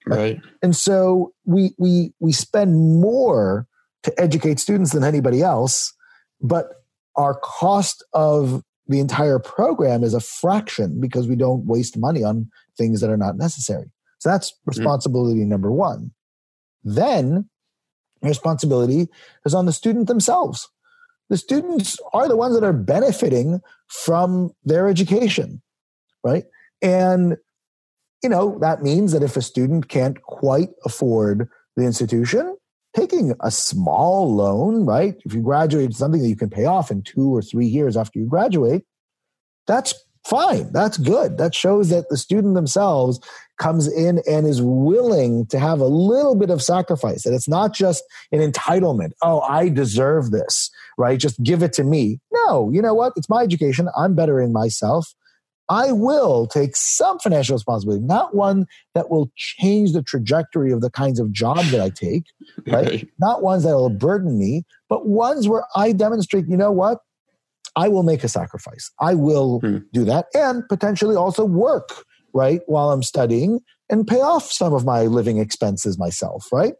right? 0.07 0.17
right. 0.17 0.39
And 0.61 0.75
so 0.75 1.33
we 1.45 1.73
we 1.77 2.13
we 2.19 2.33
spend 2.33 2.75
more 2.99 3.67
to 4.03 4.13
educate 4.19 4.59
students 4.59 4.91
than 4.91 5.03
anybody 5.03 5.41
else, 5.41 5.93
but 6.41 6.83
our 7.15 7.35
cost 7.35 8.03
of 8.13 8.63
the 8.91 8.99
entire 8.99 9.39
program 9.39 10.03
is 10.03 10.13
a 10.13 10.19
fraction 10.19 10.99
because 10.99 11.27
we 11.27 11.35
don't 11.35 11.65
waste 11.65 11.97
money 11.97 12.23
on 12.23 12.49
things 12.77 13.01
that 13.01 13.09
are 13.09 13.17
not 13.17 13.37
necessary. 13.37 13.89
So 14.19 14.29
that's 14.29 14.51
mm-hmm. 14.51 14.69
responsibility 14.69 15.39
mm-hmm. 15.39 15.49
number 15.49 15.71
one. 15.71 16.11
Then 16.83 17.49
responsibility 18.21 19.07
is 19.45 19.53
on 19.53 19.65
the 19.65 19.73
student 19.73 20.07
themselves. 20.07 20.69
The 21.29 21.37
students 21.37 21.97
are 22.13 22.27
the 22.27 22.35
ones 22.35 22.53
that 22.55 22.65
are 22.65 22.73
benefiting 22.73 23.61
from 23.87 24.51
their 24.65 24.89
education, 24.89 25.61
right? 26.23 26.43
And, 26.81 27.37
you 28.21 28.29
know, 28.29 28.59
that 28.59 28.83
means 28.83 29.13
that 29.13 29.23
if 29.23 29.37
a 29.37 29.41
student 29.41 29.87
can't 29.87 30.21
quite 30.23 30.69
afford 30.83 31.47
the 31.77 31.85
institution, 31.85 32.57
taking 32.95 33.33
a 33.41 33.51
small 33.51 34.33
loan, 34.33 34.85
right? 34.85 35.15
If 35.25 35.33
you 35.33 35.41
graduate, 35.41 35.93
something 35.93 36.21
that 36.21 36.29
you 36.29 36.35
can 36.35 36.49
pay 36.49 36.65
off 36.65 36.91
in 36.91 37.03
two 37.03 37.33
or 37.33 37.41
three 37.41 37.67
years 37.67 37.95
after 37.95 38.19
you 38.19 38.25
graduate, 38.25 38.83
that's 39.67 39.93
fine. 40.25 40.71
That's 40.71 40.97
good. 40.97 41.37
That 41.37 41.55
shows 41.55 41.89
that 41.89 42.09
the 42.09 42.17
student 42.17 42.55
themselves 42.55 43.19
comes 43.57 43.87
in 43.91 44.21
and 44.27 44.47
is 44.47 44.61
willing 44.61 45.45
to 45.47 45.59
have 45.59 45.79
a 45.79 45.85
little 45.85 46.35
bit 46.35 46.49
of 46.49 46.61
sacrifice. 46.61 47.23
That 47.23 47.33
it's 47.33 47.47
not 47.47 47.73
just 47.73 48.03
an 48.31 48.39
entitlement. 48.39 49.11
Oh, 49.21 49.41
I 49.41 49.69
deserve 49.69 50.31
this, 50.31 50.69
right? 50.97 51.19
Just 51.19 51.41
give 51.43 51.63
it 51.63 51.73
to 51.73 51.83
me. 51.83 52.19
No, 52.31 52.69
you 52.71 52.81
know 52.81 52.93
what? 52.93 53.13
It's 53.15 53.29
my 53.29 53.43
education. 53.43 53.87
I'm 53.97 54.15
bettering 54.15 54.51
myself. 54.51 55.13
I 55.69 55.91
will 55.91 56.47
take 56.47 56.75
some 56.75 57.19
financial 57.19 57.55
responsibility, 57.55 58.03
not 58.03 58.35
one 58.35 58.65
that 58.93 59.09
will 59.09 59.31
change 59.35 59.93
the 59.93 60.03
trajectory 60.03 60.71
of 60.71 60.81
the 60.81 60.89
kinds 60.89 61.19
of 61.19 61.31
jobs 61.31 61.71
that 61.71 61.79
I 61.79 61.89
take, 61.89 62.25
right? 62.67 62.85
right. 62.85 63.09
Not 63.19 63.41
ones 63.41 63.63
that 63.63 63.75
will 63.75 63.89
burden 63.89 64.37
me, 64.37 64.63
but 64.89 65.07
ones 65.07 65.47
where 65.47 65.63
I 65.75 65.93
demonstrate, 65.93 66.47
you 66.47 66.57
know 66.57 66.71
what? 66.71 66.99
I 67.75 67.87
will 67.87 68.03
make 68.03 68.23
a 68.23 68.27
sacrifice. 68.27 68.91
I 68.99 69.13
will 69.13 69.59
hmm. 69.61 69.77
do 69.93 70.03
that 70.05 70.25
and 70.33 70.67
potentially 70.67 71.15
also 71.15 71.45
work, 71.45 72.03
right, 72.33 72.61
while 72.65 72.91
I'm 72.91 73.03
studying 73.03 73.61
and 73.89 74.07
pay 74.07 74.21
off 74.21 74.51
some 74.51 74.73
of 74.73 74.85
my 74.85 75.03
living 75.03 75.37
expenses 75.37 75.97
myself, 75.97 76.47
right? 76.51 76.73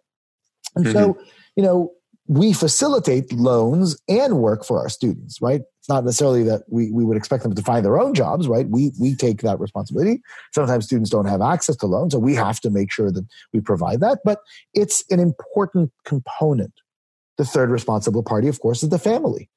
And 0.75 0.85
mm-hmm. 0.85 0.97
so, 0.97 1.17
you 1.55 1.63
know, 1.63 1.91
we 2.27 2.53
facilitate 2.53 3.31
loans 3.33 3.97
and 4.07 4.37
work 4.37 4.63
for 4.63 4.79
our 4.79 4.89
students, 4.89 5.41
right? 5.41 5.61
Not 5.91 6.05
necessarily 6.05 6.43
that 6.43 6.63
we, 6.69 6.89
we 6.89 7.03
would 7.03 7.17
expect 7.17 7.43
them 7.43 7.53
to 7.53 7.61
find 7.61 7.83
their 7.83 7.99
own 7.99 8.13
jobs, 8.13 8.47
right? 8.47 8.65
We, 8.69 8.93
we 8.97 9.13
take 9.13 9.41
that 9.41 9.59
responsibility. 9.59 10.21
Sometimes 10.53 10.85
students 10.85 11.09
don't 11.09 11.25
have 11.25 11.41
access 11.41 11.75
to 11.77 11.85
loans, 11.85 12.13
so 12.13 12.19
we 12.19 12.33
have 12.35 12.61
to 12.61 12.69
make 12.69 12.93
sure 12.93 13.11
that 13.11 13.25
we 13.51 13.59
provide 13.59 13.99
that. 13.99 14.19
But 14.23 14.39
it's 14.73 15.03
an 15.09 15.19
important 15.19 15.91
component. 16.05 16.71
The 17.37 17.43
third 17.43 17.71
responsible 17.71 18.23
party, 18.23 18.47
of 18.47 18.61
course, 18.61 18.83
is 18.83 18.89
the 18.89 18.99
family. 18.99 19.49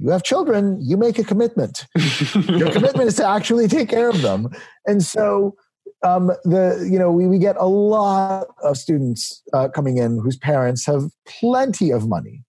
You 0.00 0.08
have 0.08 0.22
children, 0.22 0.78
you 0.80 0.96
make 0.96 1.18
a 1.18 1.24
commitment. 1.24 1.86
Your 2.48 2.72
commitment 2.72 3.08
is 3.08 3.16
to 3.16 3.28
actually 3.28 3.68
take 3.68 3.90
care 3.90 4.08
of 4.08 4.22
them. 4.22 4.48
And 4.86 5.04
so 5.04 5.54
um, 6.02 6.28
the 6.44 6.88
you 6.90 6.98
know 6.98 7.12
we, 7.12 7.26
we 7.26 7.38
get 7.38 7.56
a 7.56 7.66
lot 7.66 8.46
of 8.62 8.78
students 8.78 9.42
uh, 9.52 9.68
coming 9.68 9.98
in 9.98 10.18
whose 10.18 10.38
parents 10.38 10.86
have 10.86 11.10
plenty 11.26 11.90
of 11.90 12.08
money 12.08 12.42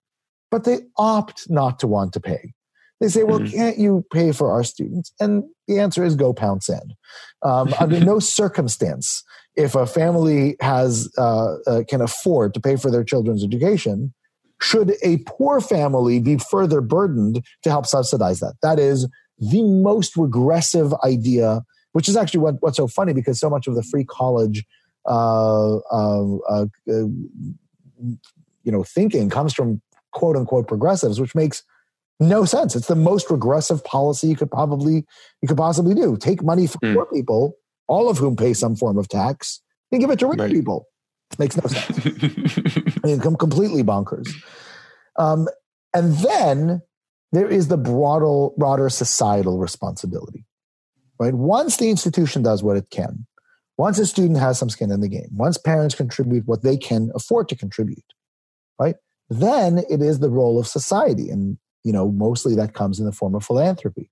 but 0.51 0.63
they 0.63 0.79
opt 0.97 1.49
not 1.49 1.79
to 1.79 1.87
want 1.87 2.13
to 2.13 2.19
pay 2.19 2.53
they 2.99 3.07
say 3.07 3.23
well 3.23 3.39
mm-hmm. 3.39 3.55
can't 3.55 3.77
you 3.77 4.05
pay 4.11 4.31
for 4.31 4.51
our 4.51 4.63
students? 4.63 5.13
And 5.19 5.43
the 5.67 5.79
answer 5.79 6.03
is 6.03 6.15
go 6.15 6.33
pound 6.33 6.63
sand. 6.63 6.93
Um, 7.43 7.73
under 7.79 7.99
no 7.99 8.19
circumstance 8.39 9.23
if 9.55 9.73
a 9.75 9.87
family 9.87 10.55
has 10.61 11.11
uh, 11.17 11.55
uh, 11.65 11.83
can 11.87 12.01
afford 12.01 12.53
to 12.53 12.59
pay 12.59 12.75
for 12.75 12.91
their 12.91 13.03
children's 13.03 13.43
education 13.43 14.13
should 14.61 14.95
a 15.03 15.17
poor 15.27 15.61
family 15.61 16.19
be 16.19 16.37
further 16.37 16.81
burdened 16.81 17.43
to 17.63 17.69
help 17.69 17.85
subsidize 17.85 18.39
that? 18.39 18.55
That 18.63 18.79
is 18.79 19.07
the 19.39 19.61
most 19.61 20.15
regressive 20.15 20.93
idea 21.03 21.61
which 21.93 22.07
is 22.07 22.15
actually 22.15 22.39
what, 22.39 22.55
what's 22.59 22.77
so 22.77 22.87
funny 22.87 23.11
because 23.11 23.39
so 23.39 23.49
much 23.49 23.65
of 23.65 23.73
the 23.73 23.81
free 23.81 24.03
college 24.03 24.63
uh, 25.07 25.77
uh, 25.77 26.37
uh, 26.47 26.65
you 26.85 28.19
know 28.65 28.83
thinking 28.83 29.29
comes 29.29 29.53
from 29.53 29.81
quote 30.11 30.35
unquote 30.35 30.67
progressives 30.67 31.19
which 31.19 31.33
makes 31.33 31.63
no 32.19 32.45
sense 32.45 32.75
it's 32.75 32.87
the 32.87 32.95
most 32.95 33.29
regressive 33.29 33.83
policy 33.83 34.27
you 34.27 34.35
could 34.35 34.51
probably 34.51 35.05
you 35.41 35.47
could 35.47 35.57
possibly 35.57 35.93
do 35.93 36.17
take 36.17 36.43
money 36.43 36.67
from 36.67 36.79
mm. 36.83 36.93
poor 36.93 37.05
people 37.05 37.53
all 37.87 38.09
of 38.09 38.17
whom 38.17 38.35
pay 38.35 38.53
some 38.53 38.75
form 38.75 38.97
of 38.97 39.07
tax 39.07 39.61
and 39.91 40.01
give 40.01 40.09
it 40.09 40.19
to 40.19 40.27
rich 40.27 40.39
right. 40.39 40.51
people 40.51 40.87
makes 41.37 41.57
no 41.57 41.67
sense 41.67 42.07
i 43.03 43.07
mean 43.07 43.19
completely 43.19 43.83
bonkers 43.83 44.29
um, 45.19 45.47
and 45.93 46.13
then 46.17 46.81
there 47.31 47.47
is 47.47 47.67
the 47.67 47.77
broader 47.77 48.53
broader 48.57 48.89
societal 48.89 49.57
responsibility 49.57 50.45
right? 51.19 51.33
Once 51.33 51.77
the 51.77 51.89
institution 51.89 52.43
does 52.43 52.63
what 52.63 52.77
it 52.77 52.89
can, 52.89 53.25
once 53.77 53.99
a 53.99 54.05
student 54.05 54.39
has 54.39 54.57
some 54.57 54.69
skin 54.69 54.91
in 54.91 55.01
the 55.01 55.07
game, 55.07 55.29
once 55.33 55.57
parents 55.57 55.95
contribute 55.95 56.47
what 56.47 56.63
they 56.63 56.77
can 56.77 57.11
afford 57.15 57.47
to 57.49 57.55
contribute, 57.55 58.13
right? 58.79 58.95
Then 59.29 59.79
it 59.89 60.01
is 60.01 60.19
the 60.19 60.29
role 60.29 60.59
of 60.59 60.67
society. 60.67 61.29
And, 61.29 61.57
you 61.83 61.93
know, 61.93 62.11
mostly 62.11 62.55
that 62.55 62.73
comes 62.73 62.99
in 62.99 63.05
the 63.05 63.11
form 63.11 63.35
of 63.35 63.45
philanthropy, 63.45 64.09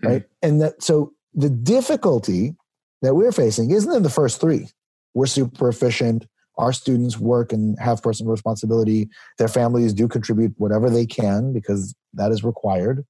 hmm. 0.00 0.06
right? 0.06 0.22
Mm-hmm. 0.22 0.48
And 0.48 0.60
that, 0.62 0.82
so 0.82 1.12
the 1.34 1.50
difficulty 1.50 2.56
that 3.02 3.14
we're 3.14 3.32
facing 3.32 3.70
isn't 3.70 3.94
in 3.94 4.02
the 4.02 4.10
first 4.10 4.40
three. 4.40 4.68
We're 5.14 5.26
super 5.26 5.68
efficient. 5.68 6.26
Our 6.58 6.72
students 6.72 7.18
work 7.18 7.52
and 7.52 7.78
have 7.78 8.02
personal 8.02 8.32
responsibility. 8.32 9.08
Their 9.38 9.48
families 9.48 9.92
do 9.92 10.08
contribute 10.08 10.54
whatever 10.56 10.88
they 10.88 11.06
can 11.06 11.52
because 11.52 11.94
that 12.14 12.32
is 12.32 12.42
required. 12.42 13.04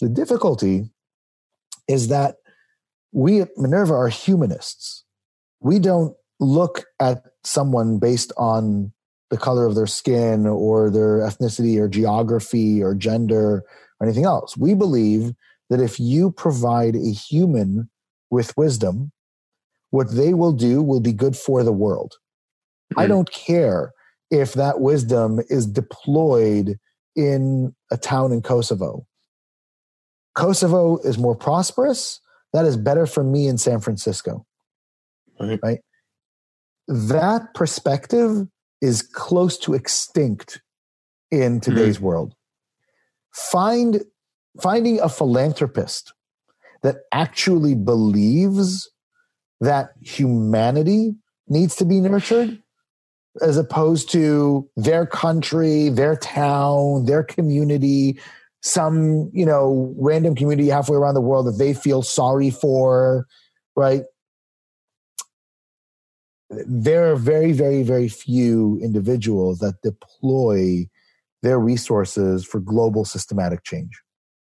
The 0.00 0.08
difficulty 0.08 0.90
is 1.88 2.08
that 2.08 2.36
we 3.12 3.40
at 3.40 3.48
Minerva 3.56 3.94
are 3.94 4.08
humanists. 4.08 5.04
We 5.60 5.78
don't 5.78 6.14
look 6.38 6.84
at 7.00 7.24
someone 7.42 7.98
based 7.98 8.32
on 8.36 8.92
the 9.30 9.36
color 9.36 9.66
of 9.66 9.74
their 9.74 9.86
skin 9.86 10.46
or 10.46 10.90
their 10.90 11.18
ethnicity 11.18 11.78
or 11.78 11.88
geography 11.88 12.82
or 12.82 12.94
gender 12.94 13.64
or 14.00 14.06
anything 14.06 14.24
else. 14.24 14.56
We 14.56 14.74
believe 14.74 15.34
that 15.70 15.80
if 15.80 16.00
you 16.00 16.30
provide 16.30 16.96
a 16.96 17.12
human 17.12 17.90
with 18.30 18.56
wisdom, 18.56 19.12
what 19.90 20.14
they 20.14 20.34
will 20.34 20.52
do 20.52 20.82
will 20.82 21.00
be 21.00 21.12
good 21.12 21.36
for 21.36 21.62
the 21.62 21.72
world. 21.72 22.14
Mm-hmm. 22.92 23.00
I 23.00 23.06
don't 23.06 23.30
care 23.30 23.92
if 24.30 24.54
that 24.54 24.80
wisdom 24.80 25.40
is 25.48 25.66
deployed 25.66 26.78
in 27.16 27.74
a 27.90 27.96
town 27.96 28.32
in 28.32 28.42
Kosovo 28.42 29.06
Kosovo 30.38 30.98
is 30.98 31.18
more 31.18 31.34
prosperous. 31.34 32.20
That 32.52 32.64
is 32.64 32.76
better 32.76 33.06
for 33.06 33.24
me 33.24 33.48
in 33.48 33.58
San 33.58 33.80
Francisco. 33.80 34.46
Right. 35.40 35.58
right? 35.64 35.80
That 36.86 37.54
perspective 37.54 38.46
is 38.80 39.02
close 39.02 39.58
to 39.58 39.74
extinct 39.74 40.60
in 41.30 41.60
today's 41.60 41.96
mm-hmm. 41.96 42.06
world. 42.06 42.34
Find 43.32 44.02
finding 44.60 45.00
a 45.00 45.08
philanthropist 45.08 46.12
that 46.82 46.96
actually 47.12 47.74
believes 47.74 48.90
that 49.60 49.90
humanity 50.00 51.14
needs 51.48 51.76
to 51.76 51.84
be 51.84 52.00
nurtured 52.00 52.62
as 53.40 53.56
opposed 53.56 54.10
to 54.10 54.68
their 54.76 55.06
country, 55.06 55.88
their 55.88 56.16
town, 56.16 57.04
their 57.04 57.22
community, 57.22 58.18
some 58.62 59.30
you 59.32 59.46
know 59.46 59.94
random 59.96 60.34
community 60.34 60.68
halfway 60.68 60.96
around 60.96 61.14
the 61.14 61.20
world 61.20 61.46
that 61.46 61.58
they 61.58 61.72
feel 61.72 62.02
sorry 62.02 62.50
for 62.50 63.26
right 63.76 64.02
there 66.50 67.10
are 67.10 67.16
very 67.16 67.52
very 67.52 67.82
very 67.82 68.08
few 68.08 68.78
individuals 68.82 69.58
that 69.58 69.80
deploy 69.82 70.86
their 71.42 71.58
resources 71.58 72.44
for 72.44 72.60
global 72.60 73.04
systematic 73.04 73.64
change 73.64 74.02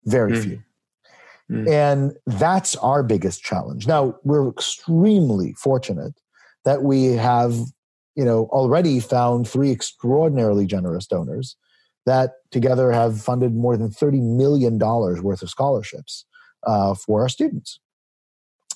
very 0.06 0.32
mm. 0.32 0.42
few 0.42 0.62
mm. 1.50 1.68
and 1.68 2.16
that's 2.26 2.74
our 2.76 3.02
biggest 3.02 3.42
challenge 3.42 3.86
now 3.86 4.14
we're 4.24 4.48
extremely 4.48 5.52
fortunate 5.54 6.14
that 6.64 6.82
we 6.82 7.04
have 7.04 7.54
you 8.16 8.24
know 8.24 8.46
already 8.46 8.98
found 9.00 9.48
three 9.48 9.70
extraordinarily 9.70 10.66
generous 10.66 11.06
donors 11.06 11.56
that 12.06 12.32
together 12.50 12.90
have 12.90 13.20
funded 13.20 13.54
more 13.54 13.76
than 13.76 13.90
$30 13.90 14.22
million 14.36 14.78
worth 14.78 15.42
of 15.42 15.50
scholarships 15.50 16.24
uh, 16.66 16.94
for 16.94 17.22
our 17.22 17.28
students. 17.28 17.78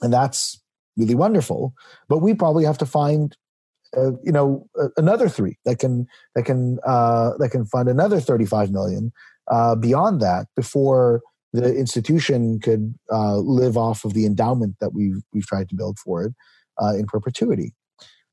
And 0.02 0.12
that's 0.12 0.60
really 0.96 1.14
wonderful. 1.14 1.74
But 2.08 2.18
we 2.18 2.34
probably 2.34 2.64
have 2.64 2.78
to 2.78 2.86
find 2.86 3.36
uh, 3.96 4.12
you 4.22 4.32
know 4.32 4.66
another 4.96 5.28
three 5.28 5.58
that 5.64 5.78
can 5.78 6.06
that 6.34 6.44
can 6.44 6.78
uh, 6.84 7.32
that 7.38 7.50
can 7.50 7.64
fund 7.64 7.88
another 7.88 8.20
35 8.20 8.70
million 8.70 9.12
uh, 9.50 9.74
beyond 9.74 10.20
that 10.20 10.46
before 10.56 11.22
the 11.52 11.74
institution 11.76 12.58
could 12.58 12.94
uh, 13.12 13.36
live 13.36 13.76
off 13.76 14.04
of 14.04 14.14
the 14.14 14.26
endowment 14.26 14.76
that 14.80 14.92
we've 14.92 15.22
we've 15.32 15.46
tried 15.46 15.68
to 15.68 15.76
build 15.76 15.98
for 15.98 16.24
it 16.24 16.32
uh, 16.82 16.94
in 16.94 17.06
perpetuity 17.06 17.74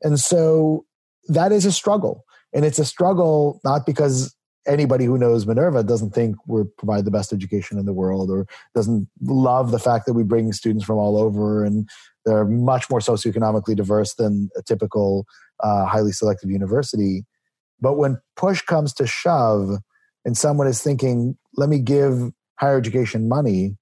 and 0.02 0.20
so 0.20 0.86
that 1.28 1.52
is 1.52 1.66
a 1.66 1.72
struggle 1.72 2.24
and 2.54 2.66
it's 2.66 2.80
a 2.80 2.86
struggle 2.86 3.60
not 3.64 3.86
because 3.86 4.36
anybody 4.68 5.06
who 5.06 5.18
knows 5.18 5.46
Minerva 5.46 5.84
doesn't 5.84 6.12
think 6.12 6.36
we 6.48 6.64
provide 6.78 7.06
the 7.06 7.12
best 7.12 7.34
education 7.34 7.80
in 7.80 7.86
the 7.86 7.94
world 7.94 8.30
or 8.30 8.46
doesn't 8.76 9.08
love 9.22 9.72
the 9.72 9.80
fact 9.80 10.06
that 10.06 10.14
we 10.14 10.24
bring 10.24 10.52
students 10.54 10.86
from 10.86 10.98
all 10.98 11.18
over 11.18 11.64
and 11.66 11.90
they're 12.26 12.46
much 12.46 12.90
more 12.90 13.00
socioeconomically 13.00 13.76
diverse 13.76 14.14
than 14.14 14.50
a 14.56 14.62
typical 14.62 15.26
uh, 15.62 15.86
highly 15.86 16.12
selective 16.12 16.50
university. 16.50 17.26
But 17.80 17.98
when 17.98 18.22
push 18.36 18.62
comes 18.62 18.94
to 18.96 19.08
shove 19.08 19.78
and 20.24 20.38
someone 20.38 20.68
is 20.68 20.84
thinking, 20.84 21.38
let 21.56 21.70
me 21.70 21.80
give 21.80 22.32
higher 22.60 22.78
education 22.78 23.28
money, 23.28 23.76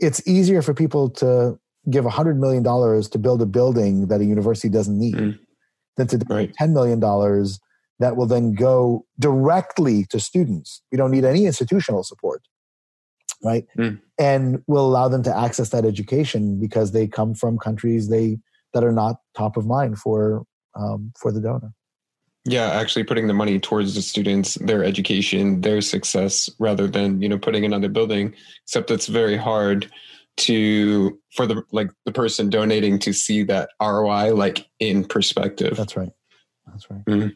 it's 0.00 0.26
easier 0.26 0.60
for 0.60 0.74
people 0.74 1.08
to 1.10 1.58
give 1.88 2.04
$100 2.04 2.38
million 2.38 2.64
to 2.64 3.18
build 3.18 3.40
a 3.40 3.46
building 3.46 4.08
that 4.08 4.20
a 4.20 4.24
university 4.24 4.68
doesn't 4.68 4.98
need 4.98 5.14
mm. 5.14 5.38
than 5.96 6.08
to 6.08 6.18
right. 6.28 6.52
$10 6.60 6.72
million 6.72 7.00
that 7.98 8.16
will 8.16 8.26
then 8.26 8.52
go 8.52 9.06
directly 9.18 10.04
to 10.06 10.20
students. 10.20 10.82
We 10.92 10.98
don't 10.98 11.10
need 11.10 11.24
any 11.24 11.46
institutional 11.46 12.02
support, 12.02 12.42
right? 13.42 13.66
Mm. 13.78 14.00
And 14.18 14.62
will 14.66 14.86
allow 14.86 15.08
them 15.08 15.22
to 15.24 15.36
access 15.36 15.70
that 15.70 15.84
education 15.84 16.60
because 16.60 16.92
they 16.92 17.06
come 17.06 17.34
from 17.34 17.58
countries 17.58 18.08
they 18.08 18.38
that 18.74 18.84
are 18.84 18.92
not 18.92 19.20
top 19.34 19.56
of 19.56 19.66
mind 19.66 19.98
for 19.98 20.44
um, 20.74 21.12
for 21.18 21.32
the 21.32 21.40
donor. 21.40 21.72
Yeah, 22.44 22.70
actually 22.70 23.04
putting 23.04 23.26
the 23.26 23.34
money 23.34 23.58
towards 23.58 23.94
the 23.94 24.02
students, 24.02 24.54
their 24.54 24.84
education, 24.84 25.62
their 25.62 25.80
success, 25.80 26.48
rather 26.58 26.86
than 26.86 27.20
you 27.20 27.28
know 27.28 27.38
putting 27.38 27.64
another 27.64 27.88
building. 27.88 28.34
Except 28.64 28.90
it's 28.90 29.06
very 29.06 29.36
hard 29.36 29.90
to 30.36 31.18
for 31.34 31.46
the 31.46 31.62
like 31.72 31.90
the 32.04 32.12
person 32.12 32.50
donating 32.50 32.98
to 33.00 33.12
see 33.12 33.42
that 33.44 33.70
ROI 33.80 34.34
like 34.34 34.68
in 34.78 35.04
perspective. 35.04 35.76
That's 35.76 35.96
right. 35.96 36.12
That's 36.66 36.90
right. 36.90 37.04
Mm-hmm. 37.06 37.28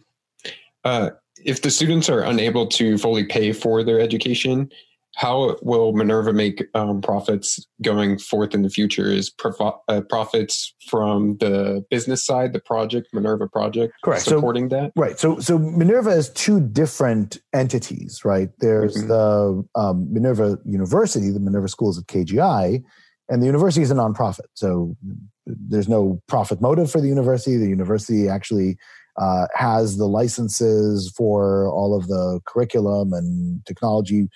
Uh, 0.84 1.10
if 1.44 1.62
the 1.62 1.70
students 1.70 2.08
are 2.08 2.20
unable 2.20 2.66
to 2.66 2.98
fully 2.98 3.24
pay 3.24 3.52
for 3.52 3.82
their 3.82 4.00
education, 4.00 4.70
how 5.16 5.56
will 5.62 5.92
Minerva 5.92 6.32
make 6.32 6.64
um, 6.74 7.00
profits 7.00 7.66
going 7.82 8.18
forth 8.18 8.54
in 8.54 8.62
the 8.62 8.70
future? 8.70 9.06
Is 9.06 9.28
prof- 9.28 9.74
uh, 9.88 10.00
profits 10.02 10.74
from 10.88 11.36
the 11.38 11.84
business 11.90 12.24
side, 12.24 12.52
the 12.52 12.60
project 12.60 13.08
Minerva 13.12 13.48
project, 13.48 13.92
correct 14.04 14.22
supporting 14.22 14.70
so, 14.70 14.76
that? 14.76 14.92
Right. 14.96 15.18
So 15.18 15.38
so 15.40 15.58
Minerva 15.58 16.10
has 16.10 16.30
two 16.30 16.60
different 16.60 17.38
entities. 17.52 18.24
Right. 18.24 18.50
There's 18.60 18.96
mm-hmm. 18.96 19.08
the 19.08 19.64
um, 19.74 20.12
Minerva 20.12 20.58
University, 20.64 21.30
the 21.30 21.40
Minerva 21.40 21.68
schools 21.68 21.98
at 21.98 22.06
KGI, 22.06 22.82
and 23.28 23.42
the 23.42 23.46
university 23.46 23.82
is 23.82 23.90
a 23.90 23.94
nonprofit. 23.94 24.46
So 24.54 24.96
there's 25.44 25.88
no 25.88 26.22
profit 26.28 26.60
motive 26.60 26.90
for 26.90 27.00
the 27.00 27.08
university. 27.08 27.56
The 27.56 27.68
university 27.68 28.28
actually 28.28 28.78
uh, 29.20 29.46
has 29.54 29.98
the 29.98 30.06
licenses 30.06 31.12
for 31.14 31.70
all 31.70 31.94
of 31.94 32.08
the 32.08 32.40
curriculum 32.46 33.12
and 33.12 33.64
technology 33.66 34.28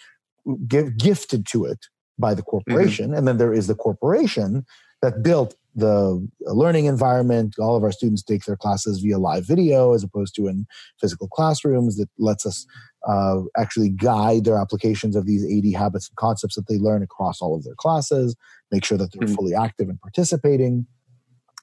give, 0.68 0.97
gifted 0.99 1.47
to 1.47 1.64
it 1.64 1.87
by 2.18 2.35
the 2.35 2.43
corporation. 2.43 3.07
Mm-hmm. 3.07 3.14
And 3.14 3.26
then 3.26 3.39
there 3.39 3.55
is 3.55 3.66
the 3.66 3.74
corporation 3.74 4.64
that 5.01 5.22
built 5.22 5.55
the 5.74 6.26
learning 6.43 6.85
environment. 6.85 7.57
All 7.59 7.76
of 7.76 7.82
our 7.82 7.93
students 7.93 8.22
take 8.22 8.45
their 8.45 8.57
classes 8.57 9.01
via 9.01 9.18
live 9.18 9.47
video 9.47 9.95
as 9.95 10.05
opposed 10.05 10.35
to 10.37 10.47
in 10.49 10.66
physical 11.01 11.28
classrooms 11.28 11.97
that 11.97 12.09
lets 12.18 12.47
us 12.47 12.66
uh, 13.09 13.41
actually 13.59 13.89
guide 13.89 14.45
their 14.45 14.59
applications 14.59 15.16
of 15.16 15.26
these 15.26 15.45
80 15.45 15.72
habits 15.72 16.09
and 16.09 16.16
concepts 16.16 16.55
that 16.57 16.68
they 16.68 16.76
learn 16.76 17.03
across 17.03 17.41
all 17.41 17.57
of 17.57 17.64
their 17.64 17.74
classes, 17.74 18.37
make 18.70 18.85
sure 18.85 18.99
that 18.99 19.12
they're 19.12 19.26
mm-hmm. 19.26 19.35
fully 19.35 19.55
active 19.55 19.89
and 19.89 20.01
participating. 20.01 20.87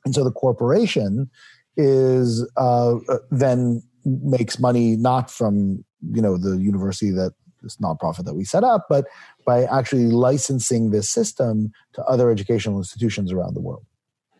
And 0.05 0.13
so 0.15 0.23
the 0.23 0.31
corporation 0.31 1.29
is 1.77 2.49
uh, 2.57 2.95
uh 2.97 3.17
then 3.29 3.81
makes 4.05 4.59
money 4.59 4.95
not 4.95 5.29
from 5.29 5.83
you 6.11 6.21
know 6.21 6.37
the 6.37 6.57
university 6.57 7.11
that 7.11 7.33
this 7.61 7.77
nonprofit 7.77 8.25
that 8.25 8.33
we 8.33 8.43
set 8.43 8.63
up, 8.63 8.87
but 8.89 9.05
by 9.45 9.65
actually 9.65 10.07
licensing 10.07 10.91
this 10.91 11.09
system 11.09 11.71
to 11.93 12.03
other 12.05 12.31
educational 12.31 12.77
institutions 12.77 13.31
around 13.31 13.53
the 13.53 13.61
world, 13.61 13.85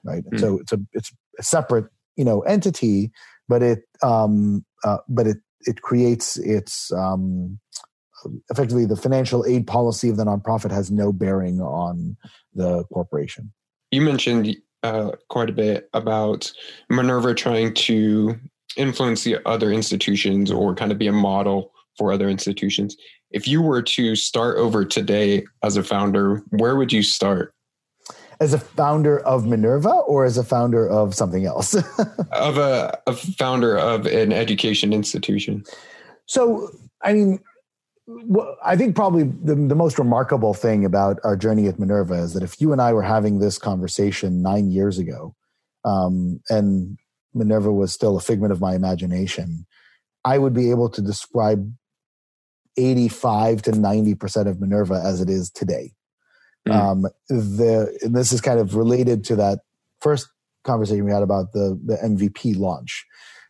right? 0.04 0.24
Mm. 0.32 0.40
So 0.40 0.60
it's 0.60 0.74
a 0.74 0.80
it's 0.94 1.12
a 1.40 1.44
separate 1.44 1.86
you 2.16 2.26
know 2.26 2.42
entity, 2.42 3.12
but 3.48 3.62
it 3.62 3.84
um, 4.02 4.66
uh, 4.84 4.98
but 5.08 5.28
it 5.28 5.38
it 5.62 5.82
creates 5.82 6.38
its 6.38 6.92
um, 6.92 7.60
effectively 8.50 8.86
the 8.86 8.96
financial 8.96 9.46
aid 9.46 9.68
policy 9.68 10.10
of 10.10 10.18
the 10.18 10.26
nonprofit 10.26 10.72
has 10.72 10.92
no 10.92 11.12
bearing 11.12 11.62
on 11.62 12.18
the 12.54 12.84
corporation. 12.86 13.52
You 13.92 14.02
mentioned 14.02 14.56
uh, 14.84 15.12
quite 15.30 15.50
a 15.50 15.54
bit 15.54 15.90
about 15.94 16.52
Minerva 16.90 17.34
trying 17.34 17.74
to 17.74 18.40
influence 18.78 19.24
the 19.24 19.38
other 19.46 19.72
institutions 19.72 20.52
or 20.52 20.76
kind 20.76 20.92
of 20.92 20.98
be 20.98 21.08
a 21.08 21.12
model 21.12 21.72
for 21.98 22.12
other 22.12 22.30
institutions. 22.30 22.96
If 23.32 23.48
you 23.48 23.62
were 23.62 23.82
to 23.82 24.16
start 24.16 24.58
over 24.58 24.86
today 24.86 25.46
as 25.64 25.78
a 25.78 25.84
founder, 25.84 26.44
where 26.50 26.76
would 26.76 26.92
you 26.92 27.04
start? 27.04 27.54
As 28.40 28.54
a 28.54 28.60
founder 28.60 29.20
of 29.20 29.46
Minerva 29.46 29.92
or 29.92 30.26
as 30.26 30.38
a 30.38 30.44
founder 30.44 30.90
of 30.90 31.14
something 31.14 31.46
else? 31.46 31.76
of 32.32 32.58
a, 32.58 32.98
a 33.06 33.14
founder 33.14 33.78
of 33.78 34.08
an 34.08 34.34
education 34.34 34.94
institution. 34.94 35.64
So, 36.26 36.70
I 37.04 37.14
mean, 37.14 37.40
I 38.64 38.76
think 38.76 38.96
probably 38.96 39.24
the, 39.24 39.56
the 39.56 39.76
most 39.76 40.00
remarkable 40.00 40.54
thing 40.54 40.86
about 40.86 41.20
our 41.24 41.36
journey 41.36 41.68
at 41.68 41.80
Minerva 41.80 42.16
is 42.16 42.34
that 42.34 42.44
if 42.44 42.60
you 42.60 42.72
and 42.72 42.82
I 42.82 42.94
were 42.94 43.02
having 43.02 43.40
this 43.40 43.58
conversation 43.58 44.42
nine 44.42 44.72
years 44.72 44.98
ago, 44.98 45.36
um, 45.86 46.42
and 46.50 46.98
Minerva 47.34 47.72
was 47.72 47.94
still 47.94 48.18
a 48.18 48.22
figment 48.22 48.52
of 48.52 48.62
my 48.62 48.76
imagination, 48.76 49.66
I 50.24 50.38
would 50.38 50.54
be 50.54 50.72
able 50.72 50.90
to 50.90 51.02
describe 51.02 51.74
85 52.78 53.62
to 53.64 53.72
90% 53.72 54.48
of 54.48 54.60
Minerva 54.60 55.02
as 55.04 55.22
it 55.22 55.30
is 55.30 55.50
today. 55.50 55.94
Mm. 56.68 56.74
Um, 56.74 57.02
the, 57.28 57.98
and 58.02 58.16
this 58.16 58.32
is 58.32 58.42
kind 58.42 58.60
of 58.60 58.76
related 58.76 59.24
to 59.26 59.36
that 59.38 59.60
first 60.00 60.28
conversation 60.64 61.06
we 61.06 61.12
had 61.12 61.24
about 61.24 61.54
the, 61.54 61.80
the 61.84 61.96
MVP 61.96 62.58
launch, 62.58 63.06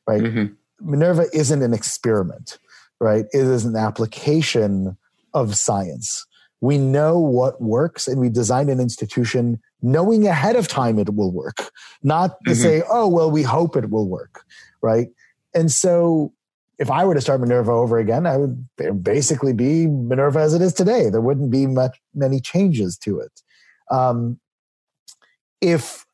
right? 0.08 0.22
Mm-hmm. 0.22 0.90
Minerva 0.90 1.26
isn't 1.34 1.62
an 1.62 1.74
experiment, 1.74 2.58
right? 3.02 3.26
It 3.34 3.42
is 3.42 3.66
an 3.66 3.76
application 3.76 4.96
of 5.34 5.56
science. 5.56 6.26
We 6.62 6.78
know 6.78 7.18
what 7.18 7.60
works 7.60 8.08
and 8.08 8.22
we 8.22 8.30
design 8.30 8.70
an 8.70 8.80
institution 8.80 9.60
knowing 9.82 10.28
ahead 10.28 10.56
of 10.56 10.68
time 10.68 11.00
it 11.00 11.16
will 11.16 11.32
work, 11.32 11.72
not 12.04 12.38
to 12.46 12.52
mm-hmm. 12.52 12.62
say, 12.62 12.84
oh, 12.88 13.08
well, 13.08 13.32
we 13.32 13.42
hope 13.42 13.76
it 13.76 13.90
will 13.90 14.08
work, 14.08 14.46
right? 14.82 15.08
And 15.56 15.72
so 15.72 16.32
if 16.78 16.92
I 16.92 17.04
were 17.04 17.16
to 17.16 17.22
start 17.22 17.42
Minerva 17.42 17.72
over 17.72 17.98
again, 17.98 18.28
I 18.28 18.38
would 18.38 18.68
basically 19.04 19.54
be 19.54 19.88
Minerva 19.88 20.40
as 20.40 20.54
it 20.54 20.62
is 20.62 20.74
today. 20.74 21.10
There 21.10 21.22
wouldn't 21.22 21.50
be 21.50 21.66
much 21.66 22.00
many 22.14 22.40
changes 22.40 22.98
to 23.00 23.20
it. 23.20 23.42
Um, 23.90 24.40
if 25.60 26.06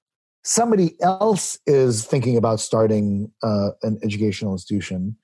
somebody 0.43 0.99
else 1.01 1.59
is 1.67 2.05
thinking 2.05 2.37
about 2.37 2.61
starting 2.61 3.31
uh, 3.43 3.71
an 3.83 3.99
educational 4.03 4.53
institution, 4.53 5.17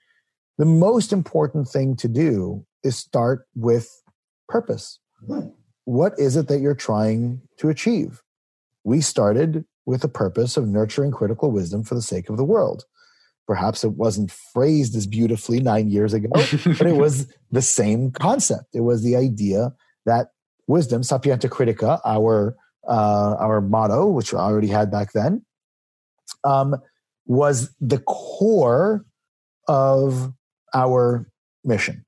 the 0.58 0.66
most 0.66 1.12
important 1.12 1.68
thing 1.68 1.96
to 1.98 2.08
do 2.08 2.66
is 2.84 2.98
start 2.98 3.48
with 3.56 3.90
purpose. 4.48 5.00
What 5.86 6.14
is 6.18 6.36
it 6.36 6.48
that 6.48 6.60
you're 6.60 6.76
trying 6.76 7.42
to 7.58 7.70
achieve? 7.70 8.22
We 8.84 9.02
started 9.02 9.66
with 9.86 10.02
the 10.02 10.10
purpose 10.10 10.58
of 10.58 10.68
nurturing 10.68 11.12
critical 11.12 11.52
wisdom 11.52 11.84
for 11.84 11.96
the 11.96 12.02
sake 12.02 12.30
of 12.30 12.38
the 12.38 12.44
world. 12.44 12.86
Perhaps 13.48 13.84
it 13.84 13.94
wasn't 13.94 14.32
phrased 14.32 14.96
as 14.96 15.06
beautifully 15.06 15.60
nine 15.60 15.90
years 15.90 16.14
ago, 16.14 16.30
but 16.32 16.88
it 16.88 16.96
was 16.96 17.28
the 17.52 17.62
same 17.62 18.12
concept. 18.12 18.68
It 18.74 18.82
was 18.82 19.04
the 19.04 19.18
idea 19.18 19.74
that 20.06 20.30
wisdom, 20.68 21.04
sapientia 21.04 21.50
critica, 21.50 22.00
our 22.06 22.56
uh, 22.88 23.36
our 23.40 23.62
motto, 23.62 24.08
which 24.08 24.34
I 24.34 24.40
already 24.40 24.68
had 24.68 24.92
back 24.92 25.14
then, 25.14 25.46
um, 26.44 26.76
was 27.26 27.74
the 27.80 28.00
core 28.00 29.06
of 29.68 30.34
our 30.74 31.30
mission. 31.64 32.06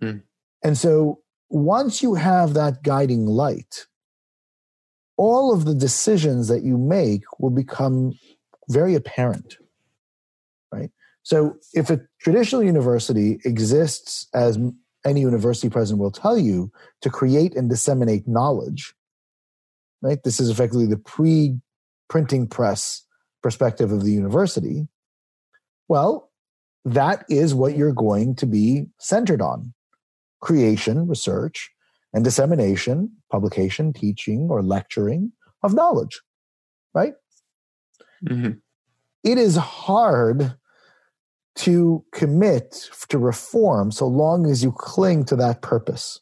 Hmm. 0.00 0.18
And 0.62 0.76
so 0.76 1.20
once 1.48 2.02
you 2.02 2.14
have 2.14 2.54
that 2.54 2.82
guiding 2.82 3.26
light, 3.26 3.86
all 5.16 5.52
of 5.52 5.64
the 5.64 5.74
decisions 5.74 6.48
that 6.48 6.64
you 6.64 6.76
make 6.76 7.22
will 7.38 7.50
become 7.50 8.12
very 8.68 8.94
apparent. 8.94 9.56
Right? 10.72 10.90
So 11.22 11.56
if 11.72 11.90
a 11.90 12.00
traditional 12.20 12.62
university 12.62 13.38
exists 13.44 14.26
as 14.34 14.58
any 15.04 15.20
university 15.20 15.68
president 15.68 16.00
will 16.00 16.10
tell 16.10 16.38
you 16.38 16.72
to 17.02 17.10
create 17.10 17.54
and 17.54 17.68
disseminate 17.68 18.26
knowledge, 18.26 18.94
right? 20.02 20.22
This 20.24 20.40
is 20.40 20.50
effectively 20.50 20.86
the 20.86 20.96
pre 20.96 21.58
printing 22.08 22.46
press 22.46 23.04
perspective 23.42 23.92
of 23.92 24.04
the 24.04 24.12
university. 24.12 24.88
Well, 25.88 26.30
that 26.84 27.24
is 27.28 27.54
what 27.54 27.76
you're 27.76 27.92
going 27.92 28.34
to 28.36 28.46
be 28.46 28.86
centered 28.98 29.40
on 29.40 29.72
creation, 30.40 31.08
research, 31.08 31.70
and 32.12 32.22
dissemination, 32.22 33.10
publication, 33.30 33.92
teaching, 33.92 34.48
or 34.50 34.62
lecturing 34.62 35.32
of 35.62 35.74
knowledge, 35.74 36.20
right? 36.92 37.14
Mm-hmm. 38.24 38.52
It 39.24 39.38
is 39.38 39.56
hard 39.56 40.54
to 41.56 42.04
commit 42.12 42.90
to 43.08 43.18
reform 43.18 43.90
so 43.90 44.06
long 44.06 44.46
as 44.46 44.62
you 44.62 44.72
cling 44.72 45.24
to 45.24 45.36
that 45.36 45.62
purpose. 45.62 46.20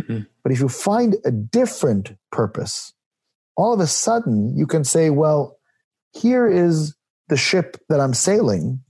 Mm-hmm. 0.00 0.20
But 0.42 0.52
if 0.52 0.60
you 0.60 0.68
find 0.68 1.16
a 1.24 1.30
different 1.30 2.12
purpose, 2.32 2.92
all 3.56 3.74
of 3.74 3.80
a 3.80 3.86
sudden 3.86 4.56
you 4.56 4.66
can 4.66 4.84
say, 4.84 5.10
well, 5.10 5.58
here 6.12 6.48
is 6.48 6.96
the 7.28 7.36
ship 7.36 7.76
that 7.88 8.00
I'm 8.00 8.14
sailing. 8.14 8.80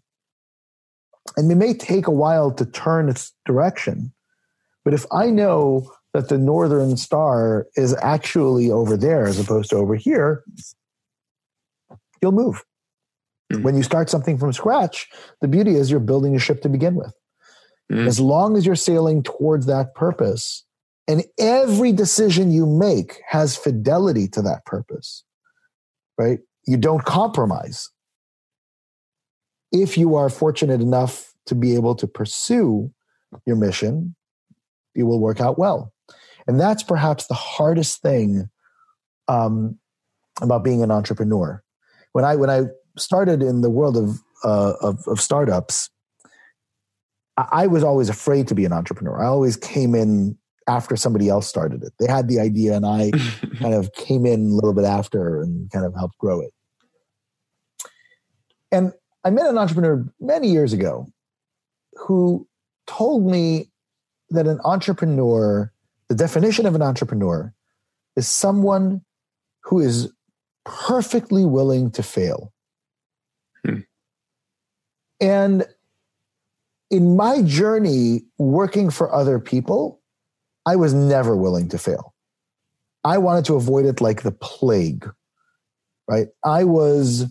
And 1.37 1.51
it 1.51 1.57
may 1.57 1.75
take 1.75 2.07
a 2.07 2.13
while 2.13 2.51
to 2.53 2.67
turn 2.67 3.09
its 3.09 3.33
direction. 3.47 4.13
But 4.85 4.95
if 4.95 5.07
I 5.11 5.31
know 5.31 5.91
that 6.13 6.29
the 6.29 6.39
northern 6.39 6.97
star 6.97 7.67
is 7.77 7.95
actually 8.03 8.71
over 8.71 8.97
there 8.97 9.27
as 9.27 9.39
opposed 9.41 9.71
to 9.71 9.77
over 9.77 9.95
here, 9.95 10.45
you'll 12.23 12.33
move. 12.33 12.63
Mm-hmm. 13.53 13.63
When 13.63 13.77
you 13.77 13.83
start 13.83 14.11
something 14.11 14.39
from 14.39 14.53
scratch, 14.53 15.09
the 15.41 15.49
beauty 15.49 15.75
is 15.75 15.91
you're 15.91 16.01
building 16.01 16.37
a 16.37 16.39
ship 16.39 16.63
to 16.63 16.69
begin 16.69 16.95
with. 16.95 17.15
Mm-hmm. 17.91 18.07
As 18.07 18.21
long 18.21 18.57
as 18.57 18.65
you're 18.65 18.77
sailing 18.77 19.23
towards 19.23 19.67
that 19.67 19.95
purpose, 19.95 20.65
and 21.07 21.25
every 21.39 21.93
decision 21.93 22.51
you 22.51 22.65
make 22.67 23.21
has 23.29 23.57
fidelity 23.57 24.27
to 24.29 24.43
that 24.43 24.65
purpose, 24.65 25.25
right? 26.17 26.39
You 26.67 26.79
don't 26.79 27.05
compromise. 27.05 27.91
If 29.75 29.99
you 29.99 30.15
are 30.15 30.31
fortunate 30.31 30.81
enough 30.81 31.35
to 31.47 31.55
be 31.57 31.75
able 31.75 31.97
to 31.97 32.07
pursue 32.07 32.93
your 33.45 33.57
mission, 33.57 34.15
it 34.95 35.03
will 35.03 35.19
work 35.19 35.41
out 35.41 35.59
well. 35.59 35.93
And 36.47 36.61
that's 36.61 36.85
perhaps 36.85 37.27
the 37.27 37.35
hardest 37.35 38.01
thing 38.01 38.49
um, 39.27 39.79
about 40.41 40.63
being 40.63 40.83
an 40.85 40.93
entrepreneur. 40.93 41.61
When 42.13 42.25
I 42.25 42.37
when 42.37 42.51
I 42.51 42.67
started 42.97 43.43
in 43.43 43.63
the 43.63 43.71
world 43.71 43.97
of, 43.97 44.21
uh, 44.45 44.75
of, 44.81 45.07
of 45.09 45.21
startups, 45.21 45.91
I 47.37 47.67
was 47.67 47.83
always 47.83 48.09
afraid 48.09 48.47
to 48.49 48.55
be 48.55 48.65
an 48.65 48.73
entrepreneur. 48.73 49.21
I 49.21 49.27
always 49.27 49.57
came 49.57 49.97
in 49.97 50.39
after 50.69 50.97
somebody 50.97 51.29
else 51.29 51.49
started 51.49 51.83
it. 51.83 51.93
They 51.99 52.07
had 52.07 52.29
the 52.29 52.39
idea, 52.39 52.77
and 52.77 52.87
I 52.87 53.11
kind 53.59 53.75
of 53.75 53.93
came 53.95 54.25
in 54.25 54.53
a 54.53 54.55
little 54.55 54.73
bit 54.73 54.85
after 54.85 55.43
and 55.43 55.69
kind 55.73 55.85
of 55.85 55.95
helped 55.95 56.17
grow 56.19 56.41
it. 56.41 56.53
And 58.71 58.93
I 59.25 59.31
met 59.31 59.47
an 59.47 59.59
entrepreneur 59.59 60.05
many 60.21 60.49
years 60.49 60.73
ago 60.73 61.11
who 61.95 62.47
told 62.87 63.25
me 63.25 63.71
that 64.31 64.47
an 64.47 64.61
entrepreneur, 64.65 65.73
the 66.09 66.15
definition 66.15 66.67
of 66.67 66.75
an 66.75 66.83
entrepreneur, 66.83 67.55
is 68.17 68.29
someone 68.29 69.03
who 69.63 69.81
is 69.81 70.13
perfectly 70.65 71.45
willing 71.45 71.91
to 71.93 72.03
fail. 72.03 72.53
Hmm. 73.65 73.81
And 75.21 75.67
in 76.91 77.17
my 77.17 77.43
journey 77.43 78.23
working 78.39 78.91
for 78.91 79.13
other 79.13 79.39
people, 79.39 80.01
I 80.67 80.77
was 80.77 80.95
never 80.95 81.37
willing 81.37 81.69
to 81.71 81.79
fail. 81.79 82.15
I 83.05 83.19
wanted 83.19 83.45
to 83.47 83.57
avoid 83.57 83.85
it 83.85 84.01
like 84.01 84.23
the 84.23 84.33
plague, 84.33 85.11
right? 86.09 86.29
I 86.43 86.65
was, 86.65 87.27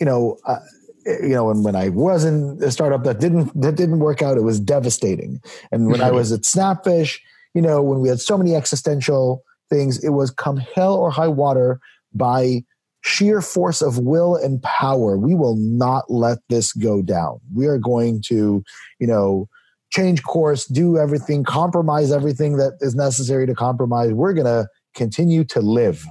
you 0.00 0.06
know, 0.06 0.38
uh, 0.46 0.58
you 1.06 1.30
know, 1.30 1.50
and 1.50 1.64
when 1.64 1.76
I 1.76 1.88
was 1.88 2.24
in 2.24 2.58
a 2.62 2.70
startup 2.70 3.04
that 3.04 3.20
didn't 3.20 3.58
that 3.60 3.76
didn't 3.76 4.00
work 4.00 4.22
out, 4.22 4.36
it 4.36 4.42
was 4.42 4.60
devastating. 4.60 5.40
And 5.70 5.88
when 5.88 6.00
I 6.00 6.10
was 6.10 6.32
at 6.32 6.40
Snapfish, 6.40 7.18
you 7.54 7.62
know, 7.62 7.82
when 7.82 8.00
we 8.00 8.08
had 8.08 8.20
so 8.20 8.36
many 8.36 8.54
existential 8.54 9.42
things, 9.70 10.02
it 10.02 10.10
was 10.10 10.30
come 10.30 10.56
hell 10.56 10.96
or 10.96 11.10
high 11.10 11.28
water 11.28 11.80
by 12.12 12.64
sheer 13.02 13.40
force 13.40 13.82
of 13.82 13.98
will 13.98 14.34
and 14.34 14.62
power. 14.62 15.16
We 15.16 15.34
will 15.34 15.56
not 15.56 16.10
let 16.10 16.38
this 16.48 16.72
go 16.72 17.02
down. 17.02 17.38
We 17.54 17.66
are 17.66 17.78
going 17.78 18.22
to, 18.26 18.64
you 18.98 19.06
know, 19.06 19.48
change 19.90 20.24
course, 20.24 20.66
do 20.66 20.98
everything, 20.98 21.44
compromise 21.44 22.10
everything 22.10 22.56
that 22.56 22.78
is 22.80 22.96
necessary 22.96 23.46
to 23.46 23.54
compromise. 23.54 24.12
We're 24.12 24.34
going 24.34 24.46
to 24.46 24.66
continue 24.94 25.44
to 25.44 25.60
live. 25.60 26.04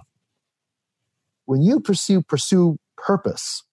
When 1.45 1.61
you 1.61 1.79
pursue 1.81 2.21
pursue 2.21 2.77
purpose, 2.97 3.63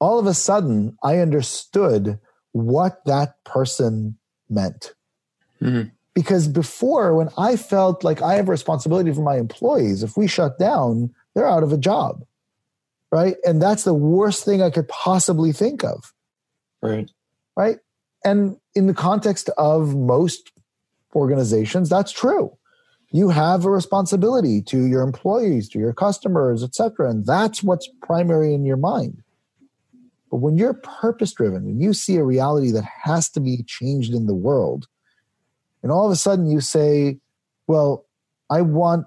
all 0.00 0.18
of 0.18 0.26
a 0.26 0.34
sudden 0.34 0.96
I 1.02 1.18
understood 1.18 2.18
what 2.52 3.04
that 3.04 3.42
person 3.44 4.18
meant. 4.48 4.94
Mm-hmm. 5.60 5.88
Because 6.14 6.48
before, 6.48 7.14
when 7.14 7.28
I 7.38 7.56
felt 7.56 8.02
like 8.02 8.22
I 8.22 8.34
have 8.34 8.48
a 8.48 8.50
responsibility 8.50 9.12
for 9.12 9.22
my 9.22 9.36
employees, 9.36 10.02
if 10.02 10.16
we 10.16 10.26
shut 10.26 10.58
down, 10.58 11.14
they're 11.34 11.48
out 11.48 11.62
of 11.62 11.72
a 11.72 11.78
job. 11.78 12.24
Right. 13.12 13.36
And 13.46 13.62
that's 13.62 13.84
the 13.84 13.94
worst 13.94 14.44
thing 14.44 14.60
I 14.60 14.70
could 14.70 14.88
possibly 14.88 15.52
think 15.52 15.84
of. 15.84 16.12
Right. 16.82 17.10
Right. 17.56 17.78
And 18.24 18.56
in 18.74 18.86
the 18.86 18.94
context 18.94 19.48
of 19.56 19.94
most 19.94 20.50
organizations, 21.14 21.88
that's 21.88 22.12
true. 22.12 22.56
You 23.10 23.30
have 23.30 23.64
a 23.64 23.70
responsibility 23.70 24.60
to 24.62 24.84
your 24.84 25.02
employees, 25.02 25.68
to 25.70 25.78
your 25.78 25.94
customers, 25.94 26.62
etc. 26.62 27.08
And 27.08 27.24
that's 27.24 27.62
what's 27.62 27.88
primary 28.02 28.52
in 28.52 28.64
your 28.64 28.76
mind. 28.76 29.22
But 30.30 30.38
when 30.38 30.58
you're 30.58 30.74
purpose 30.74 31.32
driven, 31.32 31.64
when 31.64 31.80
you 31.80 31.92
see 31.92 32.16
a 32.16 32.24
reality 32.24 32.70
that 32.72 32.84
has 33.02 33.28
to 33.30 33.40
be 33.40 33.62
changed 33.66 34.12
in 34.12 34.26
the 34.26 34.34
world, 34.34 34.86
and 35.82 35.90
all 35.92 36.06
of 36.06 36.12
a 36.12 36.16
sudden 36.16 36.50
you 36.50 36.60
say, 36.60 37.18
well, 37.66 38.06
I 38.50 38.62
want 38.62 39.06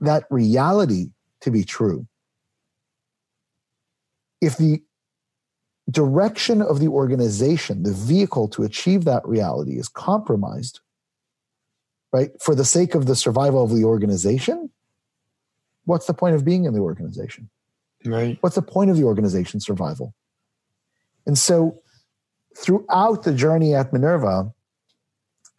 that 0.00 0.24
reality 0.30 1.10
to 1.40 1.50
be 1.50 1.64
true. 1.64 2.06
If 4.40 4.56
the 4.56 4.82
direction 5.90 6.62
of 6.62 6.80
the 6.80 6.88
organization, 6.88 7.82
the 7.82 7.92
vehicle 7.92 8.48
to 8.48 8.62
achieve 8.62 9.04
that 9.04 9.26
reality 9.26 9.78
is 9.78 9.88
compromised, 9.88 10.80
right, 12.12 12.30
for 12.40 12.54
the 12.54 12.64
sake 12.64 12.94
of 12.94 13.06
the 13.06 13.16
survival 13.16 13.64
of 13.64 13.70
the 13.70 13.84
organization, 13.84 14.70
what's 15.84 16.06
the 16.06 16.14
point 16.14 16.34
of 16.34 16.44
being 16.44 16.64
in 16.64 16.74
the 16.74 16.80
organization? 16.80 17.50
Right. 18.04 18.38
What's 18.40 18.56
the 18.56 18.62
point 18.62 18.90
of 18.90 18.96
the 18.96 19.04
organization's 19.04 19.64
survival? 19.64 20.14
And 21.26 21.38
so 21.38 21.78
throughout 22.56 23.22
the 23.22 23.34
journey 23.34 23.74
at 23.74 23.92
Minerva, 23.92 24.52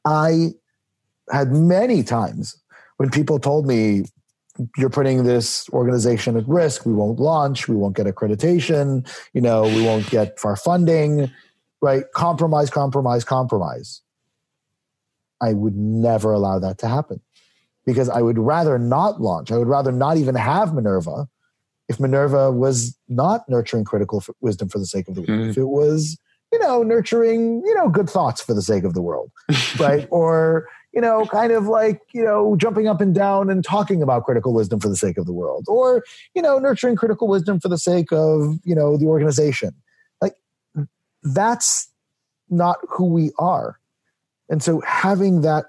I 0.06 0.52
had 1.32 1.52
many 1.52 2.04
times 2.04 2.58
when 2.98 3.10
people 3.10 3.40
told 3.40 3.68
me, 3.68 4.06
you're 4.78 4.90
putting 4.90 5.24
this 5.24 5.68
organization 5.70 6.38
at 6.38 6.48
risk. 6.48 6.86
We 6.86 6.94
won't 6.94 7.20
launch. 7.20 7.68
We 7.68 7.76
won't 7.76 7.96
get 7.96 8.06
accreditation. 8.06 9.08
You 9.34 9.42
know, 9.42 9.64
we 9.64 9.84
won't 9.84 10.08
get 10.10 10.38
our 10.44 10.56
funding, 10.56 11.32
right? 11.82 12.04
Compromise, 12.14 12.70
compromise, 12.70 13.24
compromise. 13.24 14.02
I 15.42 15.54
would 15.54 15.76
never 15.76 16.32
allow 16.32 16.60
that 16.60 16.78
to 16.80 16.88
happen 16.88 17.20
because 17.86 18.10
I 18.10 18.22
would 18.22 18.38
rather 18.38 18.78
not 18.78 19.20
launch. 19.20 19.52
I 19.52 19.58
would 19.58 19.68
rather 19.68 19.92
not 19.92 20.18
even 20.18 20.36
have 20.36 20.74
Minerva 20.74 21.28
if 21.90 22.00
Minerva 22.00 22.52
was 22.52 22.98
not 23.10 23.48
nurturing 23.50 23.84
critical 23.84 24.24
wisdom 24.42 24.70
for 24.70 24.80
the 24.80 24.86
sake 24.86 25.08
of 25.08 25.16
the 25.16 25.22
world. 25.22 25.42
Mm. 25.42 25.50
If 25.50 25.58
it 25.58 25.66
was, 25.66 26.18
you 26.52 26.60
know, 26.60 26.84
nurturing, 26.84 27.62
you 27.66 27.76
know, 27.76 27.90
good 27.90 28.10
thoughts 28.10 28.42
for 28.42 28.54
the 28.54 28.62
sake 28.62 28.84
of 28.84 28.94
the 28.94 29.02
world, 29.02 29.32
right? 29.80 30.08
Or, 30.12 30.68
you 30.94 31.02
know, 31.02 31.26
kind 31.26 31.52
of 31.52 31.66
like, 31.66 32.02
you 32.14 32.24
know, 32.24 32.56
jumping 32.56 32.88
up 32.88 33.02
and 33.02 33.14
down 33.14 33.50
and 33.50 33.64
talking 33.64 34.02
about 34.02 34.24
critical 34.24 34.54
wisdom 34.54 34.80
for 34.80 34.90
the 34.90 34.96
sake 34.96 35.18
of 35.18 35.26
the 35.26 35.34
world, 35.34 35.66
or, 35.68 36.04
you 36.36 36.42
know, 36.42 36.60
nurturing 36.60 36.96
critical 36.96 37.28
wisdom 37.28 37.60
for 37.60 37.68
the 37.68 37.78
sake 37.78 38.12
of, 38.12 38.60
you 38.64 38.76
know, 38.76 38.98
the 38.98 39.06
organization. 39.06 39.72
Like, 40.22 40.36
that's 41.24 41.90
not 42.50 42.78
who 42.90 43.06
we 43.06 43.32
are. 43.40 43.80
And 44.50 44.62
so 44.62 44.82
having 44.82 45.42
that 45.42 45.66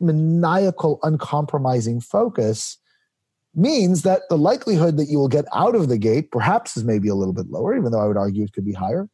maniacal, 0.00 0.98
uncompromising 1.02 2.00
focus 2.00 2.78
means 3.56 4.02
that 4.02 4.22
the 4.28 4.38
likelihood 4.38 4.96
that 4.96 5.06
you 5.06 5.18
will 5.18 5.28
get 5.28 5.44
out 5.54 5.74
of 5.74 5.88
the 5.88 5.98
gate 5.98 6.30
perhaps 6.30 6.76
is 6.76 6.84
maybe 6.84 7.08
a 7.08 7.14
little 7.14 7.34
bit 7.34 7.50
lower, 7.50 7.76
even 7.76 7.92
though 7.92 8.00
I 8.00 8.06
would 8.06 8.16
argue 8.16 8.44
it 8.44 8.52
could 8.52 8.64
be 8.64 8.72
higher. 8.72 9.08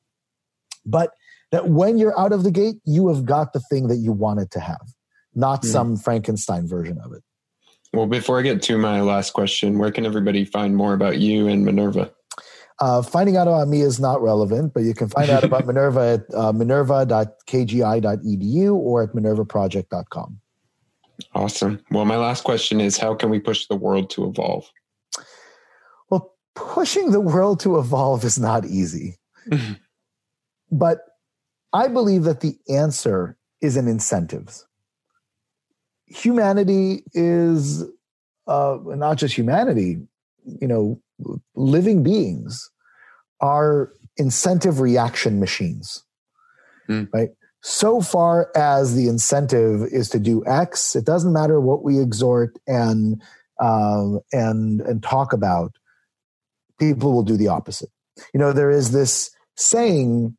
But 0.87 1.11
that 1.53 1.69
when 1.69 1.99
you're 1.99 2.19
out 2.19 2.33
of 2.33 2.43
the 2.43 2.51
gate, 2.51 2.77
you 2.85 3.09
have 3.09 3.25
got 3.25 3.53
the 3.53 3.61
thing 3.61 3.89
that 3.89 3.97
you 3.97 4.13
wanted 4.13 4.51
to 4.53 4.61
have 4.61 4.87
not 5.35 5.63
mm-hmm. 5.63 5.71
some 5.71 5.97
Frankenstein 5.97 6.67
version 6.67 6.99
of 7.05 7.13
it. 7.13 7.23
Well, 7.93 8.07
before 8.07 8.39
I 8.39 8.43
get 8.43 8.63
to 8.63 8.79
my 8.79 9.01
last 9.01 9.33
question, 9.33 9.77
where 9.79 9.91
can 9.91 10.07
everybody 10.07 10.45
find 10.45 10.77
more 10.77 10.95
about 10.95 11.19
you 11.19 11.49
and 11.49 11.65
Minerva? 11.65 12.13
Uh, 12.79 13.03
finding 13.03 13.37
out 13.37 13.49
about 13.49 13.67
me 13.69 13.83
is 13.83 14.01
not 14.01 14.23
relevant, 14.23 14.73
but 14.73 14.85
you 14.85 14.95
can 14.95 15.09
find 15.09 15.29
out 15.29 15.45
about 15.45 15.67
Minerva 15.73 16.01
at 16.01 16.23
uh, 16.35 16.53
minerva.kgi.edu 16.53 18.75
or 18.75 19.03
at 19.03 19.11
minervaproject.com. 19.11 20.41
Awesome. 21.35 21.81
Well, 21.91 22.05
my 22.05 22.17
last 22.17 22.45
question 22.45 22.81
is 22.81 22.99
how 22.99 23.15
can 23.15 23.31
we 23.31 23.39
push 23.39 23.67
the 23.67 23.77
world 23.77 24.11
to 24.11 24.29
evolve? 24.29 24.71
Well, 26.11 26.35
pushing 26.55 27.13
the 27.13 27.21
world 27.21 27.61
to 27.61 27.79
evolve 27.79 28.25
is 28.25 28.39
not 28.39 28.65
easy. 28.65 29.17
but 30.73 30.99
I 31.73 31.89
believe 31.89 32.25
that 32.25 32.41
the 32.41 32.57
answer 32.69 33.37
is 33.61 33.77
in 33.77 33.87
incentives 33.87 34.67
humanity 36.11 37.05
is 37.15 37.85
uh, 38.47 38.79
not 38.85 39.17
just 39.17 39.35
humanity, 39.35 39.99
you 40.45 40.67
know, 40.67 41.01
living 41.55 42.03
beings 42.03 42.69
are 43.41 43.93
incentive 44.17 44.81
reaction 44.81 45.39
machines, 45.39 46.05
mm. 46.89 47.09
right? 47.15 47.31
So 47.63 48.01
far 48.01 48.51
as 48.57 48.95
the 48.95 49.09
incentive 49.09 49.83
is 49.83 50.09
to 50.11 50.19
do 50.19 50.43
X, 50.47 50.97
it 50.97 51.05
doesn't 51.05 51.33
matter 51.33 51.61
what 51.61 51.83
we 51.83 52.01
exhort 52.01 52.59
and 52.67 53.21
um, 53.61 54.21
and 54.33 54.81
and 54.81 55.03
talk 55.03 55.33
about. 55.33 55.73
People 56.79 57.13
will 57.13 57.23
do 57.23 57.37
the 57.37 57.49
opposite. 57.49 57.91
You 58.33 58.41
know, 58.41 58.53
there 58.53 58.71
is 58.71 58.93
this 58.93 59.31
saying 59.57 60.37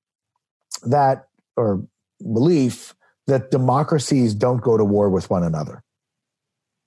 that 0.84 1.28
or 1.56 1.86
belief 2.34 2.96
that 3.28 3.52
democracies 3.52 4.34
don't 4.34 4.62
go 4.62 4.78
to 4.78 4.84
war 4.84 5.10
with 5.10 5.30
one 5.30 5.44
another. 5.44 5.84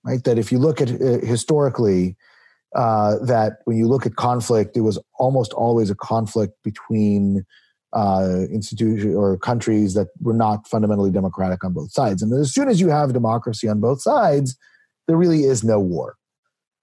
Right? 0.03 0.22
That 0.24 0.39
if 0.39 0.51
you 0.51 0.59
look 0.59 0.80
at 0.80 0.91
uh, 0.91 1.24
historically, 1.24 2.16
uh, 2.74 3.18
that 3.24 3.59
when 3.64 3.76
you 3.76 3.87
look 3.87 4.05
at 4.05 4.16
conflict, 4.16 4.76
it 4.76 4.80
was 4.80 4.99
almost 5.18 5.53
always 5.53 5.91
a 5.91 5.95
conflict 5.95 6.55
between 6.64 7.47
uh, 7.95 8.40
institutions 8.51 9.14
or 9.14 9.38
countries 9.38 9.95
that 9.95 10.09
were 10.20 10.34
not 10.34 10.66
fundamentally 10.68 11.11
democratic 11.11 11.62
on 11.64 11.72
both 11.72 11.92
sides. 11.92 12.22
And 12.22 12.32
as 12.32 12.53
soon 12.53 12.68
as 12.68 12.80
you 12.80 12.88
have 12.88 13.12
democracy 13.12 13.68
on 13.68 13.80
both 13.80 14.03
sides, 14.03 14.57
there 15.07 15.16
really 15.16 15.45
is 15.45 15.62
no 15.62 15.78
war. 15.78 16.16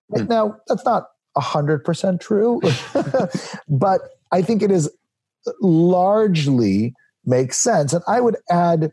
Right? 0.09 0.23
Hmm. 0.23 0.29
Now, 0.29 0.57
that's 0.67 0.85
not 0.85 1.07
100% 1.37 2.19
true, 2.19 2.61
but 3.67 4.01
I 4.31 4.41
think 4.41 4.61
it 4.61 4.71
is 4.71 4.89
largely 5.61 6.93
makes 7.25 7.57
sense. 7.57 7.93
And 7.93 8.03
I 8.07 8.21
would 8.21 8.37
add 8.49 8.91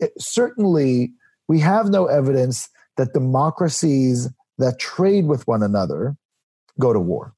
it, 0.00 0.12
certainly 0.18 1.12
we 1.48 1.60
have 1.60 1.88
no 1.88 2.06
evidence 2.06 2.68
that 2.96 3.12
democracies 3.12 4.28
that 4.58 4.78
trade 4.78 5.26
with 5.26 5.46
one 5.46 5.62
another 5.62 6.16
go 6.78 6.92
to 6.92 7.00
war. 7.00 7.34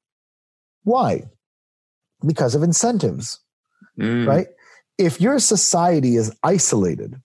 Why? 0.83 1.25
Because 2.25 2.55
of 2.55 2.63
incentives, 2.63 3.41
mm. 3.99 4.27
right? 4.27 4.47
If 4.99 5.21
your 5.21 5.39
society 5.39 6.17
is 6.17 6.35
isolated, 6.43 7.21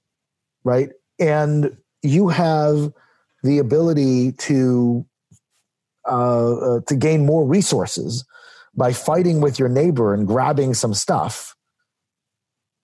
right, 0.64 0.90
and 1.20 1.78
you 2.02 2.30
have 2.30 2.92
the 3.44 3.60
ability 3.60 4.34
to 4.34 5.06
uh, 6.10 6.54
uh, 6.54 6.80
to 6.88 6.96
gain 6.96 7.26
more 7.26 7.46
resources 7.46 8.26
by 8.76 8.94
fighting 8.94 9.42
with 9.42 9.60
your 9.60 9.70
neighbor 9.70 10.14
and 10.14 10.26
grabbing 10.26 10.74
some 10.74 10.94
stuff, 10.94 11.56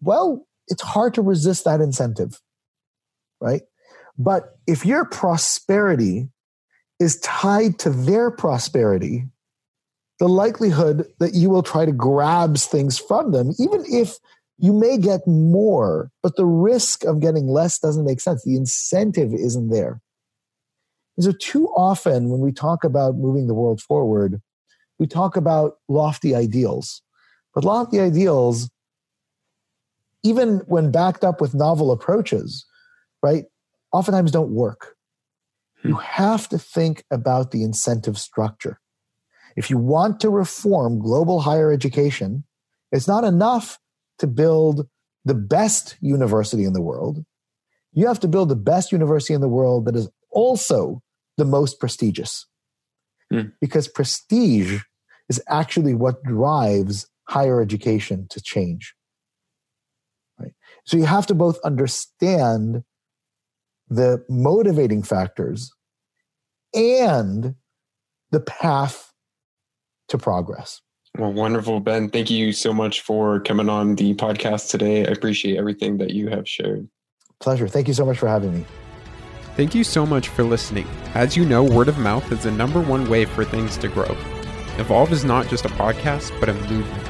well, 0.01 0.45
it's 0.67 0.81
hard 0.81 1.13
to 1.15 1.21
resist 1.21 1.65
that 1.65 1.81
incentive, 1.81 2.39
right? 3.39 3.61
But 4.17 4.57
if 4.67 4.85
your 4.85 5.05
prosperity 5.05 6.29
is 6.99 7.19
tied 7.19 7.79
to 7.79 7.89
their 7.89 8.31
prosperity, 8.31 9.25
the 10.19 10.29
likelihood 10.29 11.07
that 11.19 11.33
you 11.33 11.49
will 11.49 11.63
try 11.63 11.85
to 11.85 11.91
grab 11.91 12.57
things 12.57 12.97
from 12.97 13.31
them, 13.31 13.51
even 13.59 13.83
if 13.87 14.17
you 14.57 14.71
may 14.71 14.97
get 14.97 15.27
more, 15.27 16.09
but 16.23 16.37
the 16.37 16.45
risk 16.45 17.03
of 17.03 17.19
getting 17.19 17.47
less 17.47 17.77
doesn't 17.79 18.05
make 18.05 18.21
sense. 18.21 18.43
The 18.43 18.55
incentive 18.55 19.33
isn't 19.33 19.69
there. 19.69 20.01
And 21.17 21.25
so, 21.25 21.31
too 21.31 21.67
often 21.69 22.29
when 22.29 22.39
we 22.39 22.51
talk 22.51 22.83
about 22.83 23.15
moving 23.15 23.47
the 23.47 23.53
world 23.53 23.81
forward, 23.81 24.41
we 24.99 25.07
talk 25.07 25.35
about 25.35 25.77
lofty 25.89 26.33
ideals. 26.33 27.01
But 27.53 27.63
lofty 27.63 27.99
ideals, 27.99 28.69
even 30.23 30.57
when 30.67 30.91
backed 30.91 31.23
up 31.23 31.39
with 31.39 31.53
novel 31.53 31.91
approaches, 31.91 32.65
right, 33.21 33.45
oftentimes 33.91 34.31
don't 34.31 34.51
work. 34.51 34.95
Hmm. 35.81 35.89
You 35.89 35.95
have 35.95 36.49
to 36.49 36.57
think 36.57 37.03
about 37.11 37.51
the 37.51 37.63
incentive 37.63 38.17
structure. 38.17 38.79
If 39.55 39.69
you 39.69 39.77
want 39.77 40.19
to 40.21 40.29
reform 40.29 40.99
global 40.99 41.41
higher 41.41 41.71
education, 41.71 42.43
it's 42.91 43.07
not 43.07 43.23
enough 43.23 43.79
to 44.19 44.27
build 44.27 44.87
the 45.23 45.33
best 45.33 45.97
university 46.01 46.65
in 46.65 46.73
the 46.73 46.81
world. 46.81 47.23
You 47.93 48.07
have 48.07 48.19
to 48.21 48.27
build 48.27 48.49
the 48.49 48.55
best 48.55 48.91
university 48.91 49.33
in 49.33 49.41
the 49.41 49.47
world 49.47 49.85
that 49.85 49.95
is 49.95 50.09
also 50.29 51.01
the 51.37 51.45
most 51.45 51.79
prestigious. 51.79 52.45
Mm. 53.31 53.53
Because 53.59 53.87
prestige 53.87 54.81
is 55.29 55.41
actually 55.47 55.95
what 55.95 56.23
drives 56.23 57.07
higher 57.27 57.61
education 57.61 58.27
to 58.29 58.41
change. 58.41 58.93
Right? 60.39 60.53
So 60.85 60.97
you 60.97 61.05
have 61.05 61.25
to 61.27 61.33
both 61.33 61.57
understand 61.63 62.83
the 63.89 64.23
motivating 64.29 65.01
factors 65.01 65.71
and 66.73 67.55
the 68.31 68.39
path 68.41 69.13
to 70.09 70.17
progress. 70.17 70.81
Well, 71.17 71.31
wonderful, 71.31 71.79
Ben. 71.79 72.09
Thank 72.09 72.29
you 72.29 72.51
so 72.51 72.73
much 72.73 73.01
for 73.01 73.39
coming 73.39 73.69
on 73.69 73.95
the 73.95 74.13
podcast 74.15 74.69
today. 74.69 75.05
I 75.05 75.11
appreciate 75.11 75.57
everything 75.57 75.97
that 75.99 76.11
you 76.11 76.27
have 76.27 76.47
shared. 76.47 76.89
Pleasure. 77.39 77.67
Thank 77.67 77.87
you 77.87 77.93
so 77.93 78.05
much 78.05 78.17
for 78.17 78.27
having 78.27 78.53
me. 78.53 78.65
Thank 79.55 79.73
you 79.73 79.85
so 79.85 80.05
much 80.05 80.27
for 80.27 80.43
listening. 80.43 80.85
As 81.13 81.37
you 81.37 81.45
know, 81.45 81.63
word 81.63 81.87
of 81.87 81.97
mouth 81.97 82.29
is 82.31 82.43
the 82.43 82.51
number 82.51 82.81
one 82.81 83.09
way 83.09 83.23
for 83.23 83.45
things 83.45 83.77
to 83.77 83.87
grow. 83.87 84.17
Evolve 84.77 85.13
is 85.13 85.23
not 85.23 85.47
just 85.47 85.63
a 85.63 85.69
podcast, 85.69 86.37
but 86.41 86.49
a 86.49 86.53
movement. 86.53 87.07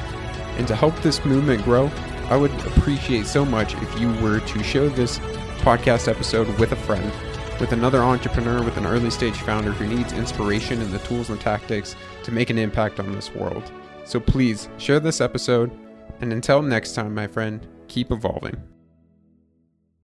And 0.56 0.68
to 0.68 0.76
help 0.76 0.94
this 1.02 1.24
movement 1.24 1.64
grow, 1.64 1.90
I 2.28 2.36
would 2.36 2.52
appreciate 2.66 3.26
so 3.26 3.44
much 3.44 3.74
if 3.74 4.00
you 4.00 4.12
were 4.22 4.38
to 4.38 4.62
share 4.62 4.88
this 4.88 5.18
podcast 5.58 6.06
episode 6.06 6.46
with 6.60 6.70
a 6.70 6.76
friend, 6.76 7.12
with 7.60 7.72
another 7.72 8.02
entrepreneur, 8.02 8.62
with 8.62 8.76
an 8.76 8.86
early 8.86 9.10
stage 9.10 9.36
founder 9.36 9.72
who 9.72 9.86
needs 9.86 10.12
inspiration 10.12 10.80
and 10.82 10.92
the 10.92 10.98
tools 11.00 11.30
and 11.30 11.40
tactics 11.40 11.96
to 12.22 12.32
make 12.32 12.50
an 12.50 12.58
impact 12.58 13.00
on 13.00 13.12
this 13.12 13.34
world. 13.34 13.70
So 14.04 14.20
please 14.20 14.68
share 14.78 15.00
this 15.00 15.20
episode, 15.20 15.70
and 16.20 16.32
until 16.32 16.62
next 16.62 16.94
time, 16.94 17.14
my 17.14 17.26
friend, 17.26 17.66
keep 17.88 18.10
evolving. 18.10 18.56